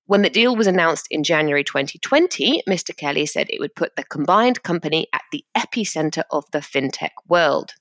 When 0.05 0.21
the 0.21 0.29
deal 0.29 0.55
was 0.55 0.67
announced 0.67 1.07
in 1.11 1.23
January 1.23 1.63
2020, 1.63 2.63
Mr. 2.67 2.95
Kelly 2.95 3.25
said 3.25 3.47
it 3.49 3.59
would 3.59 3.75
put 3.75 3.95
the 3.95 4.03
combined 4.03 4.63
company 4.63 5.07
at 5.13 5.21
the 5.31 5.45
epicenter 5.55 6.23
of 6.31 6.43
the 6.51 6.59
fintech 6.59 7.11
world. 7.27 7.73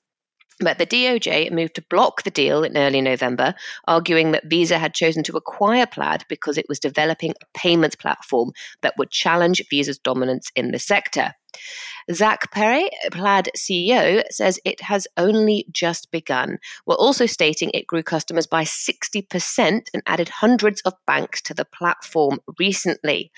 But 0.59 0.77
the 0.77 0.85
DOJ 0.85 1.51
moved 1.51 1.75
to 1.75 1.85
block 1.89 2.23
the 2.23 2.31
deal 2.31 2.63
in 2.63 2.77
early 2.77 3.01
November, 3.01 3.55
arguing 3.87 4.31
that 4.31 4.49
Visa 4.49 4.77
had 4.77 4.93
chosen 4.93 5.23
to 5.23 5.35
acquire 5.35 5.85
Plaid 5.85 6.25
because 6.29 6.57
it 6.57 6.67
was 6.69 6.79
developing 6.79 7.31
a 7.31 7.57
payments 7.57 7.95
platform 7.95 8.51
that 8.81 8.93
would 8.97 9.09
challenge 9.09 9.61
Visa's 9.69 9.97
dominance 9.97 10.51
in 10.55 10.71
the 10.71 10.79
sector. 10.79 11.33
Zach 12.11 12.51
Perret, 12.51 12.93
Plaid 13.11 13.49
CEO, 13.57 14.23
says 14.29 14.59
it 14.65 14.81
has 14.81 15.07
only 15.17 15.65
just 15.71 16.11
begun, 16.11 16.57
while 16.85 16.97
also 16.97 17.25
stating 17.25 17.71
it 17.73 17.87
grew 17.87 18.03
customers 18.03 18.47
by 18.47 18.63
60% 18.63 19.87
and 19.93 20.03
added 20.05 20.29
hundreds 20.29 20.81
of 20.81 20.93
banks 21.07 21.41
to 21.43 21.53
the 21.53 21.65
platform 21.65 22.39
recently. 22.59 23.31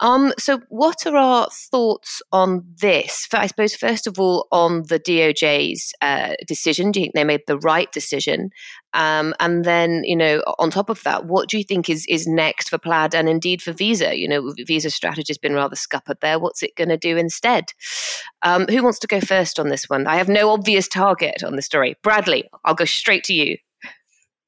Um, 0.00 0.32
so, 0.38 0.60
what 0.68 1.06
are 1.06 1.16
our 1.16 1.48
thoughts 1.50 2.22
on 2.32 2.64
this? 2.80 3.28
I 3.32 3.46
suppose, 3.46 3.74
first 3.74 4.06
of 4.06 4.18
all, 4.18 4.46
on 4.52 4.82
the 4.88 5.00
DOJ's 5.00 5.92
uh, 6.00 6.34
decision. 6.46 6.92
Do 6.92 7.00
you 7.00 7.04
think 7.04 7.14
they 7.14 7.24
made 7.24 7.42
the 7.46 7.58
right 7.58 7.90
decision? 7.92 8.50
Um, 8.96 9.34
and 9.40 9.62
then, 9.62 10.04
you 10.04 10.16
know, 10.16 10.42
on 10.58 10.70
top 10.70 10.88
of 10.88 11.02
that, 11.02 11.26
what 11.26 11.50
do 11.50 11.58
you 11.58 11.64
think 11.64 11.90
is 11.90 12.06
is 12.06 12.26
next 12.26 12.70
for 12.70 12.78
Plaid 12.78 13.14
and 13.14 13.28
indeed 13.28 13.60
for 13.60 13.72
Visa? 13.72 14.16
You 14.18 14.26
know, 14.26 14.54
Visa's 14.66 14.94
strategy 14.94 15.26
has 15.28 15.36
been 15.36 15.52
rather 15.52 15.76
scuppered 15.76 16.18
there. 16.22 16.38
What's 16.38 16.62
it 16.62 16.74
going 16.76 16.88
to 16.88 16.96
do 16.96 17.18
instead? 17.18 17.74
Um, 18.42 18.66
who 18.68 18.82
wants 18.82 18.98
to 19.00 19.06
go 19.06 19.20
first 19.20 19.60
on 19.60 19.68
this 19.68 19.84
one? 19.90 20.06
I 20.06 20.16
have 20.16 20.30
no 20.30 20.50
obvious 20.50 20.88
target 20.88 21.44
on 21.44 21.56
the 21.56 21.62
story. 21.62 21.94
Bradley, 22.02 22.48
I'll 22.64 22.74
go 22.74 22.86
straight 22.86 23.22
to 23.24 23.34
you. 23.34 23.58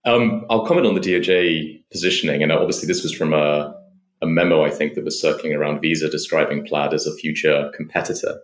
Um, 0.07 0.47
I'll 0.49 0.65
comment 0.65 0.87
on 0.87 0.95
the 0.95 1.01
DOJ 1.01 1.83
positioning, 1.93 2.43
and 2.43 2.51
obviously 2.51 2.87
this 2.87 3.03
was 3.03 3.13
from 3.13 3.35
a, 3.35 3.75
a, 4.23 4.27
memo 4.27 4.65
I 4.65 4.71
think 4.71 4.95
that 4.95 5.05
was 5.05 5.21
circling 5.21 5.53
around 5.53 5.83
Visa 5.83 6.09
describing 6.09 6.65
Plaid 6.65 6.95
as 6.95 7.07
a 7.07 7.15
future 7.17 7.71
competitor. 7.77 8.41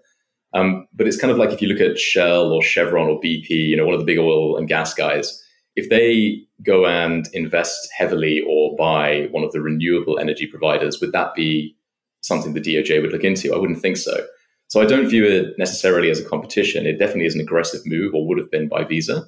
Um, 0.52 0.86
but 0.92 1.06
it's 1.08 1.16
kind 1.16 1.30
of 1.30 1.38
like 1.38 1.50
if 1.50 1.62
you 1.62 1.68
look 1.68 1.80
at 1.80 1.98
Shell 1.98 2.52
or 2.52 2.62
Chevron 2.62 3.08
or 3.08 3.18
BP, 3.20 3.48
you 3.48 3.76
know, 3.76 3.86
one 3.86 3.94
of 3.94 4.00
the 4.00 4.06
big 4.06 4.18
oil 4.18 4.58
and 4.58 4.68
gas 4.68 4.92
guys 4.92 5.40
if 5.76 5.88
they 5.90 6.42
go 6.64 6.86
and 6.86 7.28
invest 7.32 7.88
heavily 7.96 8.42
or 8.48 8.76
buy 8.76 9.28
one 9.30 9.44
of 9.44 9.52
the 9.52 9.60
renewable 9.60 10.18
energy 10.18 10.46
providers, 10.46 11.00
would 11.00 11.12
that 11.12 11.34
be 11.34 11.76
something 12.20 12.54
the 12.54 12.60
DOJ 12.60 13.02
would 13.02 13.12
look 13.12 13.24
into? 13.24 13.52
I 13.52 13.58
wouldn't 13.58 13.80
think 13.80 13.96
so. 13.96 14.24
So 14.68 14.80
I 14.80 14.86
don't 14.86 15.08
view 15.08 15.24
it 15.26 15.54
necessarily 15.58 16.10
as 16.10 16.20
a 16.20 16.24
competition. 16.24 16.86
It 16.86 16.98
definitely 16.98 17.26
is 17.26 17.34
an 17.34 17.40
aggressive 17.40 17.82
move, 17.84 18.14
or 18.14 18.26
would 18.26 18.38
have 18.38 18.50
been 18.50 18.68
by 18.68 18.84
Visa. 18.84 19.24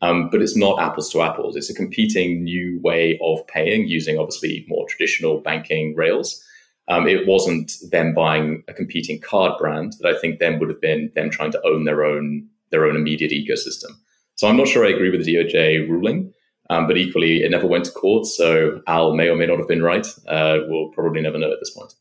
Um, 0.00 0.28
but 0.30 0.40
it's 0.40 0.56
not 0.56 0.80
apples 0.80 1.10
to 1.10 1.22
apples. 1.22 1.56
It's 1.56 1.70
a 1.70 1.74
competing 1.74 2.44
new 2.44 2.80
way 2.82 3.18
of 3.22 3.46
paying 3.48 3.88
using 3.88 4.16
obviously 4.16 4.64
more 4.68 4.86
traditional 4.88 5.40
banking 5.40 5.96
rails. 5.96 6.42
Um, 6.86 7.06
it 7.06 7.26
wasn't 7.26 7.72
them 7.90 8.14
buying 8.14 8.62
a 8.68 8.72
competing 8.72 9.20
card 9.20 9.58
brand 9.58 9.94
that 10.00 10.08
I 10.08 10.18
think 10.18 10.38
then 10.38 10.58
would 10.58 10.68
have 10.68 10.80
been 10.80 11.10
them 11.14 11.30
trying 11.30 11.52
to 11.52 11.66
own 11.66 11.84
their 11.84 12.04
own 12.04 12.48
their 12.70 12.86
own 12.86 12.96
immediate 12.96 13.32
ecosystem. 13.32 13.90
So 14.38 14.46
I'm 14.46 14.56
not 14.56 14.68
sure 14.68 14.86
I 14.86 14.90
agree 14.90 15.10
with 15.10 15.24
the 15.24 15.34
DOJ 15.34 15.88
ruling, 15.88 16.32
um, 16.70 16.86
but 16.86 16.96
equally, 16.96 17.42
it 17.42 17.50
never 17.50 17.66
went 17.66 17.86
to 17.86 17.90
court. 17.90 18.24
So 18.24 18.80
Al 18.86 19.12
may 19.14 19.28
or 19.28 19.34
may 19.34 19.46
not 19.46 19.58
have 19.58 19.66
been 19.66 19.82
right. 19.82 20.06
Uh, 20.28 20.58
we'll 20.68 20.90
probably 20.90 21.20
never 21.20 21.38
know 21.38 21.50
at 21.50 21.58
this 21.58 21.70
point. 21.70 21.92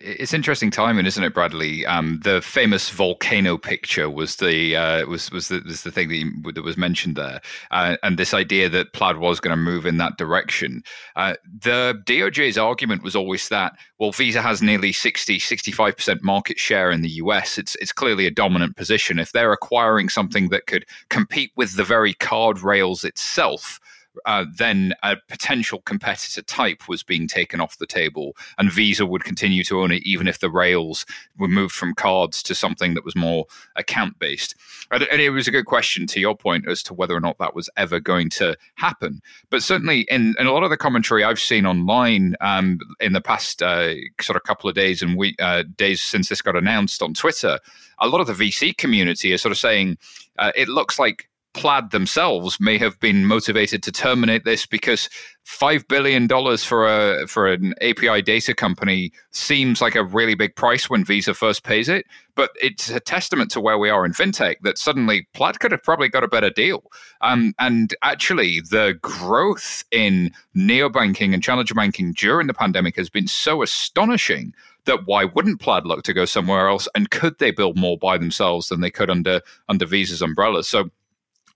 It's 0.00 0.34
interesting 0.34 0.70
timing, 0.70 1.06
isn't 1.06 1.22
it, 1.22 1.34
Bradley? 1.34 1.86
Um, 1.86 2.20
the 2.24 2.40
famous 2.42 2.90
volcano 2.90 3.56
picture 3.56 4.10
was 4.10 4.36
the 4.36 4.76
uh, 4.76 5.06
was 5.06 5.30
was 5.30 5.48
the, 5.48 5.60
was 5.64 5.82
the 5.82 5.90
thing 5.90 6.08
that, 6.08 6.16
you, 6.16 6.52
that 6.52 6.64
was 6.64 6.76
mentioned 6.76 7.16
there, 7.16 7.40
uh, 7.70 7.96
and 8.02 8.18
this 8.18 8.34
idea 8.34 8.68
that 8.70 8.92
Plaid 8.92 9.18
was 9.18 9.40
going 9.40 9.56
to 9.56 9.62
move 9.62 9.86
in 9.86 9.98
that 9.98 10.18
direction. 10.18 10.82
Uh, 11.16 11.34
the 11.60 12.00
DOJ's 12.06 12.58
argument 12.58 13.02
was 13.02 13.14
always 13.14 13.48
that 13.50 13.76
well, 13.98 14.12
Visa 14.12 14.42
has 14.42 14.62
nearly 14.62 14.92
60, 14.92 15.38
65 15.38 15.96
percent 15.96 16.22
market 16.22 16.58
share 16.58 16.90
in 16.90 17.02
the 17.02 17.10
US. 17.10 17.56
It's 17.58 17.76
it's 17.76 17.92
clearly 17.92 18.26
a 18.26 18.30
dominant 18.30 18.76
position. 18.76 19.18
If 19.18 19.32
they're 19.32 19.52
acquiring 19.52 20.08
something 20.08 20.48
that 20.48 20.66
could 20.66 20.86
compete 21.08 21.52
with 21.56 21.76
the 21.76 21.84
very 21.84 22.14
card 22.14 22.62
rails 22.62 23.04
itself, 23.04 23.78
uh, 24.26 24.44
then 24.56 24.94
a 25.02 25.16
potential 25.28 25.80
competitor 25.82 26.42
type 26.42 26.88
was 26.88 27.02
being 27.02 27.26
taken 27.26 27.60
off 27.60 27.78
the 27.78 27.86
table, 27.86 28.36
and 28.58 28.72
Visa 28.72 29.06
would 29.06 29.24
continue 29.24 29.64
to 29.64 29.80
own 29.80 29.92
it 29.92 30.02
even 30.02 30.28
if 30.28 30.40
the 30.40 30.50
rails 30.50 31.06
were 31.38 31.48
moved 31.48 31.74
from 31.74 31.94
cards 31.94 32.42
to 32.44 32.54
something 32.54 32.94
that 32.94 33.04
was 33.04 33.16
more 33.16 33.46
account 33.76 34.18
based. 34.18 34.54
And, 34.90 35.02
and 35.04 35.20
it 35.20 35.30
was 35.30 35.48
a 35.48 35.50
good 35.50 35.66
question 35.66 36.06
to 36.08 36.20
your 36.20 36.36
point 36.36 36.68
as 36.68 36.82
to 36.84 36.94
whether 36.94 37.14
or 37.14 37.20
not 37.20 37.38
that 37.38 37.54
was 37.54 37.68
ever 37.76 38.00
going 38.00 38.30
to 38.30 38.56
happen. 38.76 39.20
But 39.50 39.62
certainly, 39.62 40.02
in, 40.02 40.34
in 40.38 40.46
a 40.46 40.52
lot 40.52 40.64
of 40.64 40.70
the 40.70 40.76
commentary 40.76 41.24
I've 41.24 41.40
seen 41.40 41.66
online 41.66 42.36
um, 42.40 42.78
in 43.00 43.12
the 43.12 43.20
past 43.20 43.62
uh, 43.62 43.94
sort 44.20 44.36
of 44.36 44.42
couple 44.44 44.68
of 44.68 44.76
days 44.76 45.02
and 45.02 45.16
week, 45.16 45.36
uh, 45.40 45.64
days 45.76 46.00
since 46.00 46.28
this 46.28 46.42
got 46.42 46.56
announced 46.56 47.02
on 47.02 47.14
Twitter, 47.14 47.58
a 47.98 48.08
lot 48.08 48.20
of 48.20 48.26
the 48.26 48.32
VC 48.32 48.76
community 48.76 49.32
is 49.32 49.42
sort 49.42 49.52
of 49.52 49.58
saying 49.58 49.98
uh, 50.38 50.52
it 50.54 50.68
looks 50.68 50.98
like 50.98 51.28
Plaid 51.54 51.92
themselves 51.92 52.58
may 52.60 52.78
have 52.78 52.98
been 53.00 53.26
motivated 53.26 53.82
to 53.84 53.92
terminate 53.92 54.44
this 54.44 54.66
because 54.66 55.08
five 55.44 55.86
billion 55.88 56.26
dollars 56.26 56.64
for 56.64 56.86
a 56.86 57.26
for 57.28 57.46
an 57.46 57.74
API 57.80 58.22
data 58.22 58.54
company 58.54 59.12
seems 59.30 59.80
like 59.80 59.94
a 59.94 60.04
really 60.04 60.34
big 60.34 60.56
price 60.56 60.90
when 60.90 61.04
Visa 61.04 61.32
first 61.32 61.62
pays 61.62 61.88
it. 61.88 62.06
But 62.34 62.50
it's 62.60 62.90
a 62.90 62.98
testament 62.98 63.50
to 63.52 63.60
where 63.60 63.78
we 63.78 63.88
are 63.88 64.04
in 64.04 64.12
fintech 64.12 64.56
that 64.62 64.78
suddenly 64.78 65.28
Plaid 65.32 65.60
could 65.60 65.70
have 65.70 65.82
probably 65.82 66.08
got 66.08 66.24
a 66.24 66.28
better 66.28 66.50
deal. 66.50 66.90
Um, 67.20 67.54
and 67.60 67.94
actually, 68.02 68.60
the 68.60 68.98
growth 69.00 69.84
in 69.92 70.32
neobanking 70.56 71.32
and 71.32 71.42
challenger 71.42 71.74
banking 71.74 72.12
during 72.14 72.48
the 72.48 72.54
pandemic 72.54 72.96
has 72.96 73.08
been 73.08 73.28
so 73.28 73.62
astonishing 73.62 74.52
that 74.86 75.06
why 75.06 75.24
wouldn't 75.24 75.60
Plaid 75.60 75.84
look 75.84 76.02
to 76.04 76.12
go 76.12 76.24
somewhere 76.24 76.68
else? 76.68 76.88
And 76.94 77.10
could 77.10 77.38
they 77.38 77.50
build 77.50 77.78
more 77.78 77.96
by 77.96 78.18
themselves 78.18 78.68
than 78.68 78.80
they 78.80 78.90
could 78.90 79.10
under 79.10 79.40
under 79.68 79.86
Visa's 79.86 80.22
umbrella? 80.22 80.64
So 80.64 80.90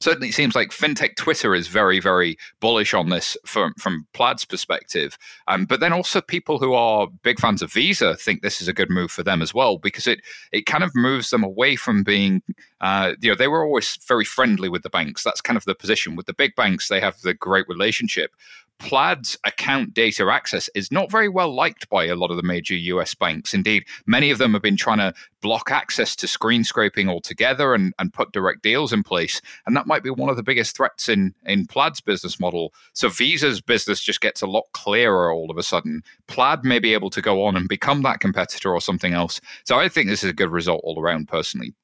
certainly 0.00 0.28
it 0.28 0.34
seems 0.34 0.54
like 0.54 0.70
fintech 0.70 1.16
Twitter 1.16 1.54
is 1.54 1.68
very, 1.68 2.00
very 2.00 2.37
bullish 2.61 2.94
on 2.94 3.08
this 3.08 3.37
from, 3.44 3.74
from 3.74 4.06
Plaid's 4.12 4.44
perspective. 4.44 5.18
Um, 5.48 5.64
but 5.64 5.80
then 5.80 5.92
also 5.92 6.20
people 6.20 6.58
who 6.58 6.74
are 6.74 7.08
big 7.22 7.40
fans 7.40 7.62
of 7.62 7.72
Visa 7.72 8.16
think 8.16 8.42
this 8.42 8.61
is 8.61 8.68
a 8.68 8.72
good 8.72 8.90
move 8.90 9.11
for 9.11 9.22
them 9.22 9.42
as 9.42 9.52
well 9.52 9.78
because 9.78 10.06
it 10.06 10.20
it 10.52 10.66
kind 10.66 10.84
of 10.84 10.94
moves 10.94 11.30
them 11.30 11.42
away 11.42 11.76
from 11.76 12.02
being, 12.02 12.42
uh, 12.80 13.14
you 13.20 13.30
know, 13.30 13.37
they 13.37 13.48
were 13.48 13.64
always 13.64 13.98
very 14.06 14.24
friendly 14.24 14.68
with 14.68 14.82
the 14.82 14.90
banks. 14.90 15.22
That's 15.22 15.40
kind 15.40 15.56
of 15.56 15.64
the 15.64 15.74
position. 15.74 16.16
With 16.16 16.26
the 16.26 16.34
big 16.34 16.54
banks, 16.54 16.88
they 16.88 17.00
have 17.00 17.20
the 17.20 17.34
great 17.34 17.68
relationship. 17.68 18.32
Plaid's 18.78 19.36
account 19.44 19.92
data 19.92 20.28
access 20.30 20.68
is 20.74 20.92
not 20.92 21.10
very 21.10 21.28
well 21.28 21.52
liked 21.54 21.88
by 21.88 22.06
a 22.06 22.14
lot 22.14 22.30
of 22.30 22.36
the 22.36 22.42
major 22.42 22.74
US 22.74 23.14
banks. 23.14 23.52
Indeed, 23.52 23.84
many 24.06 24.30
of 24.30 24.38
them 24.38 24.52
have 24.52 24.62
been 24.62 24.76
trying 24.76 24.98
to 24.98 25.12
block 25.40 25.70
access 25.70 26.14
to 26.16 26.28
screen 26.28 26.64
scraping 26.64 27.08
altogether 27.08 27.74
and, 27.74 27.92
and 27.98 28.12
put 28.12 28.32
direct 28.32 28.62
deals 28.62 28.92
in 28.92 29.02
place. 29.02 29.40
And 29.66 29.76
that 29.76 29.86
might 29.86 30.02
be 30.02 30.10
one 30.10 30.30
of 30.30 30.36
the 30.36 30.42
biggest 30.42 30.76
threats 30.76 31.08
in, 31.08 31.34
in 31.44 31.66
Plaid's 31.66 32.00
business 32.00 32.38
model. 32.38 32.72
So 32.92 33.08
Visa's 33.08 33.60
business 33.60 34.00
just 34.00 34.20
gets 34.20 34.42
a 34.42 34.46
lot 34.46 34.64
clearer 34.72 35.32
all 35.32 35.50
of 35.50 35.58
a 35.58 35.62
sudden. 35.62 36.02
Plaid 36.28 36.64
may 36.64 36.78
be 36.78 36.94
able 36.94 37.10
to 37.10 37.22
go 37.22 37.44
on 37.44 37.56
and 37.56 37.68
become 37.68 38.02
that 38.02 38.20
competitor 38.20 38.72
or 38.72 38.80
something 38.80 39.12
else. 39.12 39.40
So 39.64 39.78
I 39.78 39.88
think 39.88 40.08
this 40.08 40.24
is 40.24 40.30
a 40.30 40.34
good 40.34 40.50
result 40.50 40.80
all 40.84 41.00
around 41.00 41.28
personally. 41.28 41.74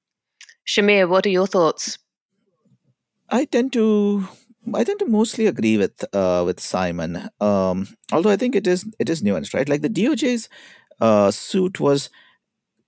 Shamir, 0.67 1.09
what 1.09 1.27
are 1.27 1.31
your 1.31 1.47
thoughts? 1.47 1.99
I 3.29 3.45
tend 3.47 3.73
to 3.73 4.29
I 4.73 4.85
tend 4.85 4.99
to 5.01 5.07
mostly 5.07 5.47
agree 5.47 5.77
with 5.77 6.05
uh, 6.15 6.43
with 6.47 6.61
Simon. 6.61 7.29
Um, 7.41 7.89
although 8.13 8.31
I 8.31 8.37
think 8.37 8.55
it 8.55 8.67
is 8.67 8.87
it 8.99 9.11
is 9.11 9.23
nuanced, 9.23 9.55
right? 9.55 9.69
Like 9.69 9.83
the 9.83 9.91
DOJ's 9.91 10.49
uh, 11.01 11.31
suit 11.31 11.81
was 11.81 12.09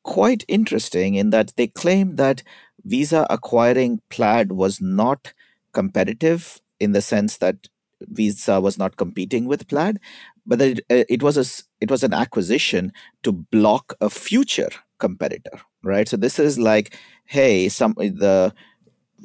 quite 0.02 0.44
interesting 0.48 1.14
in 1.14 1.30
that 1.30 1.52
they 1.56 1.66
claimed 1.66 2.16
that 2.16 2.42
Visa 2.84 3.26
acquiring 3.30 4.00
Plaid 4.10 4.52
was 4.52 4.80
not 4.80 5.32
competitive 5.72 6.60
in 6.80 6.92
the 6.92 7.02
sense 7.02 7.38
that 7.38 7.68
Visa 8.00 8.60
was 8.60 8.78
not 8.78 8.96
competing 8.96 9.46
with 9.46 9.68
Plaid, 9.68 9.98
but 10.46 10.58
that 10.58 10.78
it, 10.78 10.80
uh, 10.90 11.04
it 11.08 11.22
was 11.22 11.36
a 11.36 11.44
it 11.80 11.90
was 11.90 12.02
an 12.02 12.14
acquisition 12.14 12.92
to 13.22 13.32
block 13.32 13.94
a 14.00 14.08
future 14.10 14.70
competitor, 14.98 15.60
right? 15.82 16.08
So 16.08 16.16
this 16.16 16.38
is 16.38 16.58
like, 16.58 16.96
hey, 17.26 17.68
some 17.68 17.94
the 17.98 18.54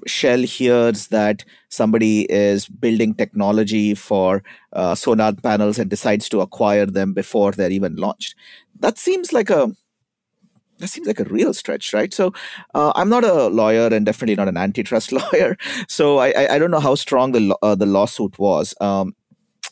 Shell 0.07 0.39
hears 0.43 1.07
that 1.07 1.43
somebody 1.69 2.23
is 2.31 2.67
building 2.67 3.13
technology 3.13 3.93
for 3.95 4.43
uh, 4.73 4.95
solar 4.95 5.33
panels 5.33 5.79
and 5.79 5.89
decides 5.89 6.29
to 6.29 6.41
acquire 6.41 6.85
them 6.85 7.13
before 7.13 7.51
they're 7.51 7.71
even 7.71 7.95
launched. 7.95 8.35
That 8.79 8.97
seems 8.97 9.33
like 9.33 9.49
a 9.49 9.75
that 10.79 10.87
seems 10.87 11.07
like 11.07 11.19
a 11.19 11.25
real 11.25 11.53
stretch, 11.53 11.93
right? 11.93 12.13
So, 12.13 12.33
uh, 12.73 12.91
I'm 12.95 13.09
not 13.09 13.23
a 13.23 13.47
lawyer 13.47 13.87
and 13.87 14.05
definitely 14.05 14.35
not 14.35 14.47
an 14.47 14.57
antitrust 14.57 15.11
lawyer, 15.33 15.57
so 15.87 16.17
I, 16.17 16.55
I 16.55 16.59
don't 16.59 16.71
know 16.71 16.79
how 16.79 16.95
strong 16.95 17.31
the 17.33 17.55
uh, 17.61 17.75
the 17.75 17.85
lawsuit 17.85 18.39
was. 18.39 18.73
Um, 18.81 19.15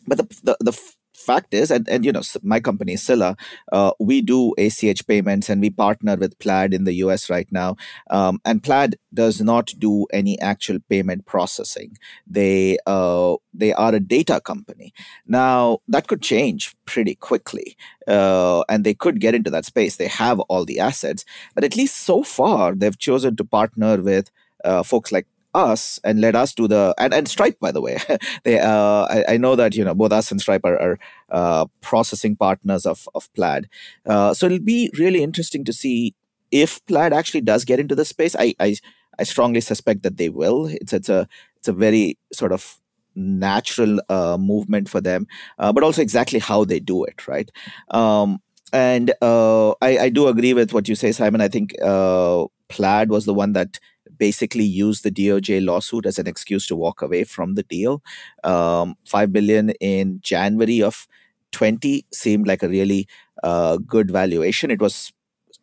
but 0.08 0.18
the, 0.20 0.28
the 0.44 0.58
the 0.72 0.80
fact 1.20 1.54
is, 1.54 1.72
and, 1.72 1.88
and 1.90 2.06
you 2.06 2.12
know, 2.12 2.22
my 2.42 2.60
company 2.60 2.96
Sila, 2.96 3.36
uh, 3.72 3.92
we 4.00 4.22
do 4.22 4.54
ACH 4.58 5.06
payments 5.08 5.50
and 5.50 5.62
we 5.62 5.70
partner 5.70 6.16
with 6.16 6.38
Plaid 6.40 6.74
in 6.74 6.86
the 6.86 6.94
US 6.94 7.30
right 7.30 7.48
now. 7.52 7.76
Um, 8.10 8.40
and 8.46 8.64
Plaid 8.64 8.98
does 9.14 9.42
not 9.42 9.74
do 9.78 10.06
any 10.14 10.40
actual 10.40 10.80
payment 10.90 11.26
processing. 11.26 11.98
They 12.28 12.78
uh, 12.86 13.36
they 13.54 13.74
are 13.74 13.94
a 13.94 14.00
data 14.00 14.42
company. 14.42 14.94
Now 15.28 15.80
that 15.88 16.08
could 16.08 16.22
change 16.22 16.76
pretty 16.86 17.16
quickly, 17.16 17.78
uh, 18.08 18.64
and 18.70 18.84
they 18.84 18.94
could 18.94 19.20
get 19.20 19.36
into 19.36 19.50
that 19.52 19.66
space. 19.66 19.98
They 19.98 20.08
have 20.08 20.40
all 20.42 20.66
the 20.66 20.80
assets, 20.80 21.26
but 21.56 21.64
at 21.64 21.76
least 21.76 21.98
so 21.98 22.24
far 22.24 22.76
they've 22.76 22.98
chosen 22.98 23.36
to 23.38 23.44
partner 23.44 24.02
with 24.02 24.32
uh, 24.64 24.84
folks 24.84 25.12
like 25.12 25.28
us 25.54 26.00
and 26.04 26.22
let 26.22 26.36
us 26.36 26.54
do 26.54 26.68
the 26.68 26.94
and, 26.98 27.14
and 27.14 27.28
stripe 27.28 27.60
by 27.60 27.72
the 27.72 27.82
way. 27.82 27.98
They 28.44 28.60
uh, 28.60 29.06
I, 29.10 29.26
I, 29.30 29.38
know 29.38 29.56
that 29.56 29.76
you 29.76 29.84
know 29.84 29.96
both 29.96 30.12
us 30.12 30.32
and 30.32 30.40
stripe 30.40 30.62
are, 30.64 30.80
are 30.80 31.00
uh, 31.30 31.66
processing 31.82 32.36
partners 32.36 32.86
of 32.86 33.08
of 33.16 33.32
plaid. 33.34 33.70
Uh, 34.06 34.34
so 34.34 34.46
it'll 34.46 34.60
be 34.60 34.92
really 34.98 35.24
interesting 35.24 35.64
to 35.66 35.74
see 35.74 36.14
if 36.52 36.86
plaid 36.86 37.14
actually 37.14 37.42
does 37.42 37.66
get 37.66 37.80
into 37.80 37.96
the 37.96 38.06
space. 38.06 38.36
I 38.36 38.54
i, 38.60 38.76
I 39.18 39.24
strongly 39.24 39.62
suspect 39.62 40.04
that 40.04 40.18
they 40.18 40.30
will. 40.30 40.68
It's 40.68 40.94
it's 40.94 41.10
a 41.10 41.28
it's 41.58 41.68
a 41.68 41.74
very 41.74 42.18
sort 42.34 42.52
of 42.52 42.80
natural 43.16 44.00
uh, 44.08 44.38
movement 44.38 44.88
for 44.88 45.02
them 45.02 45.28
uh, 45.58 45.74
but 45.74 45.84
also 45.84 46.02
exactly 46.02 46.40
how 46.40 46.64
they 46.64 46.80
do 46.80 47.04
it 47.04 47.28
right? 47.28 47.52
Um, 47.90 48.40
and 48.72 49.12
uh, 49.22 49.72
I, 49.82 49.98
I 49.98 50.10
do 50.10 50.28
agree 50.28 50.54
with 50.54 50.74
what 50.74 50.88
you 50.88 50.96
say 50.96 51.12
simon. 51.12 51.42
I 51.42 51.48
think 51.48 51.74
uh, 51.82 52.46
plaid 52.70 53.10
was 53.10 53.26
the 53.26 53.34
one 53.34 53.54
that 53.54 53.80
basically 54.20 54.64
used 54.64 55.04
the 55.04 55.12
DOJ 55.12 55.66
lawsuit 55.66 56.06
as 56.06 56.20
an 56.20 56.28
excuse 56.28 56.68
to 56.68 56.76
walk 56.76 57.02
away 57.02 57.24
from 57.24 57.56
the 57.56 57.64
deal. 57.64 58.04
Um, 58.44 58.96
Five 59.08 59.34
billion 59.34 59.72
in 59.82 60.20
January 60.22 60.84
of 60.84 61.08
20 61.52 62.06
seemed 62.14 62.48
like 62.48 62.62
a 62.62 62.70
really 62.70 63.08
uh, 63.44 63.78
good 63.78 64.12
valuation. 64.12 64.70
It 64.72 64.82
was 64.82 65.12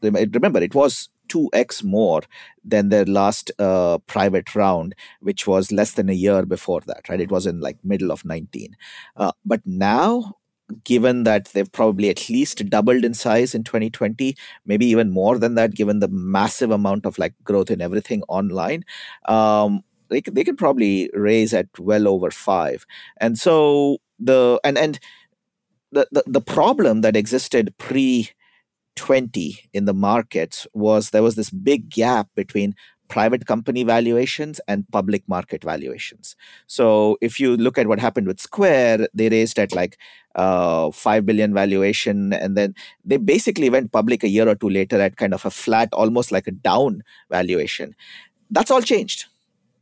remember 0.02 0.60
it 0.60 0.74
was 0.74 1.08
2x 1.28 1.82
more 1.82 2.22
than 2.64 2.88
their 2.88 3.04
last 3.04 3.50
uh, 3.58 3.98
private 4.06 4.54
round 4.54 4.94
which 5.20 5.46
was 5.46 5.72
less 5.72 5.92
than 5.92 6.08
a 6.08 6.14
year 6.14 6.44
before 6.44 6.80
that 6.86 7.08
right 7.08 7.20
it 7.20 7.30
was 7.30 7.46
in 7.46 7.60
like 7.60 7.78
middle 7.82 8.10
of 8.10 8.24
19 8.24 8.76
uh, 9.16 9.32
but 9.44 9.60
now 9.64 10.34
given 10.84 11.22
that 11.24 11.46
they've 11.46 11.70
probably 11.70 12.08
at 12.08 12.28
least 12.28 12.68
doubled 12.68 13.04
in 13.04 13.14
size 13.14 13.54
in 13.54 13.62
2020 13.62 14.36
maybe 14.64 14.86
even 14.86 15.10
more 15.10 15.38
than 15.38 15.54
that 15.54 15.74
given 15.74 16.00
the 16.00 16.08
massive 16.08 16.72
amount 16.72 17.06
of 17.06 17.18
like 17.18 17.34
growth 17.44 17.70
in 17.70 17.80
everything 17.80 18.22
online 18.28 18.84
um, 19.26 19.84
they, 20.08 20.20
they 20.20 20.44
can 20.44 20.56
probably 20.56 21.10
raise 21.12 21.52
at 21.54 21.66
well 21.78 22.08
over 22.08 22.30
five. 22.30 22.86
And 23.18 23.38
so 23.38 23.98
the 24.18 24.60
and 24.64 24.78
and 24.78 24.98
the, 25.92 26.06
the, 26.10 26.24
the 26.26 26.40
problem 26.40 27.00
that 27.02 27.16
existed 27.16 27.74
pre 27.78 28.30
20 28.96 29.58
in 29.74 29.84
the 29.84 29.94
markets 29.94 30.66
was 30.72 31.10
there 31.10 31.22
was 31.22 31.34
this 31.34 31.50
big 31.50 31.90
gap 31.90 32.28
between 32.34 32.74
private 33.08 33.46
company 33.46 33.84
valuations 33.84 34.60
and 34.68 34.88
public 34.90 35.22
market 35.28 35.62
valuations. 35.62 36.36
So 36.66 37.18
if 37.20 37.38
you 37.40 37.56
look 37.56 37.78
at 37.78 37.86
what 37.86 37.98
happened 37.98 38.26
with 38.26 38.40
Square, 38.40 39.08
they 39.14 39.28
raised 39.28 39.58
at 39.58 39.74
like 39.74 39.98
uh, 40.34 40.90
5 40.90 41.26
billion 41.26 41.54
valuation 41.54 42.32
and 42.32 42.56
then 42.56 42.74
they 43.04 43.16
basically 43.16 43.70
went 43.70 43.92
public 43.92 44.22
a 44.22 44.28
year 44.28 44.48
or 44.48 44.54
two 44.54 44.68
later 44.68 45.00
at 45.00 45.16
kind 45.16 45.34
of 45.34 45.44
a 45.44 45.50
flat 45.50 45.88
almost 45.92 46.32
like 46.32 46.46
a 46.46 46.52
down 46.52 47.02
valuation. 47.30 47.94
That's 48.50 48.70
all 48.70 48.82
changed 48.82 49.26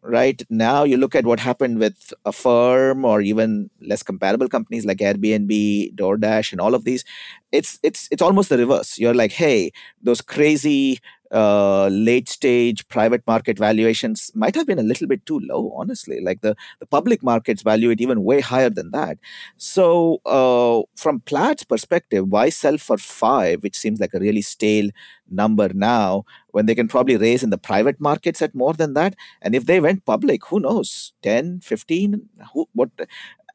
right 0.05 0.43
now 0.51 0.85
you 0.85 0.99
look 0.99 1.15
at 1.15 1.25
what 1.25 1.41
happened 1.41 1.79
with 1.79 2.13
Affirm 2.27 3.05
or 3.07 3.23
even 3.23 3.71
less 3.81 4.03
comparable 4.03 4.49
companies 4.49 4.85
like 4.85 4.99
airbnb 4.99 5.95
doordash 5.95 6.53
and 6.53 6.61
all 6.61 6.75
of 6.75 6.85
these 6.85 7.05
it's 7.53 7.79
it's 7.83 8.07
it's 8.11 8.21
almost 8.21 8.51
the 8.51 8.59
reverse 8.59 8.99
you're 8.99 9.15
like 9.15 9.33
hey 9.33 9.73
those 10.03 10.21
crazy 10.21 11.01
uh, 11.33 11.89
late 11.89 12.29
stage 12.29 12.87
private 12.89 13.23
market 13.27 13.59
valuations 13.59 14.31
might 14.35 14.55
have 14.55 14.67
been 14.67 14.79
a 14.79 14.83
little 14.83 15.07
bit 15.07 15.25
too 15.27 15.41
low, 15.41 15.73
honestly. 15.77 16.21
Like 16.21 16.41
the, 16.43 16.55
the 16.81 16.87
public 16.87 17.23
markets 17.23 17.63
value 17.63 17.91
it 17.91 18.01
even 18.01 18.25
way 18.25 18.41
higher 18.41 18.71
than 18.71 18.91
that. 18.93 19.19
So, 19.57 20.21
uh, 20.27 20.83
from 20.97 21.21
Plaid's 21.21 21.65
perspective, 21.65 22.29
why 22.29 22.51
sell 22.51 22.79
for 22.79 22.99
five, 22.99 23.63
which 23.63 23.77
seems 23.77 24.01
like 24.01 24.15
a 24.15 24.21
really 24.21 24.43
stale 24.43 24.91
number 25.31 25.71
now, 25.73 26.25
when 26.51 26.67
they 26.67 26.75
can 26.75 26.89
probably 26.89 27.17
raise 27.17 27.43
in 27.43 27.51
the 27.51 27.59
private 27.59 28.01
markets 28.01 28.43
at 28.43 28.55
more 28.55 28.75
than 28.75 28.95
that? 28.95 29.15
And 29.43 29.55
if 29.55 29.67
they 29.67 29.81
went 29.81 30.05
public, 30.05 30.47
who 30.47 30.61
knows, 30.61 31.13
10, 31.23 31.61
15? 31.61 32.29
Who, 32.53 32.69
what? 32.75 32.91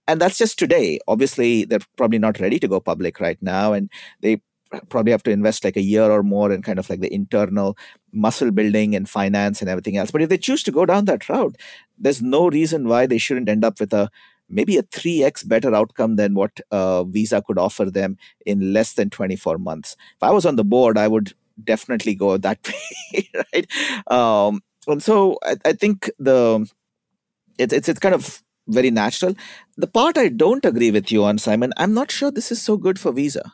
and 0.10 0.20
that's 0.20 0.40
just 0.40 0.58
today. 0.58 1.00
Obviously, 1.08 1.66
they're 1.66 1.80
probably 1.96 2.18
not 2.18 2.40
ready 2.40 2.58
to 2.60 2.68
go 2.68 2.80
public 2.80 3.20
right 3.20 3.38
now, 3.42 3.74
and 3.74 3.92
they 4.22 4.42
probably 4.90 5.12
have 5.12 5.24
to 5.24 5.32
invest 5.32 5.64
like 5.64 5.78
a 5.78 5.82
year 5.82 6.04
or 6.04 6.24
more 6.24 6.52
in 6.52 6.62
kind 6.62 6.80
of 6.80 6.90
like 6.90 7.00
the 7.00 7.14
internal 7.14 7.78
muscle 8.12 8.52
building 8.52 8.96
and 8.96 9.10
finance 9.10 9.62
and 9.62 9.70
everything 9.70 9.98
else. 9.98 10.12
But 10.12 10.22
if 10.22 10.30
they 10.30 10.38
choose 10.38 10.64
to 10.64 10.72
go 10.72 10.86
down 10.86 11.06
that 11.06 11.28
route, 11.30 11.58
there's 11.98 12.22
no 12.22 12.50
reason 12.50 12.88
why 12.88 13.06
they 13.06 13.18
shouldn't 13.18 13.50
end 13.50 13.66
up 13.66 13.80
with 13.80 13.94
a 13.94 14.10
maybe 14.50 14.78
a 14.78 14.84
3x 14.84 15.48
better 15.48 15.74
outcome 15.76 16.16
than 16.16 16.34
what 16.34 16.60
uh, 16.72 17.04
Visa 17.04 17.42
could 17.42 17.60
offer 17.60 17.86
them 17.86 18.18
in 18.46 18.74
less 18.74 18.94
than 18.94 19.10
24 19.10 19.58
months. 19.60 19.96
If 20.16 20.24
I 20.24 20.32
was 20.32 20.46
on 20.46 20.56
the 20.56 20.64
board, 20.64 20.98
I 20.98 21.08
would 21.08 21.34
definitely 21.64 22.16
go 22.16 22.38
that 22.38 22.60
way, 23.14 23.30
right? 23.54 24.12
Um, 24.12 24.62
and 24.88 25.04
so 25.04 25.38
I, 25.44 25.56
I 25.66 25.74
think 25.74 26.10
the 26.18 26.68
it, 27.58 27.74
it's 27.74 27.90
it's 27.90 28.00
kind 28.00 28.16
of 28.16 28.42
very 28.68 28.92
natural. 28.92 29.36
The 29.78 29.88
part 29.88 30.18
I 30.18 30.30
don't 30.30 30.66
agree 30.66 30.92
with 30.92 31.12
you 31.12 31.24
on, 31.24 31.38
Simon, 31.38 31.74
I'm 31.78 31.94
not 31.94 32.12
sure 32.12 32.32
this 32.32 32.52
is 32.52 32.62
so 32.62 32.78
good 32.78 33.00
for 33.00 33.12
Visa 33.12 33.52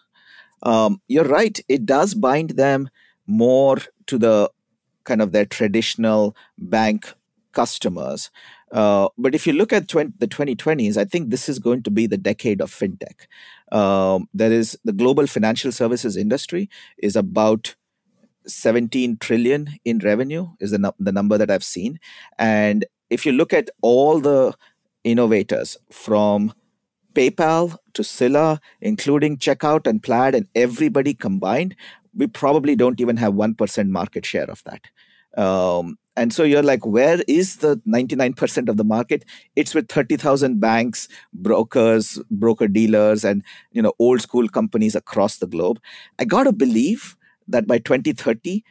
um, 0.64 1.02
you're 1.08 1.26
right. 1.26 1.60
It 1.68 1.86
does 1.86 2.14
bind 2.14 2.52
them 2.52 2.90
more 3.28 3.78
to 4.08 4.18
the 4.18 4.50
kind 5.04 5.22
of 5.22 5.32
their 5.32 5.46
traditional 5.46 6.36
bank 6.58 7.14
customers. 7.54 8.30
Uh, 8.72 9.08
but 9.18 9.34
if 9.34 9.48
you 9.48 9.54
look 9.54 9.72
at 9.72 9.88
20, 9.88 10.14
the 10.18 10.28
2020s, 10.28 10.98
I 10.98 11.06
think 11.06 11.30
this 11.30 11.48
is 11.48 11.60
going 11.60 11.84
to 11.84 11.92
be 11.92 12.08
the 12.08 12.18
decade 12.18 12.62
of 12.62 12.72
fintech. 12.72 13.28
Um, 13.72 14.28
there 14.34 14.52
is 14.52 14.78
the 14.84 14.92
global 14.92 15.28
financial 15.28 15.72
services 15.72 16.18
industry 16.18 16.70
is 16.98 17.16
about 17.16 17.76
17 18.48 19.18
trillion 19.18 19.70
in 19.86 20.00
revenue 20.00 20.50
is 20.60 20.72
the, 20.72 20.94
the 21.00 21.12
number 21.12 21.38
that 21.38 21.50
I've 21.50 21.64
seen. 21.64 22.00
And 22.38 22.86
if 23.10 23.26
you 23.26 23.32
look 23.32 23.54
at 23.54 23.70
all 23.82 24.20
the 24.20 24.54
innovators 25.04 25.78
from 25.92 26.54
PayPal 27.16 27.78
to 27.94 28.04
Sila, 28.04 28.60
including 28.82 29.38
Checkout 29.38 29.88
and 29.88 30.04
Plaid 30.04 30.36
and 30.36 30.48
everybody 30.54 31.14
combined, 31.14 31.76
we 32.14 32.28
probably 32.28 32.76
don't 32.76 33.02
even 33.02 33.18
have 33.18 33.34
1% 33.34 33.90
market 33.90 34.26
share 34.26 34.50
of 34.50 34.64
that. 34.66 35.42
Um, 35.42 35.98
and 36.18 36.32
so 36.32 36.44
you're 36.44 36.64
like, 36.64 36.86
where 36.86 37.22
is 37.28 37.58
the 37.58 37.78
99% 37.88 38.70
of 38.70 38.78
the 38.78 38.84
market? 38.84 39.26
It's 39.56 39.76
with 39.76 39.90
30,000 39.90 40.60
banks, 40.60 41.10
brokers, 41.34 42.20
broker 42.32 42.68
dealers, 42.68 43.26
and 43.26 43.44
you 43.72 43.82
know 43.82 43.94
old 44.00 44.22
school 44.22 44.48
companies 44.48 44.96
across 44.96 45.38
the 45.38 45.48
globe. 45.48 45.80
I 46.18 46.24
gotta 46.24 46.54
believe 46.54 47.18
that 47.50 47.68
by 47.68 47.80
2030, 47.80 48.64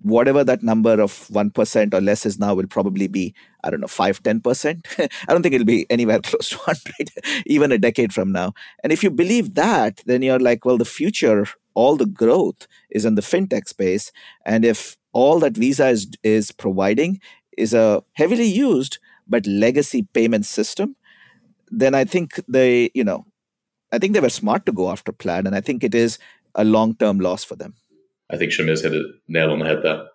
whatever 0.00 0.44
that 0.44 0.62
number 0.62 1.00
of 1.00 1.12
1% 1.28 1.94
or 1.94 2.00
less 2.00 2.24
is 2.24 2.38
now 2.38 2.54
will 2.54 2.66
probably 2.66 3.06
be 3.06 3.34
i 3.66 3.70
don't 3.70 3.80
know 3.80 3.86
5 3.86 4.22
10% 4.22 4.86
i 5.28 5.32
don't 5.32 5.42
think 5.42 5.54
it'll 5.54 5.64
be 5.64 5.86
anywhere 5.90 6.20
close 6.30 6.50
to 6.50 6.56
100 6.58 7.10
even 7.46 7.72
a 7.72 7.78
decade 7.78 8.12
from 8.12 8.32
now. 8.32 8.52
And 8.82 8.92
if 8.92 9.02
you 9.02 9.10
believe 9.10 9.54
that 9.54 10.02
then 10.06 10.22
you're 10.22 10.38
like 10.38 10.64
well 10.64 10.78
the 10.78 10.84
future 10.84 11.46
all 11.74 11.96
the 11.96 12.06
growth 12.06 12.66
is 12.90 13.04
in 13.04 13.16
the 13.16 13.22
fintech 13.22 13.68
space. 13.68 14.10
And 14.46 14.64
if 14.64 14.96
all 15.12 15.38
that 15.40 15.54
visa 15.54 15.88
is, 15.88 16.08
is 16.22 16.50
providing 16.50 17.20
is 17.58 17.74
a 17.74 18.02
heavily 18.14 18.46
used 18.46 18.98
but 19.28 19.46
legacy 19.46 20.06
payment 20.14 20.46
system 20.46 20.96
then 21.70 21.94
i 21.94 22.04
think 22.04 22.40
they 22.46 22.90
you 22.94 23.02
know 23.02 23.24
i 23.92 23.98
think 23.98 24.14
they 24.14 24.20
were 24.20 24.28
smart 24.28 24.64
to 24.66 24.72
go 24.72 24.90
after 24.90 25.10
plaid 25.10 25.46
and 25.46 25.56
i 25.56 25.60
think 25.60 25.82
it 25.82 25.94
is 25.94 26.18
a 26.56 26.64
long-term 26.64 27.20
loss 27.20 27.44
for 27.44 27.54
them. 27.54 27.74
I 28.30 28.36
think 28.36 28.50
Shamir's 28.50 28.82
hit 28.82 28.92
a 28.92 29.04
nail 29.28 29.52
on 29.52 29.60
the 29.60 29.66
head 29.66 29.82
there. 29.82 30.06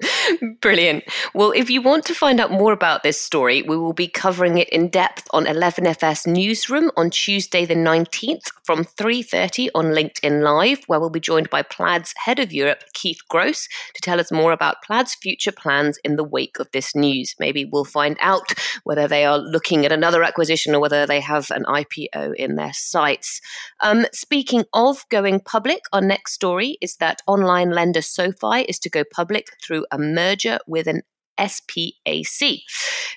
Brilliant. 0.60 1.04
Well, 1.34 1.52
if 1.52 1.70
you 1.70 1.82
want 1.82 2.04
to 2.06 2.14
find 2.14 2.40
out 2.40 2.50
more 2.50 2.72
about 2.72 3.02
this 3.02 3.20
story, 3.20 3.62
we 3.62 3.76
will 3.76 3.92
be 3.92 4.08
covering 4.08 4.58
it 4.58 4.68
in 4.70 4.88
depth 4.88 5.26
on 5.30 5.46
11FS 5.46 6.26
Newsroom 6.26 6.90
on 6.96 7.10
Tuesday 7.10 7.64
the 7.64 7.74
19th 7.74 8.50
from 8.64 8.84
3:30 8.84 9.70
on 9.74 9.86
LinkedIn 9.86 10.42
Live, 10.42 10.84
where 10.86 10.98
we'll 10.98 11.10
be 11.10 11.20
joined 11.20 11.50
by 11.50 11.62
Plaid's 11.62 12.14
head 12.16 12.38
of 12.38 12.52
Europe, 12.52 12.84
Keith 12.94 13.20
Gross, 13.28 13.68
to 13.94 14.00
tell 14.00 14.20
us 14.20 14.32
more 14.32 14.52
about 14.52 14.82
Plaid's 14.82 15.14
future 15.14 15.52
plans 15.52 15.98
in 16.04 16.16
the 16.16 16.24
wake 16.24 16.58
of 16.58 16.70
this 16.72 16.94
news. 16.94 17.34
Maybe 17.38 17.64
we'll 17.64 17.84
find 17.84 18.16
out 18.20 18.52
whether 18.84 19.06
they 19.06 19.24
are 19.24 19.38
looking 19.38 19.84
at 19.84 19.92
another 19.92 20.22
acquisition 20.22 20.74
or 20.74 20.80
whether 20.80 21.06
they 21.06 21.20
have 21.20 21.50
an 21.50 21.64
IPO 21.64 22.34
in 22.36 22.56
their 22.56 22.72
sights. 22.72 23.40
Um, 23.80 24.06
speaking 24.12 24.64
of 24.72 25.04
going 25.10 25.40
public, 25.40 25.82
our 25.92 26.00
next 26.00 26.32
story 26.32 26.78
is 26.80 26.96
that 26.96 27.22
online 27.26 27.70
lender 27.70 28.02
SoFi 28.02 28.62
is 28.62 28.78
to 28.80 28.90
go 28.90 29.04
public 29.04 29.48
through 29.62 29.86
a 29.90 29.98
merger 30.14 30.58
with 30.66 30.86
an 30.86 31.02
SPAC. 31.38 32.60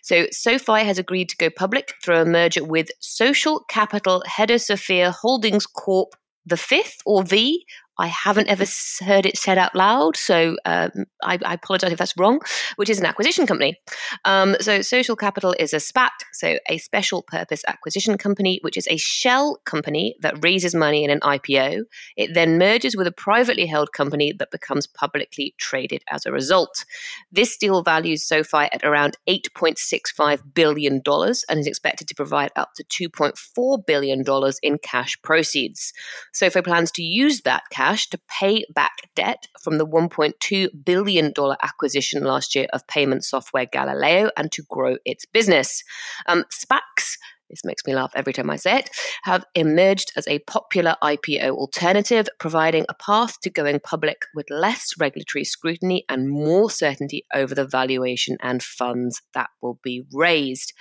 So 0.01 0.27
SoFi 0.31 0.83
has 0.83 0.97
agreed 0.97 1.29
to 1.29 1.37
go 1.37 1.49
public 1.49 1.93
through 2.03 2.21
a 2.21 2.25
merger 2.25 2.63
with 2.63 2.89
Social 2.99 3.63
Capital 3.69 4.23
Hedosophia 4.27 5.13
Holdings 5.13 5.65
Corp. 5.65 6.15
The 6.45 6.57
fifth 6.57 7.01
or 7.05 7.23
V 7.23 7.65
I 7.99 8.07
haven't 8.07 8.47
ever 8.47 8.65
heard 9.03 9.25
it 9.25 9.37
said 9.37 9.57
out 9.57 9.75
loud, 9.75 10.15
so 10.15 10.55
um, 10.65 11.05
I, 11.23 11.39
I, 11.43 11.53
apologize 11.55 11.91
if 11.91 11.97
that's 11.97 12.15
wrong, 12.17 12.39
which 12.75 12.89
is 12.89 12.99
an 12.99 13.05
acquisition 13.05 13.47
company. 13.47 13.79
Um, 14.23 14.55
so, 14.59 14.81
Social 14.81 15.15
Capital 15.15 15.55
is 15.59 15.73
a 15.73 15.77
SPAC, 15.77 16.09
so 16.33 16.59
a 16.69 16.77
special 16.77 17.23
purpose 17.23 17.63
acquisition 17.67 18.17
company, 18.17 18.59
which 18.61 18.77
is 18.77 18.87
a 18.89 18.97
shell 18.97 19.59
company 19.65 20.15
that 20.21 20.43
raises 20.43 20.75
money 20.75 21.03
in 21.03 21.09
an 21.09 21.19
IPO. 21.21 21.83
It 22.15 22.33
then 22.33 22.59
merges 22.59 22.95
with 22.95 23.07
a 23.07 23.11
privately 23.11 23.65
held 23.65 23.93
company 23.93 24.31
that 24.37 24.51
becomes 24.51 24.85
publicly 24.85 25.55
traded 25.57 26.03
as 26.11 26.25
a 26.25 26.31
result. 26.31 26.85
This 27.31 27.57
deal 27.57 27.81
values 27.81 28.23
SoFi 28.23 28.69
at 28.71 28.83
around 28.83 29.17
$8.65 29.27 30.53
billion 30.53 31.01
and 31.05 31.59
is 31.59 31.67
expected 31.67 32.07
to 32.07 32.15
provide 32.15 32.51
up 32.55 32.69
to 32.75 33.09
$2.4 33.09 33.85
billion 33.85 34.23
in 34.61 34.77
cash 34.77 35.19
proceeds. 35.23 35.93
SoFi 36.33 36.61
plans 36.61 36.91
to 36.91 37.01
use 37.01 37.41
that 37.41 37.63
cash 37.71 37.86
cash 37.87 38.09
to 38.09 38.19
pay 38.27 38.65
back 38.73 39.09
debt 39.15 39.47
from 39.61 39.77
the 39.77 39.87
$1.2 39.87 40.69
billion 40.83 41.33
acquisition 41.63 42.23
last 42.23 42.53
year 42.53 42.67
of 42.73 42.85
payment 42.87 43.23
software 43.23 43.65
Galileo 43.65 44.29
and 44.35 44.51
to 44.51 44.63
grow 44.69 44.97
its 45.05 45.25
business. 45.25 45.83
Um, 46.27 46.43
SPACs 46.51 47.17
this 47.49 47.63
makes 47.63 47.83
me 47.85 47.95
laugh 47.95 48.11
every 48.13 48.33
time 48.33 48.49
I 48.49 48.57
say 48.57 48.79
it, 48.79 48.89
have 49.23 49.45
emerged 49.55 50.11
as 50.17 50.27
a 50.27 50.39
popular 50.39 50.95
IPO 51.01 51.51
alternative, 51.51 52.27
providing 52.39 52.85
a 52.89 52.93
path 52.93 53.39
to 53.39 53.49
going 53.49 53.79
public 53.79 54.23
with 54.35 54.49
less 54.49 54.89
regulatory 54.99 55.45
scrutiny 55.45 56.03
and 56.09 56.29
more 56.29 56.69
certainty 56.69 57.25
over 57.33 57.55
the 57.55 57.65
valuation 57.65 58.35
and 58.41 58.61
funds 58.61 59.21
that 59.33 59.49
will 59.61 59.79
be 59.81 60.03
raised. 60.11 60.73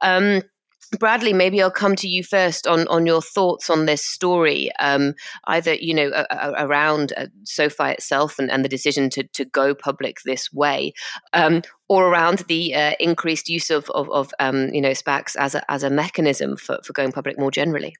Um, 0.00 0.42
Bradley, 0.98 1.32
maybe 1.32 1.60
I'll 1.60 1.70
come 1.70 1.96
to 1.96 2.08
you 2.08 2.22
first 2.22 2.66
on, 2.66 2.88
on 2.88 3.04
your 3.04 3.20
thoughts 3.20 3.68
on 3.68 3.84
this 3.84 4.04
story, 4.04 4.70
um, 4.78 5.14
either 5.44 5.74
you 5.74 5.92
know 5.92 6.10
a, 6.14 6.26
a, 6.30 6.66
around 6.66 7.12
uh, 7.16 7.26
SoFi 7.44 7.90
itself 7.90 8.38
and, 8.38 8.50
and 8.50 8.64
the 8.64 8.68
decision 8.68 9.10
to, 9.10 9.24
to 9.34 9.44
go 9.44 9.74
public 9.74 10.18
this 10.24 10.50
way, 10.52 10.92
um, 11.34 11.62
or 11.88 12.08
around 12.08 12.38
the 12.48 12.74
uh, 12.74 12.92
increased 13.00 13.48
use 13.48 13.70
of 13.70 13.90
of, 13.90 14.08
of 14.10 14.32
um, 14.38 14.68
you 14.68 14.80
know 14.80 14.90
SPACs 14.90 15.36
as 15.36 15.54
a 15.54 15.70
as 15.70 15.82
a 15.82 15.90
mechanism 15.90 16.56
for, 16.56 16.78
for 16.84 16.92
going 16.94 17.12
public 17.12 17.38
more 17.38 17.50
generally. 17.50 17.94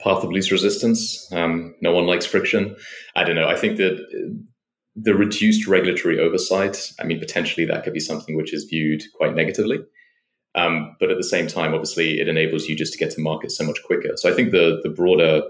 Path 0.00 0.24
of 0.24 0.32
least 0.32 0.50
resistance. 0.50 1.30
Um, 1.32 1.74
no 1.82 1.92
one 1.92 2.06
likes 2.06 2.26
friction. 2.26 2.74
I 3.14 3.24
don't 3.24 3.36
know. 3.36 3.48
I 3.48 3.56
think 3.56 3.76
that 3.76 3.94
uh, 3.94 4.34
the 4.96 5.14
reduced 5.14 5.66
regulatory 5.66 6.18
oversight. 6.18 6.92
I 6.98 7.04
mean, 7.04 7.18
potentially 7.18 7.66
that 7.66 7.84
could 7.84 7.92
be 7.92 8.00
something 8.00 8.36
which 8.36 8.54
is 8.54 8.64
viewed 8.64 9.02
quite 9.14 9.34
negatively. 9.34 9.80
Um, 10.54 10.96
but 11.00 11.10
at 11.10 11.16
the 11.16 11.24
same 11.24 11.46
time, 11.46 11.72
obviously, 11.72 12.20
it 12.20 12.28
enables 12.28 12.66
you 12.66 12.76
just 12.76 12.92
to 12.92 12.98
get 12.98 13.10
to 13.12 13.20
market 13.20 13.50
so 13.50 13.64
much 13.64 13.82
quicker. 13.84 14.16
So 14.16 14.30
I 14.30 14.34
think 14.34 14.50
the 14.50 14.80
the 14.82 14.90
broader 14.90 15.42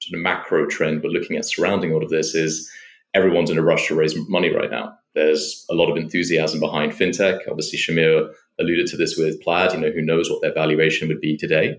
sort 0.00 0.18
of 0.18 0.20
macro 0.20 0.66
trend 0.66 1.02
we're 1.02 1.10
looking 1.10 1.36
at 1.36 1.46
surrounding 1.46 1.92
all 1.92 2.02
of 2.02 2.10
this 2.10 2.34
is 2.34 2.70
everyone's 3.14 3.50
in 3.50 3.58
a 3.58 3.62
rush 3.62 3.88
to 3.88 3.94
raise 3.94 4.14
money 4.28 4.54
right 4.54 4.70
now. 4.70 4.92
There's 5.14 5.64
a 5.70 5.74
lot 5.74 5.90
of 5.90 5.96
enthusiasm 5.96 6.60
behind 6.60 6.92
fintech. 6.92 7.40
Obviously, 7.48 7.78
Shamir 7.78 8.32
alluded 8.58 8.86
to 8.88 8.96
this 8.96 9.16
with 9.16 9.40
Plaid. 9.42 9.72
You 9.72 9.80
know, 9.80 9.90
who 9.90 10.02
knows 10.02 10.28
what 10.28 10.42
their 10.42 10.52
valuation 10.52 11.08
would 11.08 11.20
be 11.20 11.36
today? 11.36 11.76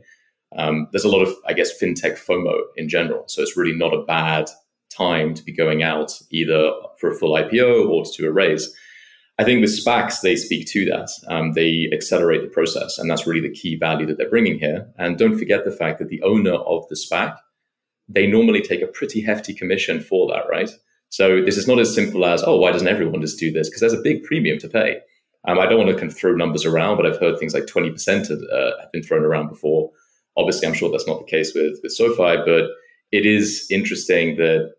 Um, 0.57 0.87
there's 0.91 1.03
a 1.03 1.09
lot 1.09 1.21
of, 1.21 1.33
I 1.45 1.53
guess, 1.53 1.77
fintech 1.77 2.17
FOMO 2.17 2.61
in 2.77 2.87
general. 2.87 3.25
So 3.27 3.41
it's 3.41 3.57
really 3.57 3.77
not 3.77 3.93
a 3.93 4.03
bad 4.03 4.49
time 4.89 5.33
to 5.33 5.43
be 5.43 5.51
going 5.51 5.83
out 5.83 6.13
either 6.31 6.71
for 6.97 7.11
a 7.11 7.15
full 7.15 7.35
IPO 7.35 7.89
or 7.89 8.05
to 8.05 8.11
do 8.17 8.27
a 8.27 8.31
raise. 8.31 8.73
I 9.37 9.43
think 9.43 9.59
with 9.59 9.77
SPACs, 9.77 10.21
they 10.21 10.37
speak 10.37 10.65
to 10.67 10.85
that. 10.85 11.09
Um, 11.27 11.53
they 11.53 11.89
accelerate 11.91 12.41
the 12.41 12.47
process, 12.47 12.97
and 12.97 13.09
that's 13.09 13.27
really 13.27 13.41
the 13.41 13.53
key 13.53 13.75
value 13.75 14.05
that 14.05 14.17
they're 14.17 14.29
bringing 14.29 14.57
here. 14.57 14.87
And 14.97 15.17
don't 15.17 15.37
forget 15.37 15.65
the 15.65 15.71
fact 15.71 15.99
that 15.99 16.07
the 16.07 16.21
owner 16.21 16.53
of 16.53 16.87
the 16.87 16.95
SPAC, 16.95 17.37
they 18.07 18.27
normally 18.27 18.61
take 18.61 18.81
a 18.81 18.87
pretty 18.87 19.21
hefty 19.21 19.53
commission 19.53 19.99
for 19.99 20.27
that, 20.27 20.47
right? 20.49 20.69
So 21.09 21.41
this 21.43 21.57
is 21.57 21.67
not 21.67 21.79
as 21.79 21.93
simple 21.93 22.25
as, 22.25 22.43
oh, 22.43 22.57
why 22.57 22.71
doesn't 22.71 22.87
everyone 22.87 23.21
just 23.21 23.39
do 23.39 23.51
this? 23.51 23.69
Because 23.69 23.81
there's 23.81 23.93
a 23.93 24.01
big 24.01 24.23
premium 24.23 24.57
to 24.59 24.69
pay. 24.69 24.99
Um, 25.47 25.59
I 25.59 25.67
don't 25.67 25.77
want 25.77 25.89
to 25.89 25.95
kind 25.95 26.11
of 26.11 26.17
throw 26.17 26.33
numbers 26.33 26.65
around, 26.65 26.97
but 26.97 27.05
I've 27.05 27.19
heard 27.19 27.37
things 27.37 27.53
like 27.53 27.65
20% 27.65 28.29
have, 28.29 28.39
uh, 28.51 28.79
have 28.79 28.91
been 28.91 29.03
thrown 29.03 29.23
around 29.23 29.49
before. 29.49 29.91
Obviously, 30.37 30.67
I'm 30.67 30.73
sure 30.73 30.89
that's 30.89 31.07
not 31.07 31.19
the 31.19 31.29
case 31.31 31.53
with, 31.53 31.77
with 31.83 31.91
SoFi, 31.91 32.37
but 32.45 32.69
it 33.11 33.25
is 33.25 33.67
interesting 33.69 34.37
that 34.37 34.73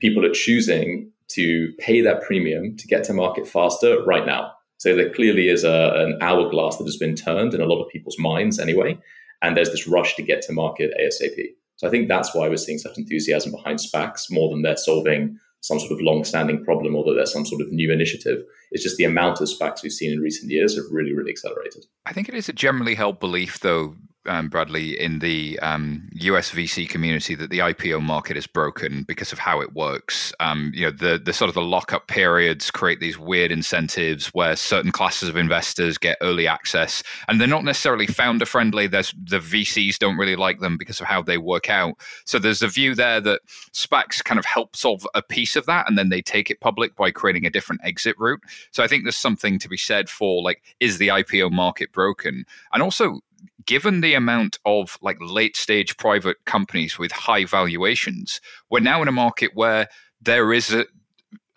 people 0.00 0.24
are 0.24 0.32
choosing 0.32 1.11
to 1.34 1.72
pay 1.78 2.00
that 2.00 2.22
premium 2.22 2.76
to 2.76 2.86
get 2.86 3.04
to 3.04 3.12
market 3.12 3.46
faster 3.46 4.02
right 4.04 4.26
now. 4.26 4.52
So 4.78 4.96
there 4.96 5.12
clearly 5.12 5.48
is 5.48 5.64
a, 5.64 5.92
an 5.96 6.18
hourglass 6.20 6.76
that 6.78 6.84
has 6.84 6.96
been 6.96 7.14
turned 7.14 7.54
in 7.54 7.60
a 7.60 7.66
lot 7.66 7.82
of 7.82 7.88
people's 7.90 8.18
minds 8.18 8.58
anyway. 8.58 8.98
And 9.40 9.56
there's 9.56 9.70
this 9.70 9.86
rush 9.86 10.14
to 10.16 10.22
get 10.22 10.42
to 10.42 10.52
market 10.52 10.92
ASAP. 11.00 11.36
So 11.76 11.86
I 11.86 11.90
think 11.90 12.08
that's 12.08 12.34
why 12.34 12.48
we're 12.48 12.56
seeing 12.56 12.78
such 12.78 12.98
enthusiasm 12.98 13.52
behind 13.52 13.78
SPACs 13.78 14.30
more 14.30 14.50
than 14.50 14.62
they're 14.62 14.76
solving 14.76 15.38
some 15.60 15.78
sort 15.78 15.92
of 15.92 16.00
long-standing 16.00 16.64
problem 16.64 16.96
or 16.96 17.04
that 17.04 17.14
there's 17.14 17.32
some 17.32 17.46
sort 17.46 17.60
of 17.60 17.70
new 17.70 17.92
initiative. 17.92 18.42
It's 18.72 18.82
just 18.82 18.96
the 18.96 19.04
amount 19.04 19.40
of 19.40 19.48
SPACs 19.48 19.82
we've 19.82 19.92
seen 19.92 20.10
in 20.10 20.20
recent 20.20 20.50
years 20.50 20.76
have 20.76 20.84
really, 20.90 21.12
really 21.12 21.30
accelerated. 21.30 21.86
I 22.06 22.12
think 22.12 22.28
it 22.28 22.34
is 22.34 22.48
a 22.48 22.52
generally 22.52 22.96
held 22.96 23.20
belief, 23.20 23.60
though, 23.60 23.94
um, 24.26 24.48
Bradley, 24.48 24.98
in 24.98 25.18
the 25.18 25.58
um, 25.60 26.08
US 26.14 26.50
VC 26.50 26.88
community 26.88 27.34
that 27.34 27.50
the 27.50 27.58
IPO 27.58 28.02
market 28.02 28.36
is 28.36 28.46
broken 28.46 29.02
because 29.04 29.32
of 29.32 29.38
how 29.38 29.60
it 29.60 29.74
works. 29.74 30.32
Um, 30.40 30.72
you 30.74 30.82
know, 30.82 30.90
the 30.90 31.20
the 31.22 31.32
sort 31.32 31.48
of 31.48 31.54
the 31.54 31.62
lockup 31.62 32.06
periods 32.06 32.70
create 32.70 33.00
these 33.00 33.18
weird 33.18 33.50
incentives 33.50 34.28
where 34.28 34.56
certain 34.56 34.92
classes 34.92 35.28
of 35.28 35.36
investors 35.36 35.98
get 35.98 36.18
early 36.20 36.46
access, 36.46 37.02
and 37.28 37.40
they're 37.40 37.48
not 37.48 37.64
necessarily 37.64 38.06
founder 38.06 38.46
friendly. 38.46 38.86
There's 38.86 39.14
the 39.24 39.38
VCs 39.38 39.98
don't 39.98 40.18
really 40.18 40.36
like 40.36 40.60
them 40.60 40.76
because 40.76 41.00
of 41.00 41.06
how 41.06 41.22
they 41.22 41.38
work 41.38 41.68
out. 41.68 41.94
So 42.24 42.38
there's 42.38 42.62
a 42.62 42.68
view 42.68 42.94
there 42.94 43.20
that 43.20 43.40
SPACs 43.72 44.22
kind 44.22 44.38
of 44.38 44.44
help 44.44 44.76
solve 44.76 45.06
a 45.14 45.22
piece 45.22 45.56
of 45.56 45.66
that, 45.66 45.88
and 45.88 45.98
then 45.98 46.08
they 46.08 46.22
take 46.22 46.50
it 46.50 46.60
public 46.60 46.96
by 46.96 47.10
creating 47.10 47.46
a 47.46 47.50
different 47.50 47.82
exit 47.84 48.16
route. 48.18 48.42
So 48.70 48.82
I 48.82 48.88
think 48.88 49.04
there's 49.04 49.16
something 49.16 49.58
to 49.58 49.68
be 49.68 49.76
said 49.76 50.08
for 50.08 50.42
like, 50.42 50.62
is 50.80 50.98
the 50.98 51.08
IPO 51.08 51.50
market 51.50 51.92
broken? 51.92 52.44
And 52.72 52.82
also 52.82 53.20
given 53.66 54.00
the 54.00 54.14
amount 54.14 54.58
of 54.64 54.98
like 55.02 55.16
late 55.20 55.56
stage 55.56 55.96
private 55.96 56.36
companies 56.44 56.98
with 56.98 57.12
high 57.12 57.44
valuations, 57.44 58.40
we're 58.70 58.80
now 58.80 59.02
in 59.02 59.08
a 59.08 59.12
market 59.12 59.52
where 59.54 59.88
there 60.20 60.52
is 60.52 60.72
a 60.72 60.86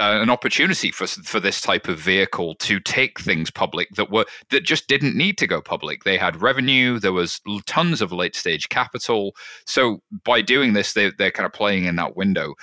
uh, 0.02 0.20
an 0.22 0.30
opportunity 0.30 0.92
for 0.92 1.08
for 1.08 1.40
this 1.40 1.62
type 1.62 1.88
of 1.88 1.98
vehicle 1.98 2.56
to 2.56 2.82
take 2.82 3.18
things 3.18 3.50
public 3.50 3.88
that 3.96 4.12
were 4.12 4.26
that 4.50 4.66
just 4.66 4.90
didn't 4.90 5.16
need 5.16 5.38
to 5.38 5.48
go 5.48 5.62
public. 5.62 6.04
They 6.04 6.18
had 6.18 6.42
revenue, 6.42 7.00
there 7.00 7.14
was 7.14 7.40
tons 7.66 8.02
of 8.02 8.12
late 8.12 8.36
stage 8.36 8.68
capital. 8.68 9.36
So 9.66 10.02
by 10.26 10.42
doing 10.42 10.74
this, 10.74 10.94
they, 10.94 11.12
they're 11.18 11.32
kind 11.32 11.46
of 11.46 11.54
playing 11.54 11.86
in 11.86 11.96
that 11.96 12.18
window. 12.18 12.56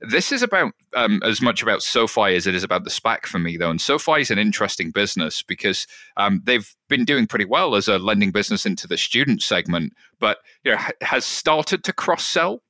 This 0.00 0.32
is 0.32 0.42
about 0.42 0.72
um, 0.94 1.20
as 1.24 1.40
much 1.40 1.62
about 1.62 1.82
SoFi 1.82 2.34
as 2.34 2.46
it 2.46 2.54
is 2.54 2.64
about 2.64 2.84
the 2.84 2.90
SPAC 2.90 3.26
for 3.26 3.38
me, 3.38 3.56
though. 3.56 3.70
And 3.70 3.80
SoFi 3.80 4.20
is 4.20 4.30
an 4.30 4.38
interesting 4.38 4.90
business 4.90 5.42
because 5.42 5.86
um, 6.16 6.40
they've 6.44 6.74
been 6.88 7.04
doing 7.04 7.26
pretty 7.26 7.44
well 7.44 7.74
as 7.74 7.88
a 7.88 7.98
lending 7.98 8.30
business 8.30 8.66
into 8.66 8.86
the 8.86 8.96
student 8.96 9.42
segment, 9.42 9.92
but 10.20 10.38
you 10.64 10.72
know, 10.72 10.78
has 11.00 11.24
started 11.24 11.84
to 11.84 11.92
cross 11.92 12.24
sell 12.24 12.62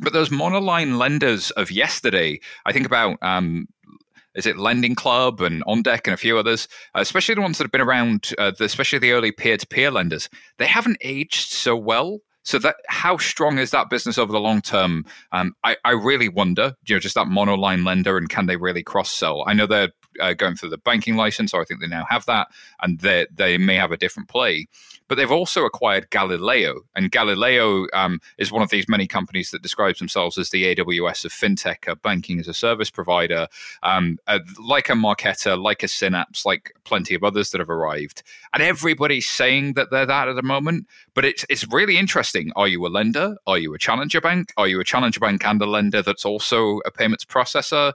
but 0.00 0.12
those 0.12 0.30
monoline 0.30 0.98
lenders 0.98 1.50
of 1.52 1.70
yesterday, 1.70 2.40
I 2.66 2.72
think 2.72 2.86
about 2.86 3.16
um, 3.22 3.68
is 4.34 4.46
it 4.46 4.58
Lending 4.58 4.94
Club 4.94 5.40
and 5.40 5.64
OnDeck 5.64 6.02
and 6.06 6.14
a 6.14 6.16
few 6.16 6.36
others, 6.36 6.66
especially 6.94 7.36
the 7.36 7.40
ones 7.40 7.58
that 7.58 7.64
have 7.64 7.72
been 7.72 7.80
around, 7.80 8.32
uh, 8.38 8.50
the, 8.58 8.64
especially 8.64 8.98
the 8.98 9.12
early 9.12 9.30
peer-to-peer 9.30 9.90
lenders. 9.92 10.28
They 10.58 10.66
haven't 10.66 10.98
aged 11.02 11.50
so 11.50 11.76
well. 11.76 12.18
So 12.44 12.58
that 12.60 12.76
how 12.88 13.16
strong 13.16 13.58
is 13.58 13.70
that 13.72 13.90
business 13.90 14.18
over 14.18 14.32
the 14.32 14.40
long 14.40 14.60
term? 14.60 15.04
Um, 15.32 15.56
I, 15.64 15.76
I 15.84 15.92
really 15.92 16.28
wonder, 16.28 16.76
you 16.86 16.94
know, 16.94 17.00
just 17.00 17.14
that 17.14 17.26
monoline 17.26 17.84
lender 17.84 18.16
and 18.16 18.28
can 18.28 18.46
they 18.46 18.56
really 18.56 18.82
cross 18.82 19.10
sell? 19.10 19.44
I 19.46 19.54
know 19.54 19.66
they're 19.66 19.92
uh, 20.20 20.34
going 20.34 20.56
through 20.56 20.70
the 20.70 20.78
banking 20.78 21.16
license, 21.16 21.54
or 21.54 21.60
I 21.60 21.64
think 21.64 21.80
they 21.80 21.86
now 21.86 22.06
have 22.08 22.26
that, 22.26 22.48
and 22.82 23.00
they 23.00 23.26
they 23.34 23.58
may 23.58 23.76
have 23.76 23.92
a 23.92 23.96
different 23.96 24.28
play. 24.28 24.66
But 25.06 25.16
they've 25.16 25.30
also 25.30 25.64
acquired 25.64 26.08
Galileo, 26.10 26.80
and 26.96 27.10
Galileo 27.10 27.86
um, 27.92 28.20
is 28.38 28.50
one 28.50 28.62
of 28.62 28.70
these 28.70 28.88
many 28.88 29.06
companies 29.06 29.50
that 29.50 29.62
describes 29.62 29.98
themselves 29.98 30.38
as 30.38 30.50
the 30.50 30.74
AWS 30.74 31.26
of 31.26 31.32
fintech, 31.32 31.86
a 31.86 31.96
banking 31.96 32.40
as 32.40 32.48
a 32.48 32.54
service 32.54 32.90
provider, 32.90 33.46
um, 33.82 34.18
uh, 34.26 34.38
like 34.58 34.88
a 34.88 34.92
Marqeta, 34.92 35.60
like 35.60 35.82
a 35.82 35.88
Synapse, 35.88 36.46
like 36.46 36.72
plenty 36.84 37.14
of 37.14 37.22
others 37.22 37.50
that 37.50 37.58
have 37.58 37.68
arrived. 37.68 38.22
And 38.54 38.62
everybody's 38.62 39.26
saying 39.26 39.74
that 39.74 39.90
they're 39.90 40.06
that 40.06 40.28
at 40.28 40.36
the 40.36 40.42
moment. 40.42 40.86
But 41.14 41.24
it's 41.24 41.44
it's 41.48 41.66
really 41.70 41.98
interesting. 41.98 42.50
Are 42.56 42.68
you 42.68 42.84
a 42.86 42.88
lender? 42.88 43.36
Are 43.46 43.58
you 43.58 43.74
a 43.74 43.78
challenger 43.78 44.20
bank? 44.20 44.52
Are 44.56 44.68
you 44.68 44.80
a 44.80 44.84
challenger 44.84 45.20
bank 45.20 45.44
and 45.44 45.60
a 45.60 45.66
lender 45.66 46.02
that's 46.02 46.24
also 46.24 46.80
a 46.86 46.90
payments 46.90 47.24
processor? 47.24 47.92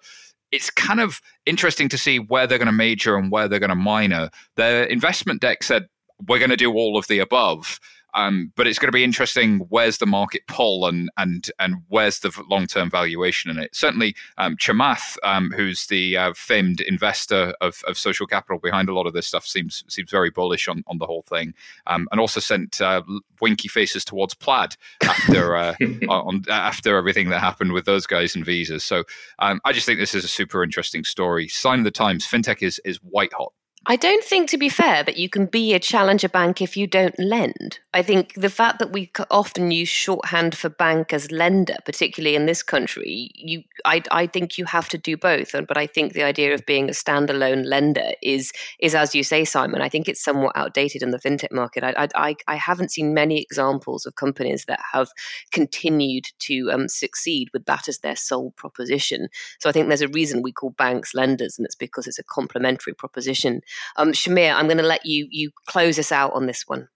It's 0.52 0.70
kind 0.70 1.00
of 1.00 1.22
interesting 1.46 1.90
to 1.90 1.98
see 1.98 2.20
where 2.20 2.48
they're 2.48 2.58
going 2.58 2.66
to 2.68 2.72
major 2.72 3.16
and 3.16 3.32
where 3.32 3.48
they're 3.48 3.60
going 3.60 3.70
to 3.70 3.76
minor. 3.76 4.30
Their 4.56 4.84
investment 4.84 5.42
deck 5.42 5.64
said 5.64 5.88
we're 6.28 6.40
going 6.40 6.50
to 6.50 6.58
do 6.58 6.74
all 6.74 6.98
of 6.98 7.08
the 7.08 7.20
above. 7.20 7.80
Um, 8.14 8.52
but 8.56 8.68
it's 8.68 8.80
going 8.80 8.88
to 8.88 8.94
be 8.94 9.04
interesting. 9.04 9.60
Where's 9.70 9.98
the 9.98 10.06
market 10.06 10.48
pull 10.48 10.88
and 10.88 11.10
and 11.18 11.50
and 11.60 11.76
where's 11.88 12.20
the 12.20 12.32
long 12.50 12.68
term 12.68 12.90
valuation 12.90 13.52
in 13.52 13.58
it? 13.58 13.76
Certainly, 13.76 14.16
um, 14.38 14.58
Chamath, 14.58 15.18
um, 15.24 15.52
who's 15.52 15.88
the 15.88 16.18
uh, 16.18 16.34
famed 16.34 16.82
investor 16.82 17.54
of, 17.62 17.82
of 17.88 17.98
social 17.98 18.28
capital 18.28 18.60
behind 18.60 18.90
a 18.90 18.94
lot 18.94 19.08
of 19.08 19.14
this 19.14 19.28
stuff, 19.28 19.46
seems 19.46 19.84
seems 19.88 20.10
very 20.10 20.30
bullish 20.30 20.68
on, 20.68 20.84
on 20.88 20.98
the 20.98 21.06
whole 21.06 21.24
thing, 21.24 21.54
um, 21.88 22.08
and 22.12 22.20
also 22.20 22.40
sent 22.40 22.82
uh, 22.82 23.02
winky 23.42 23.68
faces 23.68 24.04
towards 24.04 24.34
Plaid 24.34 24.76
after 25.04 25.56
uh, 25.56 25.76
on 26.10 26.44
after 26.50 26.98
everything 26.98 27.30
that 27.30 27.40
happened 27.40 27.74
with 27.74 27.86
those 27.86 28.06
guys 28.06 28.36
and 28.36 28.46
visas. 28.46 28.84
So 28.84 29.04
um, 29.40 29.62
I 29.66 29.72
just 29.72 29.86
think 29.86 30.00
this 30.00 30.16
is 30.16 30.24
a 30.24 30.30
super 30.30 30.64
interesting 30.64 31.04
story. 31.04 31.48
Sign 31.48 31.80
of 31.80 31.86
the 31.86 31.92
times. 31.92 32.26
FinTech 32.26 32.64
is 32.64 32.80
is 32.86 32.98
white 32.98 33.34
hot. 33.34 33.54
I 33.86 33.96
don't 33.96 34.24
think, 34.24 34.50
to 34.50 34.58
be 34.58 34.70
fair, 34.70 35.04
that 35.04 35.18
you 35.18 35.30
can 35.30 35.46
be 35.46 35.74
a 35.74 35.80
challenger 35.80 36.28
bank 36.28 36.62
if 36.62 36.76
you 36.76 36.86
don't 36.86 37.18
lend. 37.18 37.80
I 37.94 38.04
think 38.04 38.34
the 38.36 38.50
fact 38.50 38.78
that 38.80 38.92
we 38.92 39.10
often 39.32 39.72
use 39.72 39.88
shorthand 39.88 40.56
for 40.56 40.70
bank 40.70 41.14
as 41.14 41.32
lender, 41.32 41.76
particularly 41.86 42.36
in 42.36 42.46
this 42.46 42.62
country, 42.62 43.32
you, 43.34 43.64
I, 43.86 44.04
I 44.12 44.28
think 44.28 44.58
you 44.58 44.66
have 44.66 44.90
to 44.90 44.98
do 44.98 45.16
both. 45.16 45.54
But 45.54 45.78
I 45.78 45.88
think 45.88 46.14
the 46.14 46.24
idea 46.24 46.54
of 46.54 46.66
being 46.66 46.90
a 46.90 46.92
standalone 46.92 47.66
lender 47.66 48.12
is, 48.22 48.52
is 48.80 48.94
as 48.94 49.16
you 49.16 49.24
say, 49.24 49.46
Simon. 49.46 49.82
I 49.82 49.90
think 49.90 50.08
it's 50.08 50.24
somewhat 50.24 50.58
outdated 50.58 51.02
in 51.02 51.12
the 51.12 51.18
fintech 51.18 51.52
market. 51.52 51.84
I, 51.84 52.10
I, 52.16 52.36
I 52.48 52.56
haven't 52.58 52.92
seen 52.92 53.14
many 53.14 53.42
examples 53.42 54.06
of 54.06 54.16
companies 54.16 54.66
that 54.66 54.82
have 54.92 55.10
continued 55.52 56.26
to 56.40 56.70
um, 56.72 56.90
succeed 56.90 57.48
with 57.54 57.66
that 57.66 57.88
as 57.88 58.00
their 58.00 58.18
sole 58.18 58.52
proposition. 58.52 59.30
So 59.60 59.70
I 59.70 59.72
think 59.72 59.88
there's 59.88 60.02
a 60.02 60.10
reason 60.10 60.42
we 60.42 60.52
call 60.52 60.72
banks 60.72 61.16
lenders, 61.16 61.58
and 61.58 61.66
it's 61.66 61.76
because 61.76 62.08
it's 62.08 62.20
a 62.20 62.24
complementary 62.24 62.94
proposition 62.94 63.62
um, 63.96 64.12
Shamir, 64.12 64.54
I'm 64.54 64.68
going 64.68 64.78
to 64.78 64.84
let 64.84 65.06
you 65.06 65.28
you 65.30 65.52
close 65.68 66.00
us 66.00 66.12
out 66.12 66.34
on 66.34 66.46
this 66.46 66.64
one. 66.68 66.88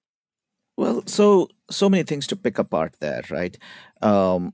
Well, 0.78 1.04
so 1.06 1.50
so 1.70 1.90
many 1.90 2.04
things 2.04 2.28
to 2.28 2.36
pick 2.36 2.58
apart 2.58 2.96
there, 3.00 3.22
right? 3.30 3.58
Um, 4.02 4.54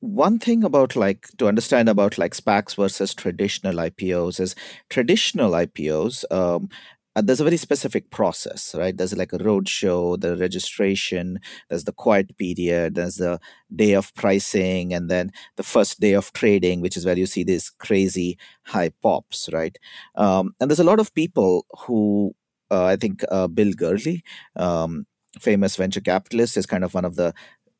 one 0.00 0.38
thing 0.38 0.62
about 0.62 0.94
like 0.94 1.28
to 1.38 1.48
understand 1.48 1.88
about 1.88 2.18
like 2.18 2.34
SPACs 2.34 2.76
versus 2.76 3.14
traditional 3.14 3.74
IPOs 3.74 4.38
is 4.38 4.54
traditional 4.88 5.52
IPOs 5.52 6.24
um, 6.30 6.68
uh, 7.16 7.22
there's 7.22 7.40
a 7.40 7.44
very 7.44 7.56
specific 7.56 8.10
process, 8.10 8.74
right? 8.76 8.96
There's 8.96 9.16
like 9.16 9.32
a 9.32 9.38
roadshow, 9.38 10.20
the 10.20 10.36
registration, 10.36 11.40
there's 11.68 11.84
the 11.84 11.92
quiet 11.92 12.36
period, 12.36 12.94
there's 12.94 13.16
the 13.16 13.40
day 13.74 13.94
of 13.94 14.14
pricing, 14.14 14.92
and 14.92 15.10
then 15.10 15.32
the 15.56 15.62
first 15.62 16.00
day 16.00 16.12
of 16.12 16.32
trading, 16.32 16.80
which 16.80 16.96
is 16.96 17.04
where 17.04 17.18
you 17.18 17.26
see 17.26 17.44
these 17.44 17.70
crazy 17.70 18.38
high 18.64 18.90
pops, 19.02 19.48
right? 19.52 19.76
Um, 20.14 20.54
and 20.60 20.70
there's 20.70 20.80
a 20.80 20.84
lot 20.84 21.00
of 21.00 21.14
people 21.14 21.66
who, 21.86 22.34
uh, 22.70 22.84
I 22.84 22.96
think 22.96 23.24
uh, 23.30 23.48
Bill 23.48 23.72
Gurley, 23.72 24.22
um, 24.56 25.06
famous 25.40 25.76
venture 25.76 26.00
capitalist, 26.00 26.56
is 26.56 26.66
kind 26.66 26.84
of 26.84 26.94
one 26.94 27.04
of 27.04 27.16
the 27.16 27.34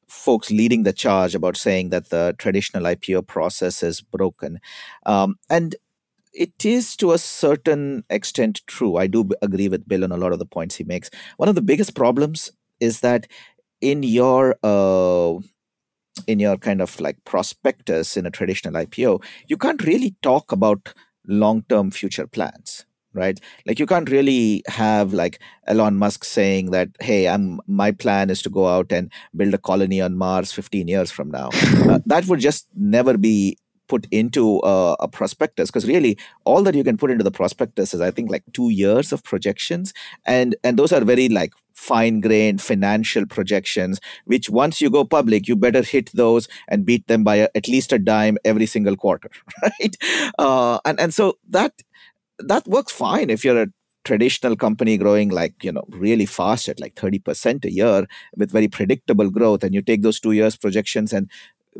folks 0.08 0.50
leading 0.50 0.82
the 0.82 0.92
charge 0.92 1.34
about 1.34 1.56
saying 1.56 1.90
that 1.90 2.08
the 2.10 2.34
traditional 2.38 2.82
IPO 2.84 3.26
process 3.26 3.82
is 3.82 4.00
broken. 4.00 4.58
Um, 5.06 5.36
and 5.50 5.76
it 6.38 6.64
is 6.64 6.96
to 6.96 7.12
a 7.12 7.18
certain 7.18 8.04
extent 8.08 8.62
true. 8.68 8.96
I 8.96 9.08
do 9.08 9.28
agree 9.42 9.68
with 9.68 9.88
Bill 9.88 10.04
on 10.04 10.12
a 10.12 10.16
lot 10.16 10.32
of 10.32 10.38
the 10.38 10.46
points 10.46 10.76
he 10.76 10.84
makes. 10.84 11.10
One 11.36 11.48
of 11.48 11.56
the 11.56 11.60
biggest 11.62 11.96
problems 11.96 12.52
is 12.78 13.00
that 13.00 13.26
in 13.80 14.04
your 14.04 14.56
uh, 14.62 15.40
in 16.28 16.38
your 16.38 16.56
kind 16.56 16.80
of 16.80 17.00
like 17.00 17.16
prospectus 17.24 18.16
in 18.16 18.24
a 18.24 18.30
traditional 18.30 18.80
IPO, 18.80 19.22
you 19.48 19.56
can't 19.56 19.82
really 19.84 20.14
talk 20.22 20.52
about 20.52 20.94
long 21.26 21.62
term 21.68 21.90
future 21.90 22.26
plans 22.26 22.86
right 23.14 23.40
like 23.66 23.78
you 23.78 23.86
can't 23.86 24.10
really 24.10 24.62
have 24.66 25.14
like 25.14 25.40
elon 25.66 25.96
musk 25.96 26.24
saying 26.24 26.70
that 26.70 26.88
hey 27.00 27.26
i'm 27.26 27.58
my 27.66 27.90
plan 27.90 28.28
is 28.28 28.42
to 28.42 28.50
go 28.50 28.66
out 28.66 28.92
and 28.92 29.10
build 29.34 29.54
a 29.54 29.58
colony 29.58 30.00
on 30.00 30.16
mars 30.16 30.52
15 30.52 30.86
years 30.88 31.10
from 31.10 31.30
now 31.30 31.48
uh, 31.88 31.98
that 32.04 32.26
would 32.26 32.38
just 32.38 32.68
never 32.76 33.16
be 33.16 33.56
put 33.88 34.06
into 34.10 34.60
a, 34.64 34.96
a 35.00 35.08
prospectus 35.08 35.70
because 35.70 35.86
really 35.86 36.16
all 36.44 36.62
that 36.62 36.74
you 36.74 36.84
can 36.84 36.96
put 36.96 37.10
into 37.10 37.24
the 37.24 37.30
prospectus 37.30 37.94
is 37.94 38.00
i 38.00 38.10
think 38.10 38.30
like 38.30 38.44
two 38.52 38.70
years 38.70 39.12
of 39.12 39.22
projections. 39.24 39.92
And 40.26 40.56
and 40.64 40.78
those 40.78 40.92
are 40.92 41.04
very 41.04 41.28
like 41.28 41.52
fine 41.74 42.20
grained 42.20 42.60
financial 42.60 43.24
projections 43.26 44.00
which 44.24 44.50
once 44.50 44.80
you 44.80 44.90
go 44.90 45.04
public 45.04 45.46
you 45.46 45.56
better 45.56 45.82
hit 45.82 46.10
those 46.12 46.48
and 46.68 46.84
beat 46.84 47.06
them 47.06 47.22
by 47.24 47.36
a, 47.36 47.48
at 47.54 47.68
least 47.68 47.92
a 47.92 47.98
dime 47.98 48.36
every 48.44 48.66
single 48.66 48.96
quarter 48.96 49.30
right? 49.62 49.96
Uh, 50.38 50.78
and 50.84 50.98
and 51.00 51.14
so 51.14 51.38
that 51.48 51.72
that 52.38 52.66
works 52.66 52.92
fine 52.92 53.30
if 53.30 53.44
you're 53.44 53.62
a 53.62 53.68
traditional 54.04 54.56
company 54.56 54.96
growing 54.96 55.28
like 55.28 55.54
you 55.62 55.70
know 55.70 55.84
really 55.90 56.26
fast 56.26 56.68
at 56.68 56.80
like 56.80 56.94
30% 56.94 57.64
a 57.64 57.70
year 57.70 58.06
with 58.36 58.50
very 58.50 58.68
predictable 58.68 59.30
growth 59.30 59.62
and 59.62 59.74
you 59.74 59.82
take 59.82 60.02
those 60.02 60.18
two 60.18 60.32
years 60.32 60.56
projections 60.56 61.12
and 61.12 61.30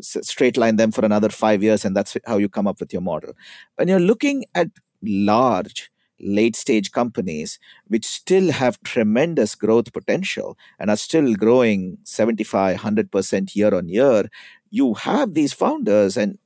straight 0.01 0.57
line 0.57 0.75
them 0.75 0.91
for 0.91 1.05
another 1.05 1.29
five 1.29 1.63
years, 1.63 1.85
and 1.85 1.95
that's 1.95 2.17
how 2.25 2.37
you 2.37 2.49
come 2.49 2.67
up 2.67 2.79
with 2.79 2.93
your 2.93 3.01
model. 3.01 3.33
When 3.75 3.87
you're 3.87 3.99
looking 3.99 4.45
at 4.55 4.69
large, 5.01 5.91
late 6.21 6.55
stage 6.55 6.91
companies 6.91 7.59
which 7.87 8.05
still 8.05 8.51
have 8.51 8.81
tremendous 8.83 9.55
growth 9.55 9.93
potential 9.93 10.57
and 10.77 10.89
are 10.89 10.97
still 10.97 11.33
growing 11.35 11.97
75 12.03 12.77
100% 12.77 13.55
year 13.55 13.73
on 13.73 13.87
year 13.87 14.29
you 14.69 14.93
have 14.95 15.33
these 15.33 15.53
founders 15.53 16.17
and 16.17 16.37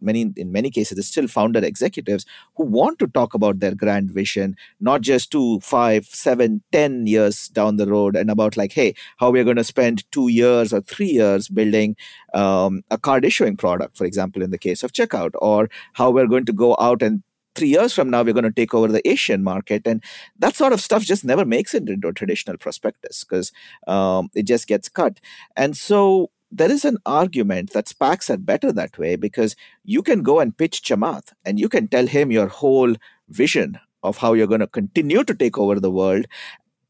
many 0.00 0.32
in 0.36 0.52
many 0.52 0.70
cases 0.70 0.98
it's 0.98 1.08
still 1.08 1.28
founder 1.28 1.62
executives 1.64 2.24
who 2.56 2.64
want 2.64 2.98
to 2.98 3.06
talk 3.08 3.34
about 3.34 3.60
their 3.60 3.74
grand 3.74 4.10
vision 4.10 4.56
not 4.80 5.00
just 5.00 5.30
two 5.30 5.60
five 5.60 6.06
seven 6.06 6.62
ten 6.72 7.06
years 7.06 7.48
down 7.48 7.76
the 7.76 7.86
road 7.86 8.16
and 8.16 8.30
about 8.30 8.56
like 8.56 8.72
hey 8.72 8.94
how 9.18 9.30
we're 9.30 9.44
going 9.44 9.56
to 9.56 9.64
spend 9.64 10.10
two 10.12 10.28
years 10.28 10.72
or 10.72 10.80
three 10.80 11.10
years 11.10 11.48
building 11.48 11.96
um, 12.34 12.82
a 12.90 12.98
card 12.98 13.24
issuing 13.24 13.56
product 13.56 13.96
for 13.96 14.04
example 14.04 14.42
in 14.42 14.50
the 14.50 14.58
case 14.58 14.82
of 14.82 14.92
checkout 14.92 15.30
or 15.34 15.68
how 15.94 16.10
we're 16.10 16.26
going 16.26 16.44
to 16.44 16.52
go 16.52 16.76
out 16.78 17.02
and 17.02 17.22
three 17.56 17.68
years 17.68 17.92
from 17.92 18.10
now 18.10 18.22
we're 18.22 18.34
going 18.34 18.44
to 18.44 18.52
take 18.52 18.74
over 18.74 18.88
the 18.88 19.06
asian 19.08 19.42
market. 19.42 19.86
And 19.86 20.02
that 20.38 20.54
sort 20.54 20.72
of 20.72 20.80
stuff 20.80 21.02
just 21.02 21.24
never 21.24 21.44
makes 21.44 21.74
it 21.74 21.88
into 21.88 22.08
a 22.08 22.12
traditional 22.12 22.58
prospectus 22.58 23.24
because 23.24 23.50
um, 23.88 24.28
it 24.34 24.44
just 24.44 24.68
gets 24.68 24.88
cut. 24.88 25.18
And 25.56 25.76
so 25.76 26.30
there 26.50 26.70
is 26.70 26.84
an 26.84 26.98
argument 27.06 27.72
that 27.72 27.86
SPACs 27.86 28.30
are 28.30 28.36
better 28.36 28.72
that 28.72 28.98
way 28.98 29.16
because 29.16 29.56
you 29.84 30.02
can 30.02 30.22
go 30.22 30.40
and 30.40 30.56
pitch 30.56 30.82
Chamath 30.82 31.32
and 31.44 31.58
you 31.58 31.68
can 31.68 31.88
tell 31.88 32.06
him 32.06 32.30
your 32.30 32.48
whole 32.48 32.94
vision 33.28 33.78
of 34.02 34.18
how 34.18 34.32
you're 34.32 34.46
going 34.46 34.60
to 34.60 34.66
continue 34.66 35.24
to 35.24 35.34
take 35.34 35.58
over 35.58 35.80
the 35.80 35.90
world. 35.90 36.26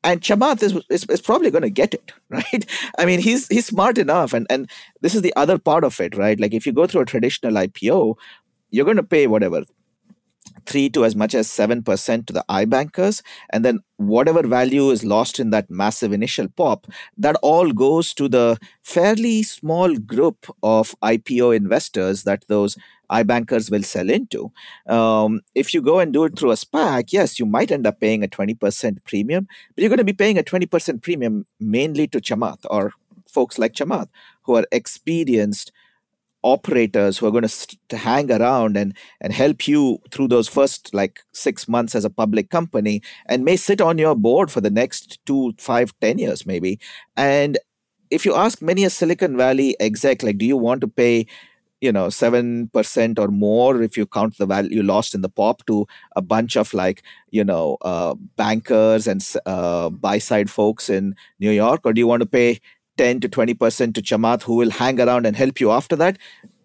And 0.04 0.20
Chamath 0.20 0.62
is, 0.62 0.78
is, 0.90 1.04
is 1.04 1.20
probably 1.20 1.50
going 1.50 1.62
to 1.62 1.70
get 1.70 1.94
it, 1.94 2.12
right? 2.28 2.66
I 2.98 3.07
mean, 3.07 3.20
he's 3.20 3.48
he's 3.48 3.66
smart 3.66 3.98
enough, 3.98 4.32
and 4.32 4.46
and 4.50 4.70
this 5.00 5.14
is 5.14 5.22
the 5.22 5.34
other 5.34 5.59
part 5.59 5.82
of 5.82 5.98
it, 6.00 6.16
right? 6.16 6.38
Like 6.38 6.54
if 6.54 6.66
you 6.66 6.72
go 6.72 6.86
through 6.86 7.00
a 7.00 7.07
traditional 7.07 7.54
IPO, 7.54 8.16
you're 8.70 8.84
going 8.84 8.98
to 8.98 9.02
pay 9.02 9.26
whatever 9.26 9.64
three 10.64 10.88
to 10.90 11.04
as 11.04 11.14
much 11.14 11.34
as 11.34 11.50
seven 11.50 11.82
percent 11.82 12.26
to 12.26 12.32
the 12.32 12.44
iBankers, 12.48 13.22
and 13.50 13.64
then 13.64 13.80
whatever 13.96 14.46
value 14.46 14.90
is 14.90 15.04
lost 15.04 15.38
in 15.38 15.50
that 15.50 15.70
massive 15.70 16.12
initial 16.12 16.48
pop, 16.48 16.86
that 17.16 17.36
all 17.42 17.72
goes 17.72 18.14
to 18.14 18.28
the 18.28 18.59
fairly 18.82 19.42
small 19.42 19.94
group 19.96 20.46
of 20.62 20.94
IPO 21.02 21.57
investors 21.57 22.24
that 22.24 22.44
those 22.48 22.76
iBankers 23.11 23.70
will 23.70 23.82
sell 23.82 24.11
into. 24.11 24.52
Um, 24.86 25.40
if 25.54 25.72
you 25.72 25.80
go 25.80 26.00
and 26.00 26.12
do 26.12 26.24
it 26.24 26.38
through 26.38 26.50
a 26.50 26.54
SPAC, 26.54 27.12
yes, 27.12 27.38
you 27.38 27.46
might 27.46 27.70
end 27.70 27.86
up 27.86 28.00
paying 28.00 28.24
a 28.24 28.28
20% 28.28 29.04
premium, 29.04 29.46
but 29.74 29.82
you're 29.82 29.88
going 29.88 29.98
to 29.98 30.04
be 30.04 30.12
paying 30.12 30.38
a 30.38 30.42
20% 30.42 31.02
premium 31.02 31.46
mainly 31.61 32.07
to 32.09 32.20
Chamath 32.20 32.64
or 32.70 32.92
folks 33.28 33.59
like 33.59 33.74
Chamath 33.74 34.09
who 34.42 34.57
are 34.57 34.66
experienced 34.72 35.72
operators 36.43 37.18
who 37.18 37.26
are 37.26 37.30
going 37.30 37.43
to 37.43 37.49
st- 37.49 37.80
hang 37.93 38.30
around 38.30 38.76
and 38.76 38.95
and 39.20 39.32
help 39.32 39.66
you 39.66 39.99
through 40.11 40.28
those 40.28 40.49
first 40.49 40.93
like 40.95 41.20
six 41.32 41.68
months 41.68 41.95
as 41.95 42.05
a 42.05 42.11
public 42.11 42.51
company 42.51 43.03
and 43.26 43.45
may 43.45 43.57
sit 43.57 43.80
on 43.80 43.99
your 43.99 44.14
board 44.14 44.51
for 44.51 44.61
the 44.61 44.70
next 44.70 45.18
two 45.26 45.53
five 45.59 45.93
ten 46.01 46.18
years 46.18 46.47
maybe. 46.47 46.78
And 47.16 47.59
if 48.11 48.24
you 48.24 48.34
ask 48.34 48.62
many 48.62 48.84
a 48.84 48.91
silicon 48.91 49.37
valley 49.37 49.76
exec 49.80 50.22
like 50.22 50.39
do 50.39 50.47
you 50.47 50.57
want 50.57 50.80
to 50.80 50.89
pay 50.89 51.26
you 51.80 51.93
know 51.93 52.07
7% 52.07 53.18
or 53.18 53.28
more 53.28 53.82
if 53.82 53.97
you 53.97 54.07
count 54.07 54.39
the 54.39 54.47
value 54.47 54.82
lost 54.82 55.14
in 55.14 55.20
the 55.20 55.28
pop? 55.28 55.64
to 55.66 55.87
a 56.14 56.22
bunch 56.22 56.57
of 56.57 56.72
like 56.74 57.03
you 57.30 57.45
know 57.45 57.76
uh, 57.82 58.14
bankers 58.37 59.07
and 59.07 59.26
uh, 59.47 59.91
buy 59.91 60.18
side 60.18 60.51
folks 60.51 60.89
in 60.89 61.14
new 61.41 61.51
york 61.51 61.80
or 61.84 61.93
do 61.93 61.99
you 62.01 62.07
want 62.07 62.20
to 62.20 62.26
pay 62.26 62.61
10 62.97 63.20
to 63.20 63.28
20% 63.28 63.94
to 63.94 64.03
chamath 64.03 64.42
who 64.42 64.57
will 64.57 64.70
hang 64.70 65.01
around 65.01 65.26
and 65.26 65.36
help 65.36 65.61
you. 65.61 65.70
After 65.70 65.97
that 65.97 66.18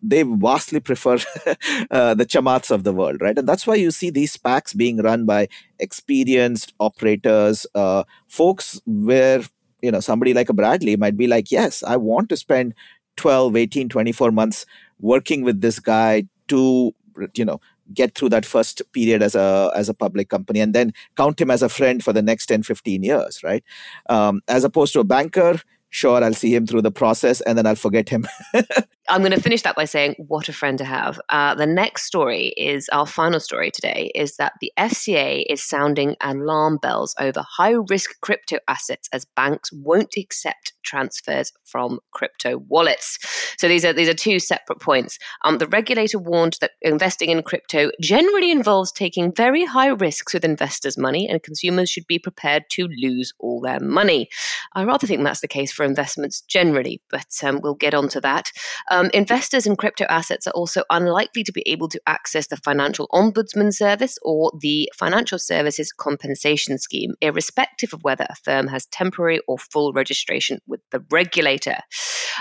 they 0.04 0.24
vastly 0.24 0.80
prefer 0.80 1.14
uh, 1.92 2.16
the 2.16 2.26
chamaths 2.26 2.72
of 2.72 2.84
the 2.84 2.94
world 2.94 3.22
right? 3.22 3.38
And 3.38 3.48
that's 3.48 3.68
why 3.68 3.76
you 3.76 3.92
see 3.92 4.10
these 4.10 4.36
SPACs 4.36 4.76
being 4.76 4.98
run 4.98 5.26
by 5.26 5.48
experienced 5.80 6.74
operators 6.80 7.66
uh, 7.76 8.04
folks 8.28 8.82
where 8.86 9.42
you 9.82 9.92
know 9.92 10.00
somebody 10.00 10.34
like 10.34 10.50
a 10.50 10.54
bradley 10.54 10.96
might 10.96 11.18
be 11.18 11.26
like 11.26 11.52
yes 11.52 11.82
i 11.82 11.98
want 11.98 12.30
to 12.30 12.38
spend 12.38 12.74
12 13.18 13.56
18 13.56 13.90
24 13.90 14.32
months 14.32 14.66
working 15.00 15.44
with 15.44 15.62
this 15.62 15.80
guy 15.80 16.24
to 16.48 16.94
you 17.36 17.46
know 17.46 17.60
get 17.94 18.16
through 18.16 18.30
that 18.30 18.46
first 18.46 18.82
period 18.94 19.22
as 19.22 19.36
a 19.36 19.72
as 19.76 19.90
a 19.90 19.94
public 19.94 20.30
company 20.30 20.60
and 20.60 20.74
then 20.74 20.94
count 21.18 21.40
him 21.42 21.52
as 21.52 21.62
a 21.62 21.70
friend 21.70 22.04
for 22.04 22.14
the 22.14 22.22
next 22.22 22.46
10 22.46 22.64
15 22.64 23.04
years 23.04 23.44
right? 23.44 23.64
Um, 24.10 24.42
as 24.48 24.64
opposed 24.64 24.94
to 24.94 25.00
a 25.00 25.04
banker 25.04 25.60
sure 25.92 26.24
i'll 26.24 26.34
see 26.34 26.54
him 26.56 26.66
through 26.66 26.82
the 26.82 26.92
process 26.92 27.42
and 27.42 27.58
then 27.58 27.68
i'll 27.68 27.76
forget 27.76 28.10
him 28.10 28.28
I'm 29.10 29.22
going 29.22 29.32
to 29.32 29.41
finish 29.41 29.64
that 29.64 29.76
by 29.76 29.86
saying, 29.86 30.16
what 30.18 30.47
a 30.47 30.54
friend 30.54 30.78
to 30.78 30.86
have. 30.86 31.20
Uh, 31.30 31.56
the 31.56 31.66
next 31.66 32.04
story 32.04 32.54
is 32.56 32.88
our 32.89 33.08
final 33.08 33.39
story 33.39 33.72
today 33.72 34.12
is 34.14 34.38
that 34.38 34.54
the 34.62 34.72
FCA 34.78 35.43
is 35.49 35.64
sounding 35.64 36.16
alarm 36.22 36.78
bells 36.78 37.16
over 37.20 37.43
high 37.58 37.76
risk 37.89 38.12
crypto 38.22 38.58
assets 38.68 39.10
as 39.12 39.26
banks 39.36 39.72
won't 39.74 40.14
accept 40.18 40.74
transfers 40.84 41.52
from 41.64 41.99
crypto 42.12 42.58
wallets. 42.68 43.18
So 43.58 43.68
these 43.68 43.86
are 43.86 43.93
these 43.93 44.10
are 44.10 44.14
two 44.14 44.39
separate 44.39 44.80
points. 44.80 45.18
Um, 45.43 45.58
the 45.58 45.68
regulator 45.68 46.20
warned 46.20 46.58
that 46.62 46.72
investing 46.82 47.30
in 47.30 47.43
crypto 47.43 47.91
generally 48.02 48.52
involves 48.52 48.91
taking 48.91 49.34
very 49.34 49.66
high 49.66 49.88
risks 49.88 50.34
with 50.34 50.43
investors' 50.45 50.97
money, 50.97 51.28
and 51.28 51.41
consumers 51.43 51.89
should 51.89 52.08
be 52.08 52.20
prepared 52.20 52.64
to 52.72 52.88
lose 53.02 53.34
all 53.39 53.62
their 53.62 53.80
money. 53.80 54.30
I 54.74 54.84
rather 54.84 55.08
think 55.08 55.24
that's 55.24 55.41
the 55.41 55.47
case 55.47 55.72
for 55.72 55.86
investments 55.86 56.41
generally, 56.41 57.02
but 57.10 57.28
um, 57.43 57.62
we'll 57.62 57.76
get 57.76 57.93
onto 57.93 58.20
that. 58.22 58.52
Um, 58.92 59.10
investors 59.14 59.66
in 59.66 59.78
crypto 59.78 60.04
assets 60.10 60.48
are 60.48 60.54
also 60.54 60.84
unlikely 60.89 61.46
to 61.46 61.54
be 61.54 61.64
able 61.66 61.88
to 61.88 62.02
access 62.08 62.48
the 62.48 62.58
Financial 62.58 63.08
Ombudsman 63.14 63.74
Service 63.74 64.18
or 64.22 64.52
the 64.60 64.92
Financial 64.94 65.39
Services 65.39 65.94
Compensation 65.94 66.78
Scheme, 66.78 67.14
irrespective 67.22 67.94
of 67.94 68.04
whether 68.04 68.26
a 68.30 68.36
firm 68.36 68.68
has 68.68 68.88
temporary 68.88 69.39
or 69.48 69.58
full 69.58 69.94
registration 69.94 70.60
with 70.68 70.82
the 70.92 71.02
regulator. 71.10 71.78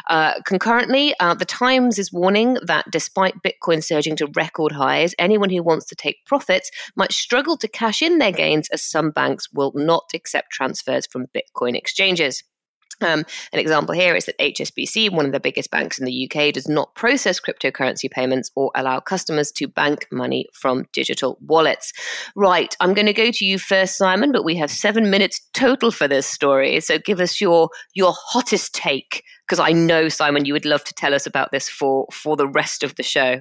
Uh, 0.09 0.40
concurrently, 0.44 1.14
uh, 1.20 1.34
the 1.34 1.44
Times 1.44 2.01
is 2.01 2.12
warning 2.12 2.57
that 2.66 2.84
despite 2.90 3.34
Bitcoin 3.44 3.82
surging 3.82 4.16
to 4.16 4.26
record 4.34 4.72
highs, 4.72 5.14
anyone 5.20 5.51
who 5.51 5.62
wants 5.62 5.86
to 5.86 5.94
take 5.94 6.26
profits 6.26 6.68
might 6.96 7.12
struggle 7.12 7.57
to 7.59 7.68
cash 7.68 8.03
in 8.03 8.18
their 8.18 8.32
gains 8.32 8.68
as 8.70 8.82
some 8.82 9.12
banks 9.12 9.46
will 9.53 9.70
not 9.76 10.11
accept 10.14 10.51
transfers 10.51 11.07
from 11.07 11.28
Bitcoin 11.28 11.76
exchanges. 11.76 12.42
Um, 13.01 13.24
an 13.53 13.59
example 13.59 13.94
here 13.94 14.14
is 14.14 14.26
that 14.26 14.38
HSBC, 14.38 15.11
one 15.11 15.26
of 15.26 15.32
the 15.32 15.40
biggest 15.40 15.70
banks 15.70 15.98
in 15.98 16.05
the 16.05 16.30
UK, 16.30 16.53
does 16.53 16.68
not 16.68 16.94
process 16.94 17.40
cryptocurrency 17.40 18.11
payments 18.11 18.51
or 18.55 18.70
allow 18.74 19.01
customers 19.01 19.51
to 19.53 19.66
bank 19.66 20.07
money 20.11 20.46
from 20.53 20.86
digital 20.92 21.38
wallets. 21.40 21.92
Right, 22.36 22.76
I'm 22.80 22.94
going 22.94 23.07
to 23.07 23.12
go 23.12 23.30
to 23.30 23.44
you 23.44 23.59
first, 23.59 23.96
Simon, 23.96 24.32
but 24.32 24.44
we 24.44 24.57
have 24.57 24.70
seven 24.70 25.11
minutes 25.11 25.40
total 25.55 25.90
for 25.90 26.07
this 26.09 26.26
story. 26.26 26.80
So 26.80 26.98
give 26.98 27.20
us 27.20 27.40
your 27.40 27.70
your 27.94 28.12
hottest 28.16 28.74
take, 28.74 29.24
because 29.46 29.61
I 29.61 29.72
know 29.72 30.09
Simon, 30.09 30.44
you 30.44 30.53
would 30.53 30.66
love 30.66 30.84
to 30.84 30.94
tell 30.94 31.14
us 31.14 31.26
about 31.26 31.51
this 31.53 31.68
for 31.68 32.07
for 32.12 32.36
the 32.36 32.48
rest 32.48 32.82
of 32.82 32.96
the 32.96 33.03
show 33.03 33.40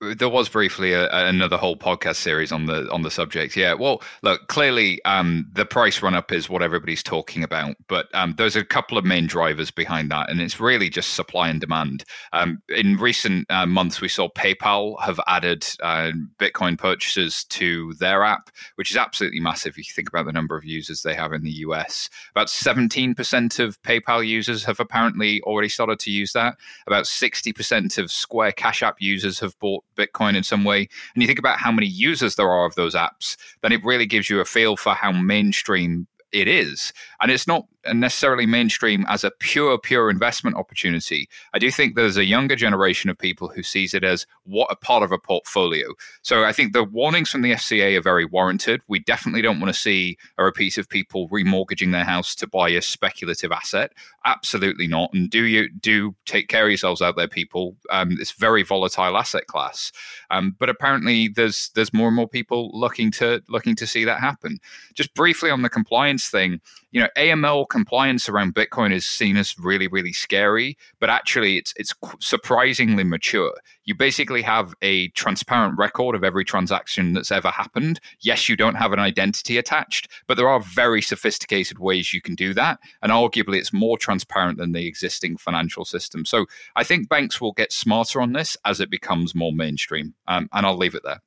there 0.00 0.28
was 0.28 0.48
briefly 0.48 0.92
a, 0.92 1.08
another 1.10 1.56
whole 1.56 1.76
podcast 1.76 2.16
series 2.16 2.52
on 2.52 2.66
the 2.66 2.90
on 2.90 3.02
the 3.02 3.10
subject. 3.10 3.56
Yeah, 3.56 3.74
well, 3.74 4.02
look, 4.22 4.46
clearly 4.48 5.02
um, 5.04 5.46
the 5.52 5.64
price 5.64 6.02
run 6.02 6.14
up 6.14 6.30
is 6.30 6.48
what 6.48 6.62
everybody's 6.62 7.02
talking 7.02 7.42
about, 7.42 7.76
but 7.88 8.08
um, 8.14 8.34
there's 8.38 8.56
a 8.56 8.64
couple 8.64 8.96
of 8.96 9.04
main 9.04 9.26
drivers 9.26 9.70
behind 9.70 10.10
that, 10.10 10.30
and 10.30 10.40
it's 10.40 10.60
really 10.60 10.88
just 10.88 11.14
supply 11.14 11.48
and 11.48 11.60
demand. 11.60 12.04
Um, 12.32 12.62
in 12.68 12.96
recent 12.96 13.50
uh, 13.50 13.66
months, 13.66 14.00
we 14.00 14.08
saw 14.08 14.28
PayPal 14.28 15.00
have 15.00 15.20
added 15.26 15.66
uh, 15.82 16.12
Bitcoin 16.38 16.78
purchases 16.78 17.44
to 17.44 17.92
their 17.94 18.22
app, 18.22 18.50
which 18.76 18.90
is 18.90 18.96
absolutely 18.96 19.40
massive. 19.40 19.72
If 19.72 19.78
you 19.78 19.92
think 19.94 20.08
about 20.08 20.26
the 20.26 20.32
number 20.32 20.56
of 20.56 20.64
users 20.64 21.02
they 21.02 21.14
have 21.14 21.32
in 21.32 21.42
the 21.42 21.50
US, 21.50 22.08
about 22.30 22.46
17% 22.46 23.58
of 23.58 23.82
PayPal 23.82 24.26
users 24.26 24.64
have 24.64 24.78
apparently 24.78 25.40
already 25.42 25.68
started 25.68 25.98
to 26.00 26.10
use 26.10 26.32
that. 26.32 26.56
About 26.86 27.04
60% 27.04 27.98
of 27.98 28.10
Square 28.12 28.52
Cash 28.52 28.82
App 28.82 28.96
users 29.00 29.40
have 29.40 29.58
bought 29.58 29.84
Bitcoin 29.98 30.36
in 30.36 30.42
some 30.42 30.64
way, 30.64 30.88
and 31.14 31.22
you 31.22 31.26
think 31.26 31.38
about 31.38 31.58
how 31.58 31.72
many 31.72 31.86
users 31.86 32.36
there 32.36 32.50
are 32.50 32.64
of 32.64 32.74
those 32.74 32.94
apps, 32.94 33.36
then 33.62 33.72
it 33.72 33.84
really 33.84 34.06
gives 34.06 34.30
you 34.30 34.40
a 34.40 34.44
feel 34.44 34.76
for 34.76 34.94
how 34.94 35.12
mainstream 35.12 36.06
it 36.32 36.48
is. 36.48 36.92
And 37.20 37.30
it's 37.30 37.46
not 37.46 37.66
necessarily 37.94 38.46
mainstream 38.46 39.04
as 39.08 39.24
a 39.24 39.30
pure, 39.38 39.78
pure 39.78 40.10
investment 40.10 40.56
opportunity. 40.56 41.28
I 41.54 41.58
do 41.58 41.70
think 41.70 41.94
there's 41.94 42.16
a 42.16 42.24
younger 42.24 42.56
generation 42.56 43.10
of 43.10 43.18
people 43.18 43.48
who 43.48 43.62
sees 43.62 43.94
it 43.94 44.04
as 44.04 44.26
what 44.44 44.68
a 44.70 44.76
part 44.76 45.02
of 45.02 45.12
a 45.12 45.18
portfolio. 45.18 45.94
So 46.22 46.44
I 46.44 46.52
think 46.52 46.72
the 46.72 46.84
warnings 46.84 47.30
from 47.30 47.42
the 47.42 47.52
FCA 47.52 47.98
are 47.98 48.02
very 48.02 48.24
warranted. 48.24 48.82
We 48.88 49.00
definitely 49.00 49.42
don't 49.42 49.60
want 49.60 49.72
to 49.72 49.78
see 49.78 50.16
a 50.38 50.44
repeat 50.44 50.78
of 50.78 50.88
people 50.88 51.28
remortgaging 51.28 51.92
their 51.92 52.04
house 52.04 52.34
to 52.36 52.46
buy 52.46 52.70
a 52.70 52.82
speculative 52.82 53.52
asset. 53.52 53.92
Absolutely 54.24 54.86
not. 54.86 55.12
And 55.12 55.30
do 55.30 55.44
you 55.44 55.70
do 55.70 56.14
take 56.26 56.48
care 56.48 56.64
of 56.64 56.70
yourselves 56.70 57.02
out 57.02 57.16
there, 57.16 57.28
people? 57.28 57.76
Um, 57.90 58.16
it's 58.20 58.32
very 58.32 58.62
volatile 58.62 59.16
asset 59.16 59.46
class. 59.46 59.92
Um, 60.30 60.56
but 60.58 60.68
apparently 60.68 61.28
there's 61.28 61.70
there's 61.74 61.92
more 61.92 62.08
and 62.08 62.16
more 62.16 62.28
people 62.28 62.70
looking 62.72 63.10
to 63.12 63.42
looking 63.48 63.74
to 63.76 63.86
see 63.86 64.04
that 64.04 64.20
happen. 64.20 64.58
Just 64.94 65.14
briefly 65.14 65.50
on 65.50 65.62
the 65.62 65.68
compliance 65.68 66.28
thing, 66.28 66.60
you 66.90 67.00
know, 67.00 67.08
AML 67.16 67.68
compliance 67.78 68.28
around 68.28 68.56
Bitcoin 68.56 68.92
is 68.92 69.06
seen 69.06 69.36
as 69.36 69.56
really, 69.56 69.86
really 69.86 70.12
scary, 70.12 70.76
but 70.98 71.08
actually 71.08 71.58
it's 71.58 71.72
it's 71.76 71.94
surprisingly 72.18 73.04
mature. 73.04 73.54
You 73.84 73.94
basically 73.94 74.42
have 74.42 74.74
a 74.82 75.08
transparent 75.10 75.78
record 75.78 76.16
of 76.16 76.24
every 76.24 76.44
transaction 76.44 77.12
that's 77.12 77.30
ever 77.30 77.50
happened. 77.50 78.00
Yes, 78.20 78.48
you 78.48 78.56
don't 78.56 78.74
have 78.74 78.92
an 78.92 78.98
identity 78.98 79.58
attached, 79.58 80.10
but 80.26 80.36
there 80.36 80.48
are 80.48 80.58
very 80.58 81.00
sophisticated 81.00 81.78
ways 81.78 82.12
you 82.12 82.20
can 82.20 82.34
do 82.34 82.52
that, 82.54 82.80
and 83.00 83.12
arguably 83.12 83.58
it's 83.58 83.72
more 83.72 83.96
transparent 83.96 84.58
than 84.58 84.72
the 84.72 84.88
existing 84.88 85.36
financial 85.36 85.84
system. 85.84 86.24
So 86.24 86.46
I 86.74 86.82
think 86.82 87.08
banks 87.08 87.40
will 87.40 87.52
get 87.52 87.72
smarter 87.72 88.20
on 88.20 88.32
this 88.32 88.56
as 88.64 88.80
it 88.80 88.90
becomes 88.90 89.36
more 89.36 89.52
mainstream, 89.52 90.14
um, 90.26 90.48
and 90.52 90.66
I'll 90.66 90.76
leave 90.76 90.96
it 90.96 91.04
there. 91.04 91.20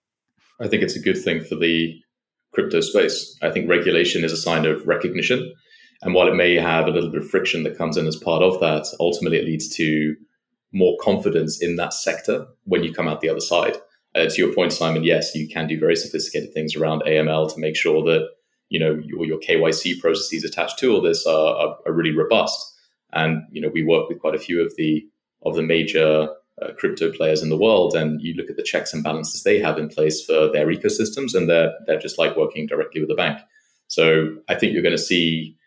I 0.59 0.67
think 0.67 0.83
it's 0.83 0.97
a 0.97 1.07
good 1.07 1.17
thing 1.17 1.45
for 1.45 1.55
the 1.55 1.97
crypto 2.53 2.81
space. 2.81 3.37
I 3.41 3.51
think 3.51 3.69
regulation 3.69 4.25
is 4.25 4.33
a 4.33 4.43
sign 4.47 4.65
of 4.65 4.85
recognition. 4.85 5.53
And 6.01 6.13
while 6.13 6.27
it 6.27 6.35
may 6.35 6.55
have 6.55 6.87
a 6.87 6.91
little 6.91 7.09
bit 7.09 7.21
of 7.21 7.29
friction 7.29 7.63
that 7.63 7.77
comes 7.77 7.97
in 7.97 8.07
as 8.07 8.15
part 8.15 8.41
of 8.41 8.59
that, 8.59 8.87
ultimately 8.99 9.37
it 9.37 9.45
leads 9.45 9.69
to 9.75 10.15
more 10.71 10.97
confidence 11.01 11.61
in 11.61 11.75
that 11.75 11.93
sector 11.93 12.47
when 12.63 12.83
you 12.83 12.93
come 12.93 13.07
out 13.07 13.21
the 13.21 13.29
other 13.29 13.41
side. 13.41 13.77
Uh, 14.15 14.25
to 14.25 14.41
your 14.41 14.53
point, 14.53 14.73
Simon, 14.73 15.03
yes, 15.03 15.35
you 15.35 15.47
can 15.47 15.67
do 15.67 15.79
very 15.79 15.95
sophisticated 15.95 16.53
things 16.53 16.75
around 16.75 17.03
AML 17.03 17.53
to 17.53 17.59
make 17.59 17.75
sure 17.75 18.03
that 18.03 18.27
you 18.69 18.79
know 18.79 19.01
your, 19.05 19.25
your 19.25 19.39
KYC 19.39 19.99
processes 19.99 20.43
attached 20.43 20.79
to 20.79 20.93
all 20.93 21.01
this 21.01 21.25
are, 21.25 21.55
are, 21.55 21.77
are, 21.85 21.93
really 21.93 22.15
robust. 22.15 22.73
And 23.13 23.43
you 23.51 23.61
know 23.61 23.69
we 23.73 23.83
work 23.83 24.09
with 24.09 24.19
quite 24.19 24.35
a 24.35 24.39
few 24.39 24.61
of 24.61 24.73
the 24.77 25.05
of 25.43 25.55
the 25.55 25.61
major 25.61 26.29
uh, 26.61 26.73
crypto 26.77 27.11
players 27.11 27.41
in 27.41 27.49
the 27.49 27.57
world, 27.57 27.95
and 27.95 28.21
you 28.21 28.33
look 28.33 28.49
at 28.49 28.57
the 28.57 28.63
checks 28.63 28.93
and 28.93 29.03
balances 29.03 29.43
they 29.43 29.59
have 29.59 29.77
in 29.77 29.89
place 29.89 30.23
for 30.23 30.49
their 30.51 30.67
ecosystems, 30.67 31.33
and 31.33 31.49
they're 31.49 31.73
they're 31.85 31.99
just 31.99 32.17
like 32.17 32.35
working 32.35 32.67
directly 32.67 32.99
with 32.99 33.09
the 33.09 33.15
bank. 33.15 33.39
So 33.87 34.37
I 34.49 34.55
think 34.55 34.73
you're 34.73 34.83
going 34.83 34.95
to 34.95 34.97
see 34.97 35.57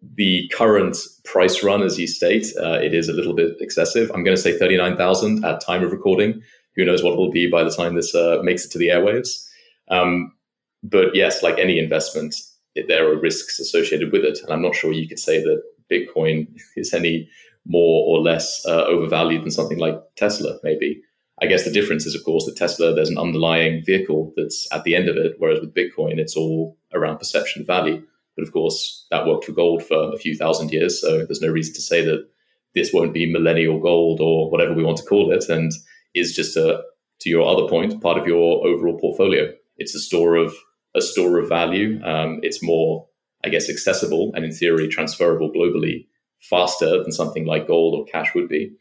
the 0.00 0.50
current 0.54 0.96
price 1.24 1.62
run, 1.62 1.82
as 1.82 1.98
you 1.98 2.06
state, 2.06 2.46
uh, 2.60 2.78
it 2.80 2.94
is 2.94 3.08
a 3.08 3.12
little 3.12 3.34
bit 3.34 3.56
excessive. 3.60 4.10
I'm 4.14 4.22
going 4.22 4.36
to 4.36 4.42
say 4.42 4.56
39,000 4.56 5.44
at 5.44 5.60
time 5.60 5.82
of 5.82 5.92
recording. 5.92 6.42
who 6.76 6.84
knows 6.84 7.02
what 7.02 7.14
it 7.14 7.18
will 7.18 7.32
be 7.32 7.50
by 7.50 7.64
the 7.64 7.70
time 7.70 7.94
this 7.94 8.14
uh, 8.14 8.38
makes 8.42 8.64
it 8.64 8.70
to 8.72 8.78
the 8.78 8.88
airwaves. 8.88 9.44
Um, 9.90 10.32
but 10.82 11.14
yes, 11.14 11.42
like 11.42 11.58
any 11.58 11.78
investment, 11.78 12.36
it, 12.74 12.86
there 12.86 13.10
are 13.10 13.18
risks 13.18 13.58
associated 13.58 14.12
with 14.12 14.24
it. 14.24 14.38
And 14.42 14.52
I'm 14.52 14.62
not 14.62 14.76
sure 14.76 14.92
you 14.92 15.08
could 15.08 15.18
say 15.18 15.42
that 15.42 15.62
Bitcoin 15.90 16.46
is 16.76 16.94
any 16.94 17.28
more 17.66 18.06
or 18.06 18.22
less 18.22 18.64
uh, 18.66 18.84
overvalued 18.84 19.42
than 19.42 19.50
something 19.50 19.78
like 19.78 20.00
Tesla, 20.16 20.58
maybe. 20.62 21.02
I 21.40 21.46
guess 21.46 21.64
the 21.64 21.70
difference 21.70 22.06
is, 22.06 22.14
of 22.14 22.24
course, 22.24 22.46
that 22.46 22.56
Tesla, 22.56 22.94
there's 22.94 23.10
an 23.10 23.18
underlying 23.18 23.84
vehicle 23.84 24.32
that's 24.36 24.66
at 24.72 24.84
the 24.84 24.96
end 24.96 25.08
of 25.08 25.16
it, 25.16 25.34
whereas 25.38 25.60
with 25.60 25.74
Bitcoin, 25.74 26.18
it's 26.18 26.36
all 26.36 26.76
around 26.92 27.18
perception 27.18 27.64
value. 27.64 28.02
But 28.38 28.46
of 28.46 28.52
course, 28.52 29.04
that 29.10 29.26
worked 29.26 29.46
for 29.46 29.52
gold 29.52 29.82
for 29.82 30.14
a 30.14 30.16
few 30.16 30.36
thousand 30.36 30.70
years. 30.70 31.00
So 31.00 31.26
there's 31.26 31.42
no 31.42 31.48
reason 31.48 31.74
to 31.74 31.82
say 31.82 32.04
that 32.04 32.24
this 32.76 32.92
won't 32.92 33.12
be 33.12 33.30
millennial 33.30 33.80
gold 33.80 34.20
or 34.20 34.48
whatever 34.48 34.74
we 34.74 34.84
want 34.84 34.98
to 34.98 35.04
call 35.04 35.32
it. 35.32 35.48
And 35.48 35.72
is 36.14 36.36
just 36.36 36.56
a, 36.56 36.82
to 37.20 37.28
your 37.28 37.48
other 37.48 37.68
point, 37.68 38.00
part 38.00 38.16
of 38.16 38.28
your 38.28 38.64
overall 38.64 38.98
portfolio. 38.98 39.52
It's 39.76 39.94
a 39.94 39.98
store 39.98 40.36
of 40.36 40.54
a 40.94 41.02
store 41.02 41.38
of 41.38 41.48
value. 41.48 42.00
Um, 42.04 42.38
it's 42.42 42.62
more, 42.62 43.08
I 43.44 43.48
guess, 43.48 43.68
accessible 43.68 44.32
and 44.34 44.44
in 44.44 44.52
theory 44.52 44.86
transferable 44.88 45.52
globally 45.52 46.06
faster 46.40 47.02
than 47.02 47.10
something 47.10 47.44
like 47.44 47.66
gold 47.66 47.94
or 47.94 48.04
cash 48.04 48.34
would 48.34 48.48
be. 48.48 48.72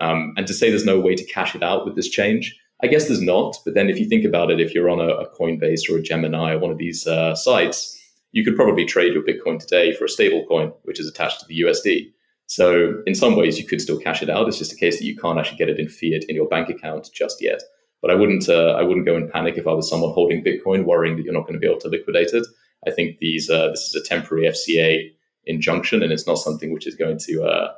Um, 0.00 0.34
and 0.36 0.46
to 0.48 0.54
say 0.54 0.68
there's 0.68 0.84
no 0.84 1.00
way 1.00 1.14
to 1.14 1.24
cash 1.24 1.54
it 1.54 1.62
out 1.62 1.86
with 1.86 1.94
this 1.94 2.08
change, 2.08 2.58
I 2.82 2.88
guess 2.88 3.06
there's 3.06 3.22
not. 3.22 3.56
But 3.64 3.74
then 3.74 3.88
if 3.88 3.98
you 3.98 4.06
think 4.06 4.24
about 4.24 4.50
it, 4.50 4.60
if 4.60 4.74
you're 4.74 4.90
on 4.90 5.00
a, 5.00 5.08
a 5.08 5.30
Coinbase 5.34 5.90
or 5.90 5.96
a 5.96 6.02
Gemini 6.02 6.52
or 6.52 6.58
one 6.58 6.70
of 6.70 6.78
these 6.78 7.06
uh, 7.06 7.34
sites, 7.34 7.95
you 8.36 8.44
could 8.44 8.54
probably 8.54 8.84
trade 8.84 9.14
your 9.14 9.22
Bitcoin 9.22 9.58
today 9.58 9.94
for 9.94 10.04
a 10.04 10.10
stable 10.10 10.44
coin, 10.46 10.70
which 10.82 11.00
is 11.00 11.08
attached 11.08 11.40
to 11.40 11.46
the 11.46 11.58
USD. 11.62 12.12
So 12.44 13.02
in 13.06 13.14
some 13.14 13.34
ways, 13.34 13.58
you 13.58 13.66
could 13.66 13.80
still 13.80 13.98
cash 13.98 14.22
it 14.22 14.28
out. 14.28 14.46
It's 14.46 14.58
just 14.58 14.74
a 14.74 14.76
case 14.76 14.98
that 14.98 15.06
you 15.06 15.16
can't 15.16 15.38
actually 15.38 15.56
get 15.56 15.70
it 15.70 15.80
in 15.80 15.88
fiat 15.88 16.24
in 16.28 16.36
your 16.36 16.46
bank 16.46 16.68
account 16.68 17.08
just 17.14 17.42
yet. 17.42 17.62
But 18.02 18.10
I 18.10 18.14
wouldn't, 18.14 18.46
uh, 18.46 18.74
I 18.78 18.82
wouldn't 18.82 19.06
go 19.06 19.16
and 19.16 19.32
panic 19.32 19.56
if 19.56 19.66
I 19.66 19.72
was 19.72 19.88
someone 19.88 20.12
holding 20.12 20.44
Bitcoin, 20.44 20.84
worrying 20.84 21.16
that 21.16 21.22
you're 21.22 21.32
not 21.32 21.46
going 21.46 21.54
to 21.54 21.58
be 21.58 21.66
able 21.66 21.80
to 21.80 21.88
liquidate 21.88 22.34
it. 22.34 22.46
I 22.86 22.90
think 22.90 23.20
these, 23.20 23.48
uh, 23.48 23.68
this 23.70 23.84
is 23.88 23.94
a 23.94 24.06
temporary 24.06 24.44
FCA 24.44 25.12
injunction, 25.46 26.02
and 26.02 26.12
it's 26.12 26.26
not 26.26 26.36
something 26.36 26.74
which 26.74 26.86
is 26.86 26.94
going 26.94 27.16
to, 27.20 27.42
uh, 27.42 27.72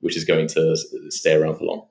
which 0.00 0.18
is 0.18 0.26
going 0.26 0.48
to 0.48 0.76
stay 1.08 1.36
around 1.36 1.56
for 1.56 1.64
long. 1.64 1.86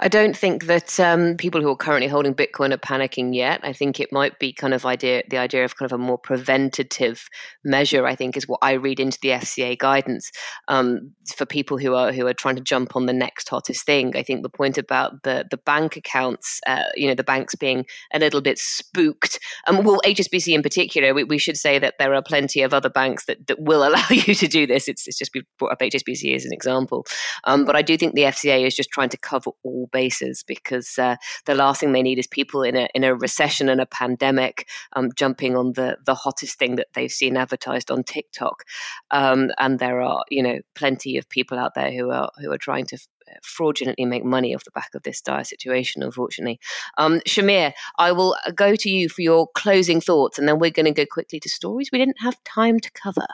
I 0.00 0.08
don't 0.08 0.36
think 0.36 0.66
that 0.66 0.98
um, 0.98 1.36
people 1.36 1.60
who 1.60 1.70
are 1.70 1.76
currently 1.76 2.08
holding 2.08 2.34
Bitcoin 2.34 2.72
are 2.72 2.78
panicking 2.78 3.34
yet. 3.34 3.60
I 3.62 3.72
think 3.72 4.00
it 4.00 4.12
might 4.12 4.38
be 4.38 4.52
kind 4.52 4.74
of 4.74 4.84
idea 4.84 5.22
the 5.28 5.38
idea 5.38 5.64
of 5.64 5.76
kind 5.76 5.90
of 5.90 5.94
a 5.94 6.02
more 6.02 6.18
preventative 6.18 7.28
measure. 7.64 8.06
I 8.06 8.16
think 8.16 8.36
is 8.36 8.48
what 8.48 8.58
I 8.62 8.72
read 8.72 8.98
into 8.98 9.18
the 9.22 9.28
FCA 9.30 9.78
guidance 9.78 10.30
um, 10.68 11.12
for 11.36 11.46
people 11.46 11.78
who 11.78 11.94
are 11.94 12.12
who 12.12 12.26
are 12.26 12.34
trying 12.34 12.56
to 12.56 12.62
jump 12.62 12.96
on 12.96 13.06
the 13.06 13.12
next 13.12 13.48
hottest 13.48 13.86
thing. 13.86 14.16
I 14.16 14.22
think 14.22 14.42
the 14.42 14.48
point 14.48 14.78
about 14.78 15.22
the 15.22 15.46
the 15.48 15.58
bank 15.58 15.96
accounts, 15.96 16.60
uh, 16.66 16.84
you 16.96 17.06
know, 17.06 17.14
the 17.14 17.22
banks 17.22 17.54
being 17.54 17.86
a 18.12 18.18
little 18.18 18.40
bit 18.40 18.58
spooked. 18.58 19.38
Um, 19.68 19.84
well, 19.84 20.00
HSBC 20.04 20.54
in 20.54 20.62
particular, 20.62 21.14
we, 21.14 21.24
we, 21.24 21.38
should 21.38 21.56
say 21.56 21.78
that 21.78 21.94
there 21.98 22.14
are 22.14 22.22
plenty 22.22 22.62
of 22.62 22.72
other 22.72 22.88
banks 22.88 23.26
that, 23.26 23.46
that 23.46 23.60
will 23.60 23.84
allow 23.88 24.06
you 24.10 24.34
to 24.34 24.48
do 24.48 24.66
this. 24.66 24.88
It's, 24.88 25.06
it's 25.06 25.18
just 25.18 25.30
brought 25.58 25.72
up 25.72 25.80
HSBC 25.80 26.34
as 26.34 26.44
an 26.44 26.52
example, 26.52 27.04
um, 27.44 27.64
but 27.64 27.76
I 27.76 27.82
do 27.82 27.96
think 27.96 28.14
the 28.14 28.22
FCA 28.22 28.66
is 28.66 28.74
just 28.74 28.90
trying 28.90 29.10
to 29.10 29.16
cover 29.18 29.50
all 29.62 29.83
bases 29.86 30.44
because 30.46 30.98
uh, 30.98 31.16
the 31.46 31.54
last 31.54 31.80
thing 31.80 31.92
they 31.92 32.02
need 32.02 32.18
is 32.18 32.26
people 32.26 32.62
in 32.62 32.76
a 32.76 32.88
in 32.94 33.04
a 33.04 33.14
recession 33.14 33.68
and 33.68 33.80
a 33.80 33.86
pandemic 33.86 34.68
um, 34.94 35.10
jumping 35.16 35.56
on 35.56 35.72
the 35.72 35.96
the 36.04 36.14
hottest 36.14 36.58
thing 36.58 36.76
that 36.76 36.88
they've 36.94 37.10
seen 37.10 37.36
advertised 37.36 37.90
on 37.90 38.02
TikTok. 38.02 38.64
Um, 39.10 39.50
and 39.58 39.78
there 39.78 40.00
are 40.00 40.24
you 40.30 40.42
know 40.42 40.60
plenty 40.74 41.16
of 41.18 41.28
people 41.28 41.58
out 41.58 41.74
there 41.74 41.92
who 41.92 42.10
are 42.10 42.30
who 42.40 42.52
are 42.52 42.58
trying 42.58 42.86
to 42.86 42.98
fraudulently 43.42 44.04
make 44.04 44.24
money 44.24 44.54
off 44.54 44.64
the 44.64 44.70
back 44.70 44.90
of 44.94 45.02
this 45.02 45.20
dire 45.20 45.44
situation, 45.44 46.02
unfortunately. 46.02 46.60
Um, 46.98 47.20
Shamir, 47.26 47.72
I 47.98 48.12
will 48.12 48.36
go 48.54 48.76
to 48.76 48.90
you 48.90 49.08
for 49.08 49.22
your 49.22 49.48
closing 49.54 50.00
thoughts, 50.00 50.38
and 50.38 50.48
then 50.48 50.58
we're 50.58 50.70
going 50.70 50.86
to 50.86 50.92
go 50.92 51.06
quickly 51.10 51.40
to 51.40 51.48
stories 51.48 51.90
we 51.92 51.98
didn't 51.98 52.20
have 52.20 52.42
time 52.44 52.80
to 52.80 52.90
cover. 52.92 53.26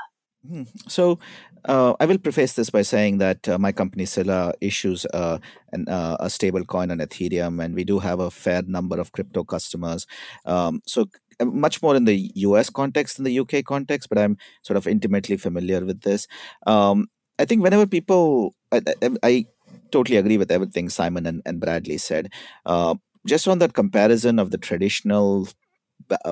So, 0.88 1.18
uh, 1.66 1.94
I 2.00 2.06
will 2.06 2.18
preface 2.18 2.54
this 2.54 2.70
by 2.70 2.82
saying 2.82 3.18
that 3.18 3.46
uh, 3.48 3.58
my 3.58 3.72
company 3.72 4.06
Sila 4.06 4.54
issues 4.60 5.04
uh, 5.12 5.38
an, 5.72 5.86
uh, 5.88 6.16
a 6.18 6.30
stable 6.30 6.64
coin 6.64 6.90
on 6.90 6.98
Ethereum, 6.98 7.62
and 7.62 7.74
we 7.74 7.84
do 7.84 7.98
have 7.98 8.20
a 8.20 8.30
fair 8.30 8.62
number 8.62 8.98
of 8.98 9.12
crypto 9.12 9.44
customers. 9.44 10.06
Um, 10.46 10.80
so, 10.86 11.06
uh, 11.40 11.44
much 11.44 11.82
more 11.82 11.94
in 11.94 12.06
the 12.06 12.30
US 12.36 12.70
context 12.70 13.16
than 13.16 13.24
the 13.24 13.38
UK 13.38 13.64
context, 13.64 14.08
but 14.08 14.18
I'm 14.18 14.38
sort 14.62 14.78
of 14.78 14.86
intimately 14.86 15.36
familiar 15.36 15.84
with 15.84 16.00
this. 16.00 16.26
Um, 16.66 17.08
I 17.38 17.44
think 17.44 17.62
whenever 17.62 17.86
people, 17.86 18.54
I, 18.72 18.80
I, 19.02 19.10
I, 19.22 19.46
totally 19.92 20.16
agree 20.16 20.38
with 20.38 20.52
everything 20.52 20.88
Simon 20.88 21.26
and, 21.26 21.42
and 21.44 21.60
Bradley 21.60 21.98
said. 21.98 22.32
Uh, 22.64 22.94
just 23.26 23.46
on 23.48 23.58
that 23.58 23.74
comparison 23.74 24.38
of 24.38 24.50
the 24.50 24.58
traditional 24.58 25.48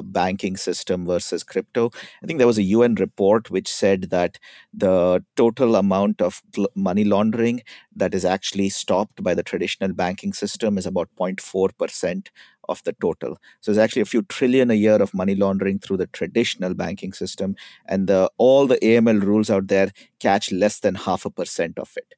banking 0.04 0.56
system 0.56 1.06
versus 1.06 1.42
crypto. 1.42 1.90
I 2.22 2.26
think 2.26 2.38
there 2.38 2.46
was 2.46 2.58
a 2.58 2.62
UN 2.62 2.94
report 2.96 3.50
which 3.50 3.68
said 3.68 4.10
that 4.10 4.38
the 4.72 5.24
total 5.36 5.76
amount 5.76 6.20
of 6.20 6.42
money 6.74 7.04
laundering 7.04 7.62
that 7.94 8.14
is 8.14 8.24
actually 8.24 8.68
stopped 8.68 9.22
by 9.22 9.34
the 9.34 9.42
traditional 9.42 9.92
banking 9.92 10.32
system 10.32 10.78
is 10.78 10.86
about 10.86 11.08
0.4% 11.18 12.28
of 12.68 12.82
the 12.84 12.92
total. 13.00 13.38
So 13.60 13.72
there's 13.72 13.82
actually 13.82 14.02
a 14.02 14.06
few 14.06 14.22
trillion 14.22 14.70
a 14.70 14.74
year 14.74 14.96
of 14.96 15.14
money 15.14 15.34
laundering 15.34 15.78
through 15.78 15.96
the 15.96 16.06
traditional 16.08 16.74
banking 16.74 17.12
system, 17.12 17.56
and 17.86 18.06
the, 18.06 18.30
all 18.36 18.66
the 18.66 18.76
AML 18.76 19.22
rules 19.22 19.50
out 19.50 19.68
there 19.68 19.90
catch 20.20 20.52
less 20.52 20.80
than 20.80 20.94
half 20.94 21.24
a 21.24 21.30
percent 21.30 21.78
of 21.78 21.96
it. 21.96 22.14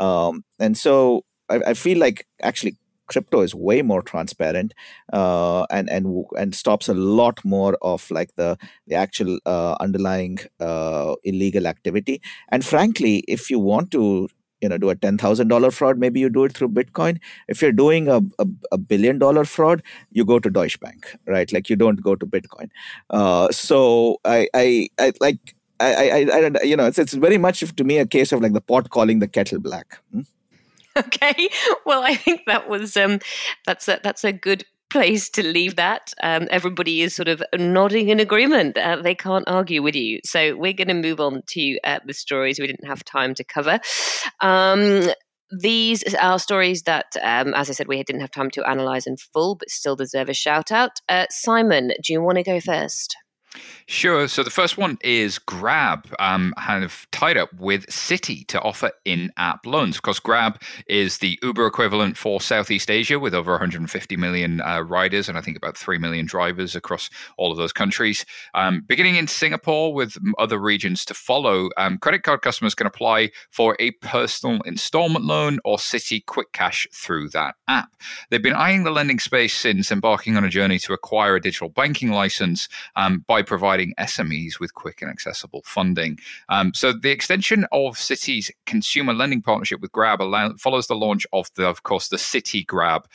Um, 0.00 0.44
and 0.58 0.76
so 0.76 1.24
I, 1.48 1.56
I 1.68 1.74
feel 1.74 1.98
like 1.98 2.26
actually 2.42 2.76
crypto 3.06 3.40
is 3.40 3.54
way 3.54 3.82
more 3.82 4.02
transparent 4.02 4.74
uh, 5.12 5.66
and 5.70 5.90
and 5.90 6.24
and 6.38 6.54
stops 6.54 6.88
a 6.88 6.94
lot 6.94 7.44
more 7.44 7.76
of 7.82 8.10
like 8.10 8.34
the 8.36 8.56
the 8.86 8.94
actual 8.94 9.38
uh, 9.46 9.76
underlying 9.80 10.38
uh, 10.60 11.14
illegal 11.24 11.66
activity. 11.66 12.20
And 12.50 12.64
frankly, 12.64 13.24
if 13.28 13.50
you 13.50 13.58
want 13.58 13.90
to 13.92 14.28
you 14.60 14.68
know 14.68 14.78
do 14.78 14.90
a 14.90 14.96
ten 14.96 15.18
thousand 15.18 15.48
dollar 15.48 15.70
fraud, 15.70 15.98
maybe 15.98 16.20
you 16.20 16.30
do 16.30 16.44
it 16.44 16.54
through 16.54 16.68
Bitcoin. 16.68 17.18
If 17.48 17.60
you're 17.62 17.72
doing 17.72 18.08
a, 18.08 18.20
a, 18.38 18.46
a, 18.72 18.78
billion 18.78 19.18
dollar 19.18 19.44
fraud, 19.44 19.82
you 20.10 20.24
go 20.24 20.38
to 20.38 20.50
Deutsche 20.50 20.80
Bank, 20.80 21.14
right? 21.26 21.52
Like 21.52 21.68
you 21.68 21.76
don't 21.76 22.02
go 22.02 22.14
to 22.16 22.26
Bitcoin. 22.26 22.70
Uh, 23.10 23.50
so 23.50 24.18
I, 24.24 24.48
I 24.54 24.88
I 24.98 25.12
like. 25.20 25.54
I, 25.80 26.08
I, 26.08 26.18
I, 26.32 26.62
you 26.62 26.76
know, 26.76 26.86
it's, 26.86 27.00
it's 27.00 27.14
very 27.14 27.36
much 27.36 27.58
to 27.74 27.84
me 27.84 27.98
a 27.98 28.06
case 28.06 28.30
of 28.30 28.40
like 28.40 28.52
the 28.52 28.60
pot 28.60 28.90
calling 28.90 29.18
the 29.18 29.26
kettle 29.26 29.58
black. 29.58 29.98
Hmm? 30.12 30.20
okay. 30.98 31.48
Well, 31.84 32.02
I 32.02 32.14
think 32.14 32.42
that 32.46 32.68
was 32.68 32.96
um, 32.96 33.20
that's 33.66 33.88
a, 33.88 34.00
that's 34.02 34.24
a 34.24 34.32
good 34.32 34.64
place 34.90 35.28
to 35.28 35.42
leave 35.42 35.74
that. 35.74 36.14
Um, 36.22 36.46
everybody 36.50 37.02
is 37.02 37.16
sort 37.16 37.26
of 37.26 37.42
nodding 37.58 38.10
in 38.10 38.20
agreement. 38.20 38.78
Uh, 38.78 39.02
they 39.02 39.14
can't 39.14 39.48
argue 39.48 39.82
with 39.82 39.96
you. 39.96 40.20
So 40.24 40.56
we're 40.56 40.72
going 40.72 40.88
to 40.88 40.94
move 40.94 41.18
on 41.18 41.42
to 41.48 41.78
uh, 41.82 41.98
the 42.06 42.14
stories 42.14 42.60
we 42.60 42.68
didn't 42.68 42.86
have 42.86 43.04
time 43.04 43.34
to 43.34 43.44
cover. 43.44 43.80
Um, 44.40 45.10
these 45.50 46.02
are 46.14 46.38
stories 46.38 46.82
that, 46.82 47.16
um, 47.22 47.54
as 47.54 47.70
I 47.70 47.72
said, 47.72 47.88
we 47.88 48.02
didn't 48.04 48.20
have 48.20 48.30
time 48.30 48.50
to 48.52 48.68
analyze 48.68 49.06
in 49.06 49.16
full, 49.16 49.56
but 49.56 49.70
still 49.70 49.96
deserve 49.96 50.28
a 50.28 50.34
shout 50.34 50.70
out. 50.70 51.00
Uh, 51.08 51.26
Simon, 51.28 51.88
do 52.02 52.12
you 52.12 52.22
want 52.22 52.36
to 52.38 52.44
go 52.44 52.60
first? 52.60 53.16
Sure. 53.86 54.28
So 54.28 54.42
the 54.42 54.50
first 54.50 54.78
one 54.78 54.98
is 55.02 55.38
Grab, 55.38 56.06
um, 56.18 56.54
kind 56.58 56.84
of 56.84 57.06
tied 57.10 57.36
up 57.36 57.52
with 57.54 57.86
Citi 57.86 58.46
to 58.48 58.60
offer 58.62 58.90
in-app 59.04 59.66
loans. 59.66 59.96
Of 59.96 60.02
course, 60.02 60.18
Grab 60.18 60.60
is 60.86 61.18
the 61.18 61.38
Uber 61.42 61.66
equivalent 61.66 62.16
for 62.16 62.40
Southeast 62.40 62.90
Asia, 62.90 63.18
with 63.18 63.34
over 63.34 63.52
150 63.52 64.16
million 64.16 64.60
uh, 64.62 64.80
riders 64.80 65.28
and 65.28 65.36
I 65.36 65.40
think 65.40 65.56
about 65.56 65.76
three 65.76 65.98
million 65.98 66.26
drivers 66.26 66.74
across 66.74 67.10
all 67.36 67.52
of 67.52 67.58
those 67.58 67.72
countries. 67.72 68.24
Um, 68.54 68.82
beginning 68.86 69.16
in 69.16 69.26
Singapore, 69.26 69.92
with 69.92 70.16
other 70.38 70.58
regions 70.58 71.04
to 71.06 71.14
follow, 71.14 71.70
um, 71.76 71.98
credit 71.98 72.22
card 72.22 72.42
customers 72.42 72.74
can 72.74 72.86
apply 72.86 73.30
for 73.50 73.76
a 73.78 73.92
personal 73.92 74.60
installment 74.62 75.24
loan 75.24 75.58
or 75.64 75.76
Citi 75.76 76.24
Quick 76.24 76.52
Cash 76.52 76.86
through 76.92 77.28
that 77.30 77.54
app. 77.68 77.94
They've 78.30 78.42
been 78.42 78.54
eyeing 78.54 78.84
the 78.84 78.90
lending 78.90 79.18
space 79.18 79.54
since 79.54 79.92
embarking 79.92 80.36
on 80.36 80.44
a 80.44 80.48
journey 80.48 80.78
to 80.80 80.92
acquire 80.92 81.36
a 81.36 81.40
digital 81.40 81.68
banking 81.68 82.10
license 82.10 82.68
um, 82.96 83.24
by 83.26 83.42
providing 83.44 83.94
SMEs 83.98 84.58
with 84.58 84.74
quick 84.74 85.02
and 85.02 85.10
accessible 85.10 85.62
funding. 85.64 86.18
Um, 86.48 86.74
so 86.74 86.92
the 86.92 87.10
extension 87.10 87.66
of 87.72 87.96
Citi's 87.96 88.50
consumer 88.66 89.12
lending 89.12 89.42
partnership 89.42 89.80
with 89.80 89.92
Grab 89.92 90.20
follows 90.58 90.86
the 90.86 90.96
launch 90.96 91.26
of 91.32 91.48
the, 91.54 91.66
of 91.66 91.82
course, 91.82 92.08
the 92.08 92.16
Citi 92.16 92.66
Grab 92.66 93.06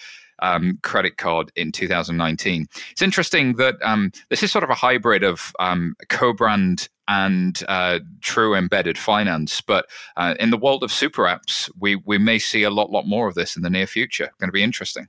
um, 0.42 0.80
credit 0.84 1.18
card 1.18 1.52
in 1.56 1.72
2019. 1.72 2.68
It's 2.92 3.02
interesting 3.02 3.56
that 3.56 3.76
um, 3.82 4.12
this 4.30 4.44
is 4.44 4.52
sort 4.52 4.64
of 4.64 4.70
a 4.70 4.76
hybrid 4.76 5.24
of 5.24 5.54
um, 5.60 5.96
co-brand 6.10 6.90
and 7.08 7.64
uh, 7.68 8.00
true 8.22 8.56
embedded 8.56 8.98
finance. 8.98 9.62
But 9.62 9.88
uh, 10.18 10.36
in 10.40 10.50
the 10.50 10.58
world 10.58 10.84
of 10.84 10.92
super 10.92 11.24
apps, 11.24 11.70
we 11.80 11.96
we 11.96 12.18
may 12.18 12.40
see 12.40 12.64
a 12.64 12.70
lot 12.70 12.92
lot 12.92 13.08
more 13.08 13.28
of 13.28 13.36
this 13.36 13.56
in 13.56 13.64
the 13.64 13.70
near 13.70 13.88
future. 13.88 14.32
Going 14.40 14.50
to 14.50 14.54
be 14.54 14.64
interesting. 14.64 15.08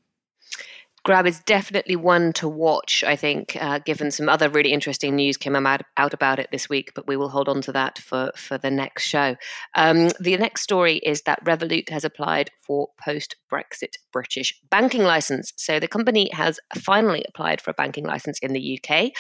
Grab 1.05 1.27
is 1.27 1.41
definitely 1.41 1.97
one 1.97 2.33
to 2.35 2.49
watch, 2.49 3.03
I 3.07 3.17
think, 3.17 3.57
uh, 3.59 3.79
given 3.79 4.11
some 4.11 4.29
other 4.29 4.51
really 4.51 4.73
interesting 4.73 5.17
news 5.17 5.39
came 5.39 5.57
out, 5.57 5.83
out 5.97 6.13
about 6.13 6.39
it 6.39 6.49
this 6.53 6.69
week, 6.69 6.93
but 6.95 7.07
we 7.07 7.17
will 7.17 7.31
hold 7.31 7.49
on 7.49 7.63
to 7.63 7.73
that 7.73 7.99
for, 7.99 8.33
for 8.37 8.59
the 8.59 8.71
next 8.71 9.05
show. 9.05 9.37
Um, 9.75 10.11
the 10.21 10.37
next 10.37 10.63
story 10.63 10.99
is 10.99 11.23
that 11.23 11.43
Revolut 11.45 11.89
has 11.89 12.05
applied 12.05 12.51
for 12.67 12.89
post 13.03 13.37
Brexit 13.51 13.95
British 14.13 14.55
banking 14.71 15.03
license. 15.03 15.53
So 15.57 15.81
the 15.81 15.89
company 15.89 16.29
has 16.33 16.61
finally 16.75 17.25
applied 17.29 17.63
for 17.63 17.71
a 17.71 17.75
banking 17.75 18.05
license 18.05 18.39
in 18.41 18.53
the 18.53 18.79
UK. 18.79 19.13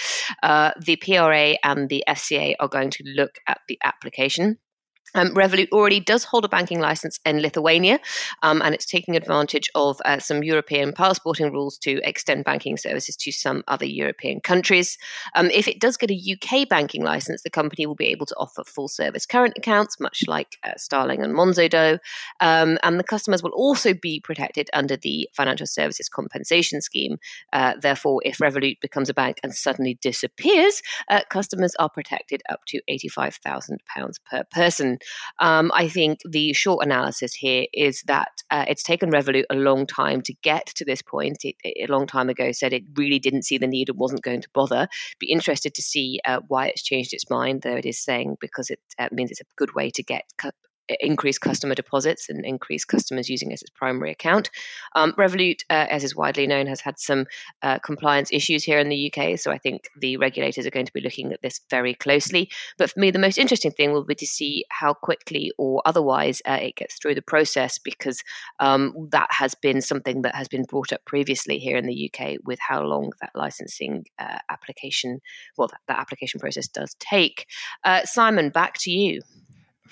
Uh, 0.43 0.73
the 0.81 0.97
PRA 0.97 1.57
and 1.65 1.89
the 1.89 2.05
FCA 2.07 2.55
are 2.61 2.69
going 2.69 2.91
to 2.91 3.05
look 3.07 3.39
at 3.47 3.61
the 3.69 3.79
application. 3.83 4.59
Um, 5.15 5.35
Revolut 5.35 5.69
already 5.73 6.01
does 6.01 6.25
hold 6.25 6.45
a 6.45 6.49
banking 6.49 6.81
license 6.81 7.19
in 7.25 7.41
Lithuania, 7.41 7.99
um, 8.43 8.63
and 8.63 8.75
it's 8.75 8.87
taking 8.87 9.17
advantage 9.17 9.69
of 9.75 10.01
uh, 10.05 10.19
some 10.19 10.45
European 10.45 10.93
passporting 10.93 11.53
rules 11.53 11.79
to 11.79 12.01
extend 12.05 12.45
banking 12.45 12.77
services 12.77 13.17
to 13.17 13.33
some 13.33 13.65
other 13.67 13.87
European 13.87 14.41
countries. 14.41 14.99
Um, 15.35 15.51
if 15.51 15.67
it 15.67 15.81
does 15.81 15.97
get 15.97 16.11
a 16.11 16.37
UK 16.37 16.69
banking 16.69 17.03
license, 17.03 17.43
the 17.43 17.51
company 17.51 17.87
will 17.87 17.97
be 17.97 18.07
able 18.07 18.27
to 18.27 18.37
offer 18.37 18.63
full 18.65 18.89
service 18.89 19.27
current 19.27 19.55
accounts, 19.57 19.99
much 19.99 20.25
like 20.29 20.57
uh, 20.65 20.73
Starling 20.77 21.23
and 21.23 21.35
Monzo 21.35 21.69
do, 21.69 21.99
um, 22.41 22.79
and 22.83 22.99
the 22.99 23.05
customers 23.05 23.43
will 23.43 23.51
also 23.51 23.93
be 23.95 24.21
protected 24.21 24.71
under 24.73 24.97
the 24.97 25.29
Financial 25.33 25.67
Services 25.67 26.09
Compensation 26.09 26.81
Scheme. 26.81 27.19
Uh, 27.53 27.75
therefore, 27.81 28.21
if 28.25 28.39
Revolut 28.39 28.81
becomes 28.81 29.09
a 29.09 29.15
bank 29.15 29.41
and 29.43 29.55
suddenly 29.55 29.99
disappears, 30.01 30.83
uh, 31.09 31.23
customers 31.31 31.75
are 31.79 31.89
protected 31.89 32.43
up 32.49 32.61
to 32.69 32.81
£85,000 32.89 33.79
per 34.31 34.45
person. 34.53 34.90
Um, 35.39 35.71
I 35.75 35.89
think 35.89 36.21
the 36.25 36.53
short 36.53 36.85
analysis 36.85 37.35
here 37.35 37.67
is 37.73 38.03
that 38.07 38.31
uh, 38.51 38.65
it's 38.69 38.83
taken 38.83 39.11
Revolut 39.11 39.45
a 39.51 39.55
long 39.55 39.87
time 39.87 40.23
to 40.23 40.35
get 40.43 40.67
to 40.77 40.85
this 40.85 41.03
point. 41.03 41.45
It, 41.45 41.57
it, 41.65 41.89
a 41.89 41.93
long 41.93 42.07
time 42.07 42.29
ago 42.29 42.53
said 42.53 42.73
it 42.73 42.85
really 42.97 43.19
didn't 43.19 43.45
see 43.45 43.59
the 43.59 43.67
need 43.67 43.89
and 43.89 43.99
wasn't 43.99 44.23
going 44.23 44.43
to 44.43 44.49
bother. 44.53 44.89
Be 45.19 45.31
interested 45.31 45.75
to 45.75 45.83
see 45.83 46.21
uh, 46.25 46.41
why 46.49 46.69
it's 46.69 46.83
changed 46.83 47.13
its 47.13 47.31
mind, 47.31 47.63
though 47.63 47.77
it 47.77 47.87
is 47.87 47.99
saying 47.99 48.37
because 48.41 48.71
it 48.71 48.81
uh, 48.99 49.09
means 49.13 49.31
it's 49.31 49.41
a 49.41 49.45
good 49.57 49.75
way 49.75 49.91
to 49.91 50.03
get 50.03 50.25
increase 51.01 51.39
customer 51.39 51.75
deposits 51.75 52.29
and 52.29 52.45
increase 52.45 52.85
customers 52.85 53.29
using 53.29 53.51
it 53.51 53.55
as 53.55 53.63
its 53.63 53.71
primary 53.71 54.11
account. 54.11 54.51
Um, 54.95 55.13
Revolut, 55.13 55.63
uh, 55.71 55.87
as 55.91 56.05
is 56.05 56.17
widely 56.17 56.47
known, 56.47 56.67
has 56.67 56.81
had 56.81 56.99
some 56.99 57.27
uh, 57.63 57.79
compliance 57.79 58.31
issues 58.33 58.65
here 58.65 58.79
in 58.79 58.89
the 58.89 59.13
UK, 59.13 59.39
so 59.39 59.51
I 59.51 59.59
think 59.59 59.89
the 59.97 60.17
regulators 60.17 60.67
are 60.67 60.71
going 60.71 60.87
to 60.87 60.93
be 60.93 61.01
looking 61.01 61.33
at 61.33 61.43
this 61.43 61.61
very 61.71 61.95
closely. 61.95 62.51
But 62.79 62.91
for 62.91 63.01
me, 63.01 63.11
the 63.11 63.19
most 63.19 63.39
interesting 63.39 63.71
thing 63.71 63.93
will 63.93 64.05
be 64.05 64.15
to 64.17 64.27
see 64.27 64.65
how 64.71 64.95
quickly 64.95 65.53
or 65.59 65.83
otherwise 65.85 66.43
uh, 66.47 66.59
it 66.61 66.77
gets 66.77 66.99
through 66.99 67.15
the 67.15 67.23
process, 67.23 67.79
because 67.79 68.23
um, 68.59 69.09
that 69.11 69.29
has 69.31 69.55
been 69.55 69.81
something 69.81 70.23
that 70.23 70.35
has 70.35 70.49
been 70.49 70.65
brought 70.65 70.93
up 70.93 71.05
previously 71.05 71.59
here 71.59 71.77
in 71.77 71.87
the 71.87 72.11
UK 72.13 72.37
with 72.45 72.59
how 72.61 72.83
long 72.83 73.13
that 73.21 73.31
licensing 73.35 74.05
uh, 74.19 74.39
application, 74.49 75.21
well, 75.57 75.69
that, 75.69 75.81
that, 75.89 75.99
application 75.99 76.41
process 76.41 76.69
does 76.69 76.95
take. 76.99 77.47
Uh, 77.85 78.05
Simon, 78.05 78.51
back 78.51 78.75
to 78.79 78.91
you. 78.91 79.21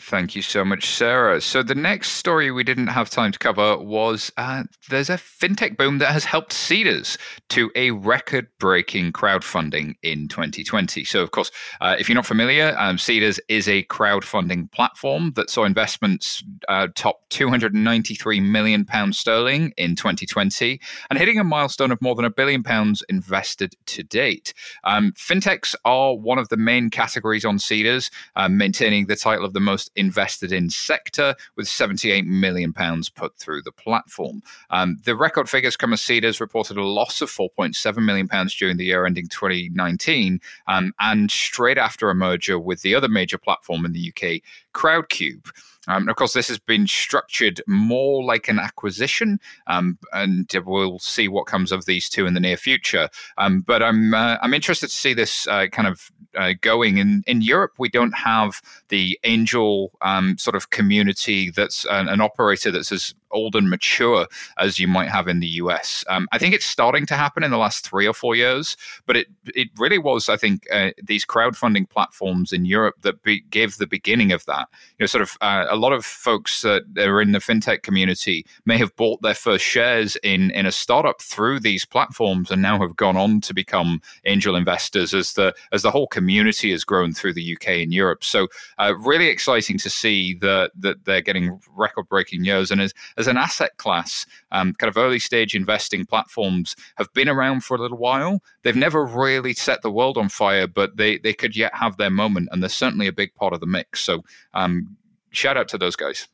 Thank 0.00 0.36
you 0.36 0.42
so 0.42 0.64
much, 0.64 0.88
Sarah. 0.88 1.40
So, 1.40 1.62
the 1.62 1.74
next 1.74 2.12
story 2.12 2.52
we 2.52 2.62
didn't 2.62 2.86
have 2.86 3.10
time 3.10 3.32
to 3.32 3.38
cover 3.38 3.76
was 3.76 4.32
uh, 4.36 4.62
there's 4.88 5.10
a 5.10 5.14
fintech 5.14 5.76
boom 5.76 5.98
that 5.98 6.12
has 6.12 6.24
helped 6.24 6.52
Seedrs 6.52 7.18
to 7.48 7.70
a 7.74 7.90
record 7.90 8.46
breaking 8.60 9.12
crowdfunding 9.12 9.96
in 10.04 10.28
2020. 10.28 11.04
So, 11.04 11.20
of 11.20 11.32
course, 11.32 11.50
uh, 11.80 11.96
if 11.98 12.08
you're 12.08 12.14
not 12.14 12.26
familiar, 12.26 12.76
um, 12.78 12.96
Seedrs 12.96 13.40
is 13.48 13.68
a 13.68 13.82
crowdfunding 13.84 14.70
platform 14.70 15.32
that 15.34 15.50
saw 15.50 15.64
investments 15.64 16.44
uh, 16.68 16.86
top 16.94 17.28
293 17.30 18.38
million 18.38 18.84
pounds 18.84 19.18
sterling 19.18 19.72
in 19.76 19.96
2020 19.96 20.80
and 21.10 21.18
hitting 21.18 21.40
a 21.40 21.44
milestone 21.44 21.90
of 21.90 22.00
more 22.00 22.14
than 22.14 22.24
a 22.24 22.30
billion 22.30 22.62
pounds 22.62 23.02
invested 23.08 23.74
to 23.86 24.04
date. 24.04 24.54
Um, 24.84 25.12
fintechs 25.12 25.74
are 25.84 26.14
one 26.14 26.38
of 26.38 26.48
the 26.50 26.56
main 26.56 26.88
categories 26.88 27.44
on 27.44 27.58
Seedrs, 27.58 28.10
um, 28.36 28.56
maintaining 28.56 29.06
the 29.06 29.16
title 29.16 29.44
of 29.44 29.52
the 29.52 29.60
most 29.60 29.87
invested 29.96 30.52
in 30.52 30.70
sector, 30.70 31.34
with 31.56 31.68
78 31.68 32.26
million 32.26 32.72
pounds 32.72 33.08
put 33.08 33.36
through 33.36 33.62
the 33.62 33.72
platform. 33.72 34.42
Um, 34.70 34.98
the 35.04 35.16
record 35.16 35.48
figures 35.48 35.76
come 35.76 35.92
as 35.92 36.00
Seedrs 36.00 36.40
reported 36.40 36.76
a 36.76 36.84
loss 36.84 37.20
of 37.20 37.30
4.7 37.30 38.04
million 38.04 38.28
pounds 38.28 38.54
during 38.54 38.76
the 38.76 38.86
year 38.86 39.06
ending 39.06 39.28
2019, 39.28 40.40
um, 40.66 40.92
and 41.00 41.30
straight 41.30 41.78
after 41.78 42.10
a 42.10 42.14
merger 42.14 42.58
with 42.58 42.82
the 42.82 42.94
other 42.94 43.08
major 43.08 43.38
platform 43.38 43.84
in 43.84 43.92
the 43.92 44.12
UK, 44.14 44.42
Crowdcube. 44.74 45.50
Um, 45.88 46.08
of 46.08 46.16
course, 46.16 46.34
this 46.34 46.48
has 46.48 46.58
been 46.58 46.86
structured 46.86 47.60
more 47.66 48.22
like 48.22 48.48
an 48.48 48.58
acquisition, 48.58 49.40
um, 49.66 49.98
and 50.12 50.50
we'll 50.64 50.98
see 50.98 51.28
what 51.28 51.46
comes 51.46 51.72
of 51.72 51.86
these 51.86 52.08
two 52.08 52.26
in 52.26 52.34
the 52.34 52.40
near 52.40 52.56
future. 52.56 53.08
Um, 53.38 53.62
but 53.62 53.82
I'm 53.82 54.14
uh, 54.14 54.36
I'm 54.42 54.54
interested 54.54 54.88
to 54.88 54.94
see 54.94 55.14
this 55.14 55.48
uh, 55.48 55.66
kind 55.68 55.88
of 55.88 56.10
uh, 56.36 56.52
going 56.60 56.98
in 56.98 57.24
in 57.26 57.42
Europe. 57.42 57.72
We 57.78 57.88
don't 57.88 58.16
have 58.16 58.60
the 58.88 59.18
angel 59.24 59.92
um, 60.02 60.38
sort 60.38 60.54
of 60.54 60.70
community 60.70 61.50
that's 61.50 61.84
an, 61.86 62.08
an 62.08 62.20
operator 62.20 62.70
that's 62.70 62.92
as 62.92 63.14
old 63.30 63.56
and 63.56 63.70
mature 63.70 64.26
as 64.58 64.78
you 64.78 64.88
might 64.88 65.08
have 65.08 65.28
in 65.28 65.40
the 65.40 65.46
US. 65.62 66.04
Um, 66.08 66.28
I 66.32 66.38
think 66.38 66.54
it's 66.54 66.66
starting 66.66 67.06
to 67.06 67.14
happen 67.14 67.42
in 67.42 67.50
the 67.50 67.58
last 67.58 67.86
three 67.86 68.06
or 68.06 68.14
four 68.14 68.34
years, 68.36 68.76
but 69.06 69.16
it 69.16 69.28
it 69.54 69.68
really 69.78 69.98
was, 69.98 70.28
I 70.28 70.36
think, 70.36 70.66
uh, 70.72 70.90
these 71.02 71.24
crowdfunding 71.24 71.88
platforms 71.88 72.52
in 72.52 72.64
Europe 72.64 72.96
that 73.02 73.22
be, 73.22 73.40
gave 73.50 73.76
the 73.76 73.86
beginning 73.86 74.32
of 74.32 74.44
that. 74.46 74.68
You 74.98 75.04
know, 75.04 75.06
sort 75.06 75.22
of 75.22 75.36
uh, 75.40 75.66
a 75.68 75.76
lot 75.76 75.92
of 75.92 76.04
folks 76.04 76.62
that 76.62 76.82
are 76.98 77.20
in 77.20 77.32
the 77.32 77.38
fintech 77.38 77.82
community 77.82 78.44
may 78.66 78.78
have 78.78 78.94
bought 78.96 79.22
their 79.22 79.34
first 79.34 79.64
shares 79.64 80.16
in 80.22 80.50
in 80.52 80.66
a 80.66 80.72
startup 80.72 81.22
through 81.22 81.60
these 81.60 81.84
platforms 81.84 82.50
and 82.50 82.62
now 82.62 82.78
have 82.80 82.96
gone 82.96 83.16
on 83.16 83.40
to 83.42 83.54
become 83.54 84.00
angel 84.24 84.56
investors 84.56 85.14
as 85.14 85.34
the 85.34 85.54
as 85.72 85.82
the 85.82 85.90
whole 85.90 86.06
community 86.06 86.70
has 86.70 86.84
grown 86.84 87.12
through 87.12 87.32
the 87.32 87.54
UK 87.54 87.68
and 87.68 87.92
Europe. 87.92 88.24
So 88.24 88.48
uh, 88.78 88.94
really 88.98 89.28
exciting 89.28 89.78
to 89.78 89.90
see 89.90 90.34
that 90.34 90.72
that 90.76 91.04
they're 91.04 91.20
getting 91.20 91.60
record 91.74 92.08
breaking 92.08 92.44
years 92.44 92.70
and 92.70 92.80
as 92.80 92.94
as 93.18 93.26
an 93.26 93.36
asset 93.36 93.76
class, 93.76 94.24
um, 94.52 94.72
kind 94.74 94.88
of 94.88 94.96
early 94.96 95.18
stage 95.18 95.54
investing 95.54 96.06
platforms 96.06 96.76
have 96.96 97.12
been 97.12 97.28
around 97.28 97.64
for 97.64 97.76
a 97.76 97.80
little 97.80 97.98
while. 97.98 98.40
They've 98.62 98.76
never 98.76 99.04
really 99.04 99.52
set 99.52 99.82
the 99.82 99.90
world 99.90 100.16
on 100.16 100.28
fire, 100.28 100.66
but 100.66 100.96
they, 100.96 101.18
they 101.18 101.34
could 101.34 101.56
yet 101.56 101.74
have 101.74 101.96
their 101.96 102.10
moment, 102.10 102.48
and 102.52 102.62
they're 102.62 102.70
certainly 102.70 103.08
a 103.08 103.12
big 103.12 103.34
part 103.34 103.52
of 103.52 103.60
the 103.60 103.66
mix. 103.66 104.00
So, 104.00 104.24
um, 104.54 104.96
shout 105.30 105.56
out 105.56 105.68
to 105.68 105.78
those 105.78 105.96
guys. 105.96 106.28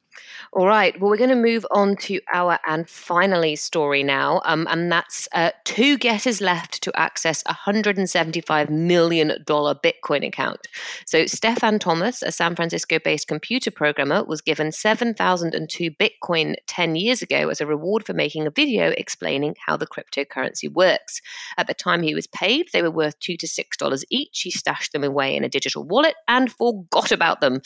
All 0.52 0.66
right. 0.66 0.98
Well, 1.00 1.10
we're 1.10 1.16
going 1.16 1.30
to 1.30 1.36
move 1.36 1.66
on 1.70 1.96
to 1.96 2.20
our 2.32 2.58
and 2.66 2.88
finally 2.88 3.56
story 3.56 4.02
now. 4.02 4.40
Um, 4.44 4.66
and 4.70 4.90
that's 4.90 5.28
uh, 5.32 5.50
two 5.64 5.98
guesses 5.98 6.40
left 6.40 6.82
to 6.82 6.92
access 6.96 7.42
a 7.46 7.54
$175 7.54 8.70
million 8.70 9.32
Bitcoin 9.44 10.26
account. 10.26 10.66
So, 11.06 11.26
Stefan 11.26 11.78
Thomas, 11.78 12.22
a 12.22 12.30
San 12.30 12.54
Francisco 12.54 12.98
based 12.98 13.26
computer 13.26 13.70
programmer, 13.70 14.24
was 14.24 14.40
given 14.40 14.70
7,002 14.70 15.90
Bitcoin 15.90 16.54
10 16.66 16.96
years 16.96 17.22
ago 17.22 17.48
as 17.48 17.60
a 17.60 17.66
reward 17.66 18.06
for 18.06 18.12
making 18.12 18.46
a 18.46 18.50
video 18.50 18.90
explaining 18.96 19.56
how 19.66 19.76
the 19.76 19.86
cryptocurrency 19.86 20.72
works. 20.72 21.20
At 21.58 21.66
the 21.66 21.74
time 21.74 22.02
he 22.02 22.14
was 22.14 22.26
paid, 22.26 22.68
they 22.72 22.82
were 22.82 22.90
worth 22.90 23.18
2 23.20 23.36
to 23.38 23.46
$6 23.46 24.04
each. 24.10 24.40
He 24.42 24.50
stashed 24.50 24.92
them 24.92 25.04
away 25.04 25.36
in 25.36 25.44
a 25.44 25.48
digital 25.48 25.84
wallet 25.84 26.14
and 26.28 26.50
forgot 26.50 27.12
about 27.12 27.40
them. 27.40 27.60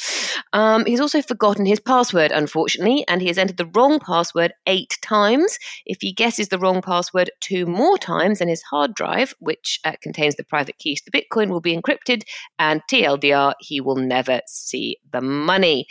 Um, 0.53 0.85
he's 0.87 1.01
also 1.01 1.23
forgotten 1.23 1.67
his 1.67 1.81
password, 1.81 2.33
unfortunately 2.39 3.05
and 3.09 3.21
he 3.21 3.29
has 3.29 3.37
entered 3.37 3.59
the 3.59 3.67
wrong 3.67 3.99
password 3.99 4.53
eight 4.67 4.97
times. 5.03 5.59
If 5.85 5.99
he 6.01 6.13
guesses 6.13 6.49
the 6.49 6.59
wrong 6.59 6.81
password 6.81 7.31
two 7.41 7.67
more 7.67 7.99
times, 7.99 8.39
then 8.39 8.49
his 8.49 8.63
hard 8.63 8.95
drive, 8.95 9.35
which 9.41 9.81
uh, 9.85 9.93
contains 10.03 10.37
the 10.37 10.45
private 10.45 10.79
keys 10.79 11.03
to 11.03 11.11
Bitcoin, 11.11 11.51
will 11.51 11.61
be 11.61 11.77
encrypted, 11.77 12.23
and 12.59 12.81
TLDR, 12.91 13.55
he 13.61 13.81
will 13.81 13.97
never 13.97 14.41
see 14.47 14.97
the 15.13 15.21
money. 15.21 15.87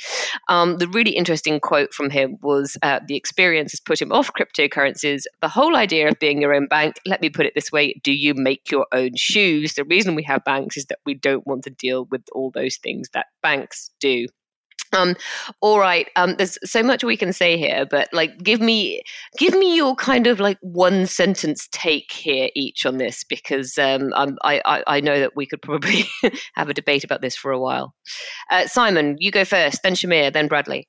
Um, 0.50 0.78
the 0.78 0.88
really 0.88 1.12
interesting 1.12 1.60
quote 1.60 1.94
from 1.94 2.10
him 2.10 2.38
was 2.42 2.78
uh, 2.82 3.00
The 3.08 3.16
experience 3.16 3.72
has 3.72 3.80
put 3.80 4.02
him 4.02 4.12
off 4.12 4.32
cryptocurrencies. 4.34 5.24
The 5.42 5.50
whole 5.50 5.76
idea 5.76 6.08
of 6.08 6.20
being 6.20 6.42
your 6.42 6.54
own 6.54 6.68
bank, 6.68 6.96
let 7.06 7.22
me 7.22 7.30
put 7.30 7.46
it 7.46 7.54
this 7.56 7.72
way 7.72 8.00
do 8.04 8.12
you 8.12 8.34
make 8.34 8.72
your 8.72 8.88
own 8.94 9.16
shoes? 9.16 9.74
The 9.74 9.84
reason 9.84 10.16
we 10.16 10.24
have 10.24 10.44
banks 10.44 10.78
is 10.78 10.86
that 10.86 11.00
we 11.06 11.14
don't 11.14 11.46
want 11.46 11.64
to 11.64 11.70
deal 11.70 12.06
with 12.06 12.24
all 12.32 12.52
those 12.52 12.78
things 12.78 13.10
that 13.14 13.28
banks 13.42 13.92
do. 14.00 14.28
Um, 14.94 15.16
all 15.62 15.80
right. 15.80 16.10
Um, 16.16 16.36
there's 16.38 16.58
so 16.64 16.84
much 16.84 17.04
we 17.04 17.18
can 17.18 17.34
say 17.34 17.58
here, 17.58 17.86
but 17.90 18.10
like, 18.14 18.38
give 18.40 18.62
me, 18.62 19.02
give 19.38 19.54
me 19.54 19.76
your 19.76 19.96
kind 19.96 20.28
of 20.28 20.40
like 20.40 20.58
one 20.62 21.06
sentence 21.06 21.68
take 21.72 22.12
here 22.12 22.50
each 22.56 22.86
on 22.86 22.98
this, 22.98 23.24
because 23.24 23.78
um, 23.78 24.12
I, 24.16 24.62
I, 24.66 24.84
I 24.88 25.00
know 25.02 25.20
that 25.20 25.36
we 25.36 25.46
could 25.46 25.62
probably 25.62 26.06
have 26.56 26.70
a 26.70 26.74
debate 26.74 27.04
about 27.04 27.22
this 27.22 27.36
for 27.36 27.52
a 27.52 27.60
while. 27.60 27.94
Uh, 28.50 28.68
Simon, 28.68 29.16
you 29.20 29.32
go 29.32 29.46
first, 29.46 29.84
then 29.84 29.94
Shamir, 29.94 30.32
then 30.32 30.48
Bradley 30.48 30.88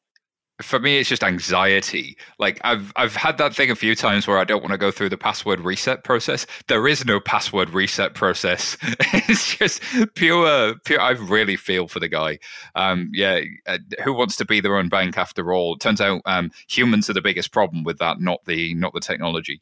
for 0.61 0.79
me 0.79 0.99
it's 0.99 1.09
just 1.09 1.23
anxiety. 1.23 2.17
Like 2.39 2.61
i've 2.65 2.93
i've 2.97 3.15
had 3.15 3.39
that 3.39 3.55
thing 3.55 3.71
a 3.71 3.77
few 3.77 3.95
times 3.95 4.27
where 4.27 4.39
i 4.39 4.45
don't 4.45 4.63
want 4.63 4.73
to 4.73 4.79
go 4.79 4.91
through 4.91 5.09
the 5.09 5.17
password 5.17 5.61
reset 5.61 6.05
process. 6.05 6.47
There 6.67 6.87
is 6.89 7.05
no 7.05 7.21
password 7.21 7.71
reset 7.71 8.15
process. 8.15 8.77
It's 9.31 9.57
just 9.57 9.83
pure 10.15 10.75
pure 10.85 11.01
i 11.01 11.11
really 11.11 11.57
feel 11.57 11.89
for 11.89 12.01
the 12.01 12.09
guy. 12.09 12.39
Um, 12.75 13.11
yeah 13.13 13.41
uh, 13.67 13.79
who 14.05 14.13
wants 14.13 14.37
to 14.37 14.45
be 14.45 14.61
their 14.61 14.77
own 14.77 14.89
bank 14.89 15.19
after 15.19 15.53
all? 15.53 15.75
It 15.75 15.81
turns 15.81 16.01
out 16.01 16.23
um, 16.25 16.51
humans 16.69 17.09
are 17.11 17.15
the 17.15 17.23
biggest 17.23 17.53
problem 17.53 17.85
with 17.85 17.99
that 17.99 18.21
not 18.21 18.45
the 18.47 18.75
not 18.75 18.93
the 18.95 19.01
technology. 19.01 19.61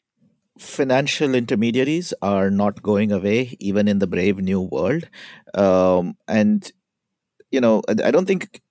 Financial 0.57 1.35
intermediaries 1.35 2.13
are 2.21 2.49
not 2.49 2.81
going 2.81 3.11
away, 3.11 3.55
even 3.59 3.87
in 3.87 3.99
the 3.99 4.07
brave 4.07 4.39
new 4.39 4.59
world. 4.61 5.07
Um, 5.53 6.17
and, 6.27 6.71
you 7.51 7.61
know, 7.61 7.83
I 7.87 8.09
don't 8.09 8.25
think 8.25 8.61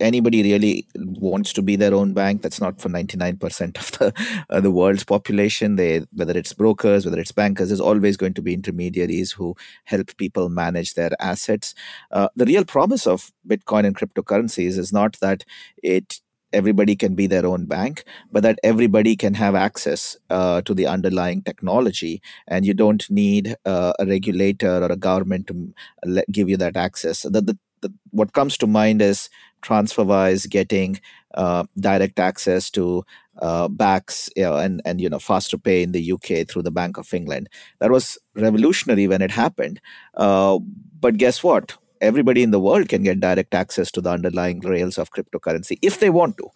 anybody 0.00 0.42
really 0.42 0.86
wants 0.96 1.52
to 1.54 1.62
be 1.62 1.76
their 1.76 1.94
own 1.94 2.12
bank. 2.12 2.42
That's 2.42 2.60
not 2.60 2.80
for 2.80 2.88
99% 2.88 3.78
of 3.78 3.90
the, 3.98 4.44
uh, 4.50 4.60
the 4.60 4.70
world's 4.70 5.04
population. 5.04 5.76
They, 5.76 6.06
whether 6.12 6.36
it's 6.36 6.52
brokers, 6.52 7.04
whether 7.04 7.20
it's 7.20 7.32
bankers, 7.32 7.68
there's 7.68 7.80
always 7.80 8.16
going 8.16 8.34
to 8.34 8.42
be 8.42 8.54
intermediaries 8.54 9.32
who 9.32 9.56
help 9.84 10.16
people 10.16 10.48
manage 10.48 10.94
their 10.94 11.10
assets. 11.20 11.74
Uh, 12.10 12.28
the 12.36 12.46
real 12.46 12.64
promise 12.64 13.06
of 13.06 13.32
Bitcoin 13.46 13.86
and 13.86 13.96
cryptocurrencies 13.96 14.78
is 14.78 14.92
not 14.92 15.18
that 15.20 15.44
it 15.82 16.20
everybody 16.52 16.96
can 16.96 17.14
be 17.14 17.26
their 17.26 17.46
own 17.46 17.64
bank, 17.64 18.04
but 18.32 18.42
that 18.42 18.58
everybody 18.62 19.16
can 19.16 19.34
have 19.34 19.54
access 19.54 20.16
uh, 20.30 20.60
to 20.62 20.74
the 20.74 20.86
underlying 20.86 21.42
technology, 21.42 22.20
and 22.48 22.66
you 22.66 22.74
don't 22.74 23.08
need 23.10 23.56
uh, 23.64 23.92
a 23.98 24.06
regulator 24.06 24.82
or 24.82 24.90
a 24.90 24.96
government 24.96 25.46
to 25.46 25.74
let, 26.04 26.30
give 26.30 26.48
you 26.48 26.56
that 26.56 26.76
access. 26.76 27.22
The, 27.22 27.40
the, 27.40 27.58
the, 27.80 27.92
what 28.10 28.32
comes 28.32 28.56
to 28.58 28.66
mind 28.66 29.02
is 29.02 29.28
TransferWise 29.62 30.48
getting 30.48 31.00
uh, 31.34 31.64
direct 31.78 32.18
access 32.18 32.70
to 32.70 33.04
uh, 33.40 33.68
BACS 33.68 34.28
you 34.36 34.42
know, 34.42 34.56
and 34.56 34.82
and 34.84 35.00
you 35.00 35.08
know 35.08 35.18
FasterPay 35.18 35.82
in 35.82 35.92
the 35.92 36.12
UK 36.12 36.48
through 36.48 36.62
the 36.62 36.70
Bank 36.70 36.98
of 36.98 37.12
England. 37.14 37.48
That 37.78 37.90
was 37.90 38.18
revolutionary 38.34 39.08
when 39.08 39.22
it 39.22 39.30
happened. 39.30 39.80
Uh, 40.14 40.58
but 41.00 41.16
guess 41.16 41.42
what? 41.42 41.76
Everybody 42.00 42.42
in 42.42 42.50
the 42.50 42.60
world 42.60 42.88
can 42.88 43.02
get 43.02 43.20
direct 43.20 43.54
access 43.54 43.90
to 43.92 44.00
the 44.00 44.10
underlying 44.10 44.60
rails 44.60 44.98
of 44.98 45.10
cryptocurrency 45.12 45.78
if 45.82 46.00
they 46.00 46.10
want 46.10 46.36
to. 46.38 46.48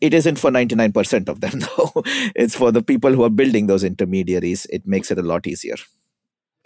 It 0.00 0.12
isn't 0.12 0.38
for 0.38 0.50
99% 0.50 1.28
of 1.28 1.40
them, 1.40 1.60
though. 1.76 2.02
it's 2.36 2.54
for 2.54 2.70
the 2.70 2.82
people 2.82 3.12
who 3.12 3.24
are 3.24 3.30
building 3.30 3.66
those 3.66 3.84
intermediaries. 3.84 4.66
It 4.66 4.86
makes 4.86 5.10
it 5.10 5.18
a 5.18 5.22
lot 5.22 5.46
easier. 5.46 5.76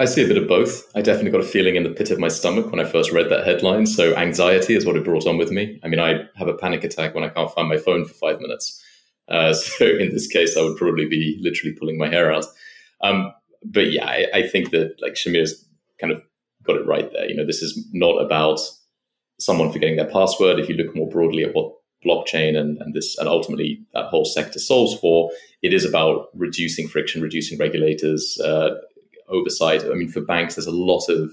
I 0.01 0.05
see 0.05 0.25
a 0.25 0.29
bit 0.29 0.37
of 0.41 0.47
both. 0.47 0.89
I 0.95 1.03
definitely 1.03 1.33
got 1.33 1.41
a 1.41 1.49
feeling 1.49 1.75
in 1.75 1.83
the 1.83 1.91
pit 1.91 2.11
of 2.11 2.21
my 2.21 2.29
stomach 2.29 2.71
when 2.71 2.79
I 2.79 2.85
first 2.85 3.11
read 3.11 3.31
that 3.31 3.45
headline. 3.45 3.85
So 3.87 4.15
anxiety 4.15 4.77
is 4.77 4.87
what 4.87 4.97
it 4.97 5.05
brought 5.05 5.27
on 5.27 5.39
with 5.39 5.51
me. 5.51 5.81
I 5.83 5.89
mean, 5.89 5.99
I 5.99 6.25
have 6.37 6.47
a 6.47 6.55
panic 6.55 6.85
attack 6.85 7.15
when 7.15 7.25
I 7.25 7.29
can't 7.29 7.53
find 7.53 7.69
my 7.69 7.79
phone 7.79 8.05
for 8.05 8.15
five 8.15 8.41
minutes. 8.41 8.81
Uh, 9.29 9.53
so 9.55 9.85
in 9.85 10.11
this 10.11 10.29
case, 10.29 10.57
I 10.57 10.63
would 10.63 10.77
probably 10.77 11.07
be 11.07 11.39
literally 11.41 11.75
pulling 11.75 11.99
my 11.99 12.09
hair 12.09 12.33
out. 12.33 12.47
Um, 13.01 13.33
but 13.65 13.91
yeah, 13.91 14.07
I, 14.07 14.27
I, 14.35 14.49
think 14.49 14.71
that 14.71 14.95
like 15.01 15.15
Shamir's 15.15 15.65
kind 16.01 16.13
of 16.13 16.23
got 16.63 16.77
it 16.77 16.87
right 16.87 17.11
there. 17.13 17.29
You 17.29 17.37
know, 17.37 17.47
this 17.47 17.61
is 17.61 17.85
not 17.93 18.19
about 18.19 18.61
someone 19.41 19.73
forgetting 19.73 19.97
their 19.97 20.11
password. 20.11 20.61
If 20.61 20.69
you 20.69 20.77
look 20.77 20.95
more 20.95 21.09
broadly 21.09 21.45
at 21.45 21.55
what 21.55 21.73
blockchain 22.05 22.57
and, 22.57 22.79
and 22.79 22.95
this 22.95 23.19
and 23.19 23.29
ultimately 23.29 23.85
that 23.95 24.07
whole 24.07 24.25
sector 24.25 24.59
solves 24.59 24.99
for, 25.01 25.31
it 25.63 25.73
is 25.73 25.85
about 25.85 26.29
reducing 26.35 26.87
friction, 26.87 27.21
reducing 27.21 27.59
regulators, 27.59 28.41
uh, 28.45 28.71
oversight. 29.29 29.85
I 29.85 29.95
mean, 29.95 30.09
for 30.09 30.21
banks, 30.21 30.55
there's 30.55 30.67
a 30.67 30.71
lot 30.71 31.09
of 31.09 31.31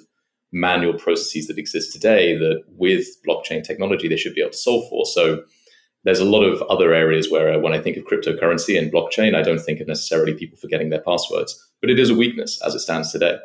manual 0.51 0.93
processes 0.93 1.47
that 1.47 1.57
exist 1.57 1.91
today 1.91 2.37
that 2.37 2.63
with 2.77 3.05
blockchain 3.27 3.63
technology 3.63 4.07
they 4.07 4.17
should 4.17 4.35
be 4.35 4.41
able 4.41 4.51
to 4.51 4.57
solve 4.57 4.87
for. 4.89 5.05
So 5.05 5.43
there's 6.05 6.19
a 6.19 6.25
lot 6.25 6.43
of 6.43 6.61
other 6.63 6.93
areas 6.93 7.29
where 7.29 7.53
uh, 7.53 7.59
when 7.59 7.73
I 7.73 7.81
think 7.81 7.97
of 7.97 8.05
cryptocurrency 8.05 8.77
and 8.77 8.91
blockchain, 8.91 9.35
I 9.35 9.41
don't 9.41 9.59
think 9.59 9.81
of 9.81 9.87
necessarily 9.87 10.33
people 10.33 10.57
forgetting 10.57 10.89
their 10.89 11.01
passwords, 11.01 11.59
but 11.81 11.89
it 11.89 11.99
is 11.99 12.09
a 12.09 12.15
weakness 12.15 12.61
as 12.65 12.75
it 12.75 12.79
stands 12.79 13.11
today. 13.11 13.37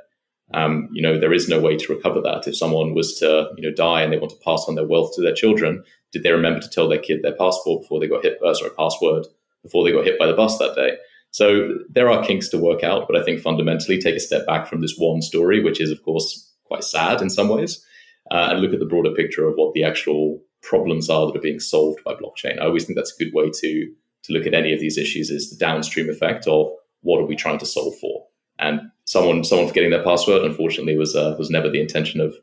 Um, 0.52 0.88
you 0.92 1.00
know, 1.00 1.18
there 1.18 1.32
is 1.32 1.48
no 1.48 1.60
way 1.60 1.76
to 1.76 1.94
recover 1.94 2.20
that. 2.20 2.46
If 2.46 2.56
someone 2.56 2.94
was 2.94 3.18
to, 3.20 3.50
you 3.56 3.62
know, 3.62 3.74
die 3.74 4.02
and 4.02 4.12
they 4.12 4.18
want 4.18 4.30
to 4.32 4.44
pass 4.44 4.66
on 4.68 4.74
their 4.74 4.86
wealth 4.86 5.14
to 5.14 5.22
their 5.22 5.34
children, 5.34 5.82
did 6.12 6.22
they 6.22 6.32
remember 6.32 6.60
to 6.60 6.68
tell 6.68 6.88
their 6.88 6.98
kid 6.98 7.22
their 7.22 7.36
passport 7.36 7.82
before 7.82 8.00
they 8.00 8.08
got 8.08 8.24
hit, 8.24 8.38
uh, 8.42 8.52
sorry, 8.52 8.72
password 8.76 9.26
before 9.62 9.84
they 9.84 9.92
got 9.92 10.04
hit 10.04 10.18
by 10.18 10.26
the 10.26 10.34
bus 10.34 10.58
that 10.58 10.74
day? 10.74 10.96
So 11.30 11.78
there 11.88 12.10
are 12.10 12.24
kinks 12.24 12.48
to 12.48 12.58
work 12.58 12.82
out, 12.82 13.06
but 13.08 13.16
I 13.16 13.24
think 13.24 13.40
fundamentally 13.40 14.00
take 14.00 14.16
a 14.16 14.20
step 14.20 14.46
back 14.46 14.66
from 14.66 14.80
this 14.80 14.96
one 14.98 15.22
story, 15.22 15.62
which 15.62 15.80
is, 15.80 15.90
of 15.90 16.02
course, 16.02 16.52
quite 16.64 16.84
sad 16.84 17.22
in 17.22 17.30
some 17.30 17.48
ways, 17.48 17.84
uh, 18.30 18.48
and 18.50 18.60
look 18.60 18.72
at 18.72 18.80
the 18.80 18.86
broader 18.86 19.12
picture 19.12 19.46
of 19.46 19.54
what 19.54 19.74
the 19.74 19.84
actual 19.84 20.40
problems 20.62 21.08
are 21.08 21.26
that 21.26 21.36
are 21.36 21.42
being 21.42 21.60
solved 21.60 22.02
by 22.04 22.14
blockchain. 22.14 22.60
I 22.60 22.64
always 22.64 22.84
think 22.84 22.96
that's 22.96 23.14
a 23.18 23.24
good 23.24 23.32
way 23.34 23.50
to 23.50 23.92
to 24.22 24.32
look 24.34 24.46
at 24.46 24.52
any 24.54 24.74
of 24.74 24.80
these 24.80 24.98
issues 24.98 25.30
is 25.30 25.50
the 25.50 25.56
downstream 25.56 26.10
effect 26.10 26.46
of 26.46 26.70
what 27.00 27.20
are 27.20 27.26
we 27.26 27.36
trying 27.36 27.58
to 27.58 27.64
solve 27.64 27.94
for. 27.98 28.26
And 28.58 28.80
someone 29.06 29.44
someone 29.44 29.68
forgetting 29.68 29.90
their 29.90 30.04
password, 30.04 30.44
unfortunately, 30.44 30.96
was 30.96 31.16
uh, 31.16 31.34
was 31.38 31.50
never 31.50 31.70
the 31.70 31.80
intention 31.80 32.20
of 32.20 32.34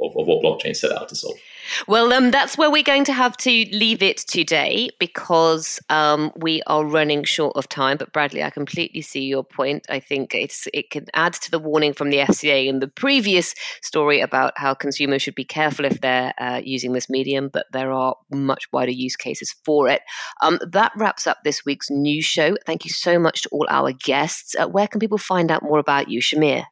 of, 0.00 0.16
of 0.16 0.26
what 0.26 0.42
blockchain 0.42 0.74
set 0.74 0.92
out 0.92 1.08
to 1.08 1.16
solve. 1.16 1.38
Well, 1.88 2.12
um, 2.12 2.30
that's 2.30 2.58
where 2.58 2.70
we're 2.70 2.82
going 2.82 3.04
to 3.04 3.12
have 3.12 3.36
to 3.38 3.50
leave 3.50 4.02
it 4.02 4.18
today 4.18 4.90
because 4.98 5.80
um, 5.88 6.32
we 6.36 6.62
are 6.66 6.84
running 6.84 7.24
short 7.24 7.56
of 7.56 7.68
time. 7.68 7.96
But 7.96 8.12
Bradley, 8.12 8.42
I 8.42 8.50
completely 8.50 9.00
see 9.00 9.24
your 9.24 9.44
point. 9.44 9.86
I 9.88 10.00
think 10.00 10.34
it's 10.34 10.68
it 10.74 10.90
can 10.90 11.06
add 11.14 11.34
to 11.34 11.50
the 11.50 11.58
warning 11.58 11.92
from 11.92 12.10
the 12.10 12.18
FCA 12.18 12.66
in 12.66 12.80
the 12.80 12.88
previous 12.88 13.54
story 13.82 14.20
about 14.20 14.52
how 14.56 14.74
consumers 14.74 15.22
should 15.22 15.34
be 15.34 15.44
careful 15.44 15.84
if 15.84 16.00
they're 16.00 16.34
uh, 16.38 16.60
using 16.62 16.92
this 16.92 17.08
medium. 17.08 17.48
But 17.48 17.66
there 17.72 17.92
are 17.92 18.16
much 18.30 18.70
wider 18.72 18.92
use 18.92 19.16
cases 19.16 19.54
for 19.64 19.88
it. 19.88 20.02
Um, 20.42 20.58
that 20.66 20.92
wraps 20.96 21.26
up 21.26 21.38
this 21.44 21.64
week's 21.64 21.90
news 21.90 22.24
show. 22.24 22.56
Thank 22.66 22.84
you 22.84 22.90
so 22.90 23.18
much 23.18 23.42
to 23.42 23.48
all 23.50 23.66
our 23.70 23.92
guests. 23.92 24.54
Uh, 24.58 24.68
where 24.68 24.88
can 24.88 25.00
people 25.00 25.18
find 25.18 25.50
out 25.50 25.62
more 25.62 25.78
about 25.78 26.08
you, 26.08 26.20
Shamir? 26.20 26.64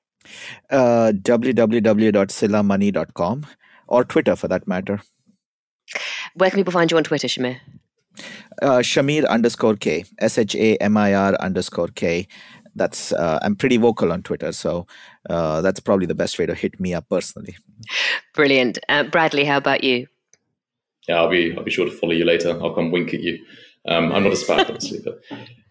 Uh, 0.71 1.13
www.silamoney.com 1.15 3.47
or 3.89 4.05
Twitter 4.05 4.37
for 4.37 4.49
that 4.49 4.67
matter. 4.67 5.01
Where 6.35 6.51
can 6.51 6.59
people 6.59 6.73
find 6.73 6.91
you 6.91 6.97
on 6.97 7.05
Twitter, 7.05 7.29
Shamir? 7.29 7.59
Uh, 8.61 8.79
Shamir 8.79 9.27
underscore 9.29 9.77
K, 9.77 10.05
S 10.19 10.39
H 10.39 10.55
A 10.55 10.77
M 10.77 10.97
I 10.97 11.15
R 11.15 11.35
underscore 11.35 11.89
K. 11.89 12.27
That's 12.75 13.13
uh, 13.13 13.39
I'm 13.43 13.57
pretty 13.57 13.77
vocal 13.77 14.13
on 14.13 14.23
Twitter, 14.23 14.53
so 14.53 14.87
uh, 15.29 15.61
that's 15.61 15.81
probably 15.81 16.07
the 16.07 16.15
best 16.15 16.39
way 16.39 16.47
to 16.47 16.55
hit 16.55 16.81
me 16.81 16.95
up 16.95 17.09
personally. 17.09 17.57
Brilliant, 18.35 18.79
uh, 18.89 19.05
Bradley. 19.05 19.45
How 19.45 19.59
about 19.59 19.85
you? 19.85 20.07
Yeah, 21.09 21.17
I'll 21.17 21.29
be 21.29 21.55
I'll 21.57 21.65
be 21.65 21.71
sure 21.71 21.85
to 21.85 21.93
follow 21.93 22.13
you 22.13 22.25
later. 22.25 22.59
I'll 22.63 22.75
come 22.75 22.91
wink 22.91 23.13
at 23.13 23.21
you. 23.21 23.45
Um, 23.89 24.13
I'm 24.13 24.23
not 24.23 24.33
a 24.33 24.37
SPAC, 24.37 24.61
obviously, 24.61 25.01
but 25.05 25.21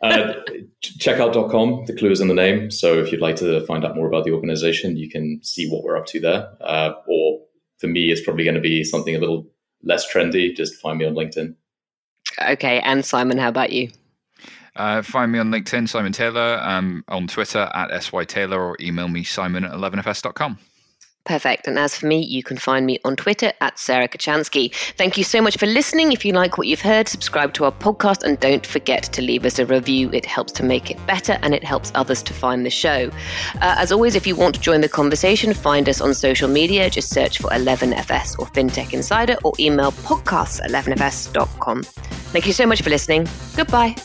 uh, 0.03 0.33
checkout.com, 0.81 1.85
the 1.85 1.95
clue 1.95 2.11
is 2.11 2.19
in 2.19 2.27
the 2.27 2.33
name. 2.33 2.69
So 2.69 2.99
if 2.99 3.11
you'd 3.11 3.21
like 3.21 3.37
to 3.37 3.65
find 3.65 3.85
out 3.85 3.95
more 3.95 4.07
about 4.07 4.25
the 4.25 4.31
organization, 4.31 4.97
you 4.97 5.09
can 5.09 5.39
see 5.43 5.69
what 5.69 5.83
we're 5.83 5.97
up 5.97 6.07
to 6.07 6.19
there. 6.19 6.49
Uh, 6.59 6.93
or 7.07 7.41
for 7.79 7.87
me, 7.87 8.11
it's 8.11 8.21
probably 8.21 8.43
going 8.43 8.55
to 8.55 8.61
be 8.61 8.83
something 8.83 9.15
a 9.15 9.19
little 9.19 9.47
less 9.83 10.11
trendy. 10.11 10.55
Just 10.55 10.75
find 10.75 10.97
me 10.97 11.05
on 11.05 11.13
LinkedIn. 11.13 11.55
Okay. 12.49 12.79
And 12.81 13.05
Simon, 13.05 13.37
how 13.37 13.49
about 13.49 13.71
you? 13.71 13.89
Uh, 14.75 15.01
find 15.01 15.31
me 15.31 15.39
on 15.39 15.49
LinkedIn, 15.49 15.87
Simon 15.87 16.13
Taylor, 16.13 16.59
um, 16.61 17.03
on 17.09 17.27
Twitter 17.27 17.69
at 17.73 18.03
SY 18.03 18.23
Taylor, 18.23 18.61
or 18.61 18.77
email 18.79 19.09
me 19.09 19.23
simon 19.23 19.65
at 19.65 19.71
11fs.com. 19.71 20.57
Perfect. 21.23 21.67
And 21.67 21.77
as 21.77 21.95
for 21.95 22.07
me, 22.07 22.23
you 22.23 22.41
can 22.41 22.57
find 22.57 22.85
me 22.85 22.97
on 23.05 23.15
Twitter 23.15 23.53
at 23.61 23.77
Sarah 23.77 24.07
Kocianski. 24.07 24.73
Thank 24.97 25.17
you 25.17 25.23
so 25.23 25.39
much 25.41 25.55
for 25.57 25.67
listening. 25.67 26.11
If 26.11 26.25
you 26.25 26.33
like 26.33 26.57
what 26.57 26.65
you've 26.65 26.81
heard, 26.81 27.07
subscribe 27.07 27.53
to 27.53 27.65
our 27.65 27.71
podcast 27.71 28.23
and 28.23 28.39
don't 28.39 28.65
forget 28.65 29.03
to 29.03 29.21
leave 29.21 29.45
us 29.45 29.59
a 29.59 29.65
review. 29.65 30.09
It 30.13 30.25
helps 30.25 30.51
to 30.53 30.63
make 30.63 30.89
it 30.89 31.05
better 31.05 31.37
and 31.43 31.53
it 31.53 31.63
helps 31.63 31.91
others 31.93 32.23
to 32.23 32.33
find 32.33 32.65
the 32.65 32.71
show. 32.71 33.11
Uh, 33.55 33.75
as 33.77 33.91
always, 33.91 34.15
if 34.15 34.25
you 34.25 34.35
want 34.35 34.55
to 34.55 34.61
join 34.61 34.81
the 34.81 34.89
conversation, 34.89 35.53
find 35.53 35.87
us 35.87 36.01
on 36.01 36.15
social 36.15 36.49
media. 36.49 36.89
Just 36.89 37.09
search 37.09 37.37
for 37.37 37.51
11FS 37.51 38.39
or 38.39 38.47
FinTech 38.47 38.93
Insider 38.93 39.35
or 39.43 39.53
email 39.59 39.91
podcasts 39.91 40.59
at 40.63 40.71
11fs.com. 40.71 41.83
Thank 41.83 42.47
you 42.47 42.53
so 42.53 42.65
much 42.65 42.81
for 42.81 42.89
listening. 42.89 43.27
Goodbye. 43.55 43.95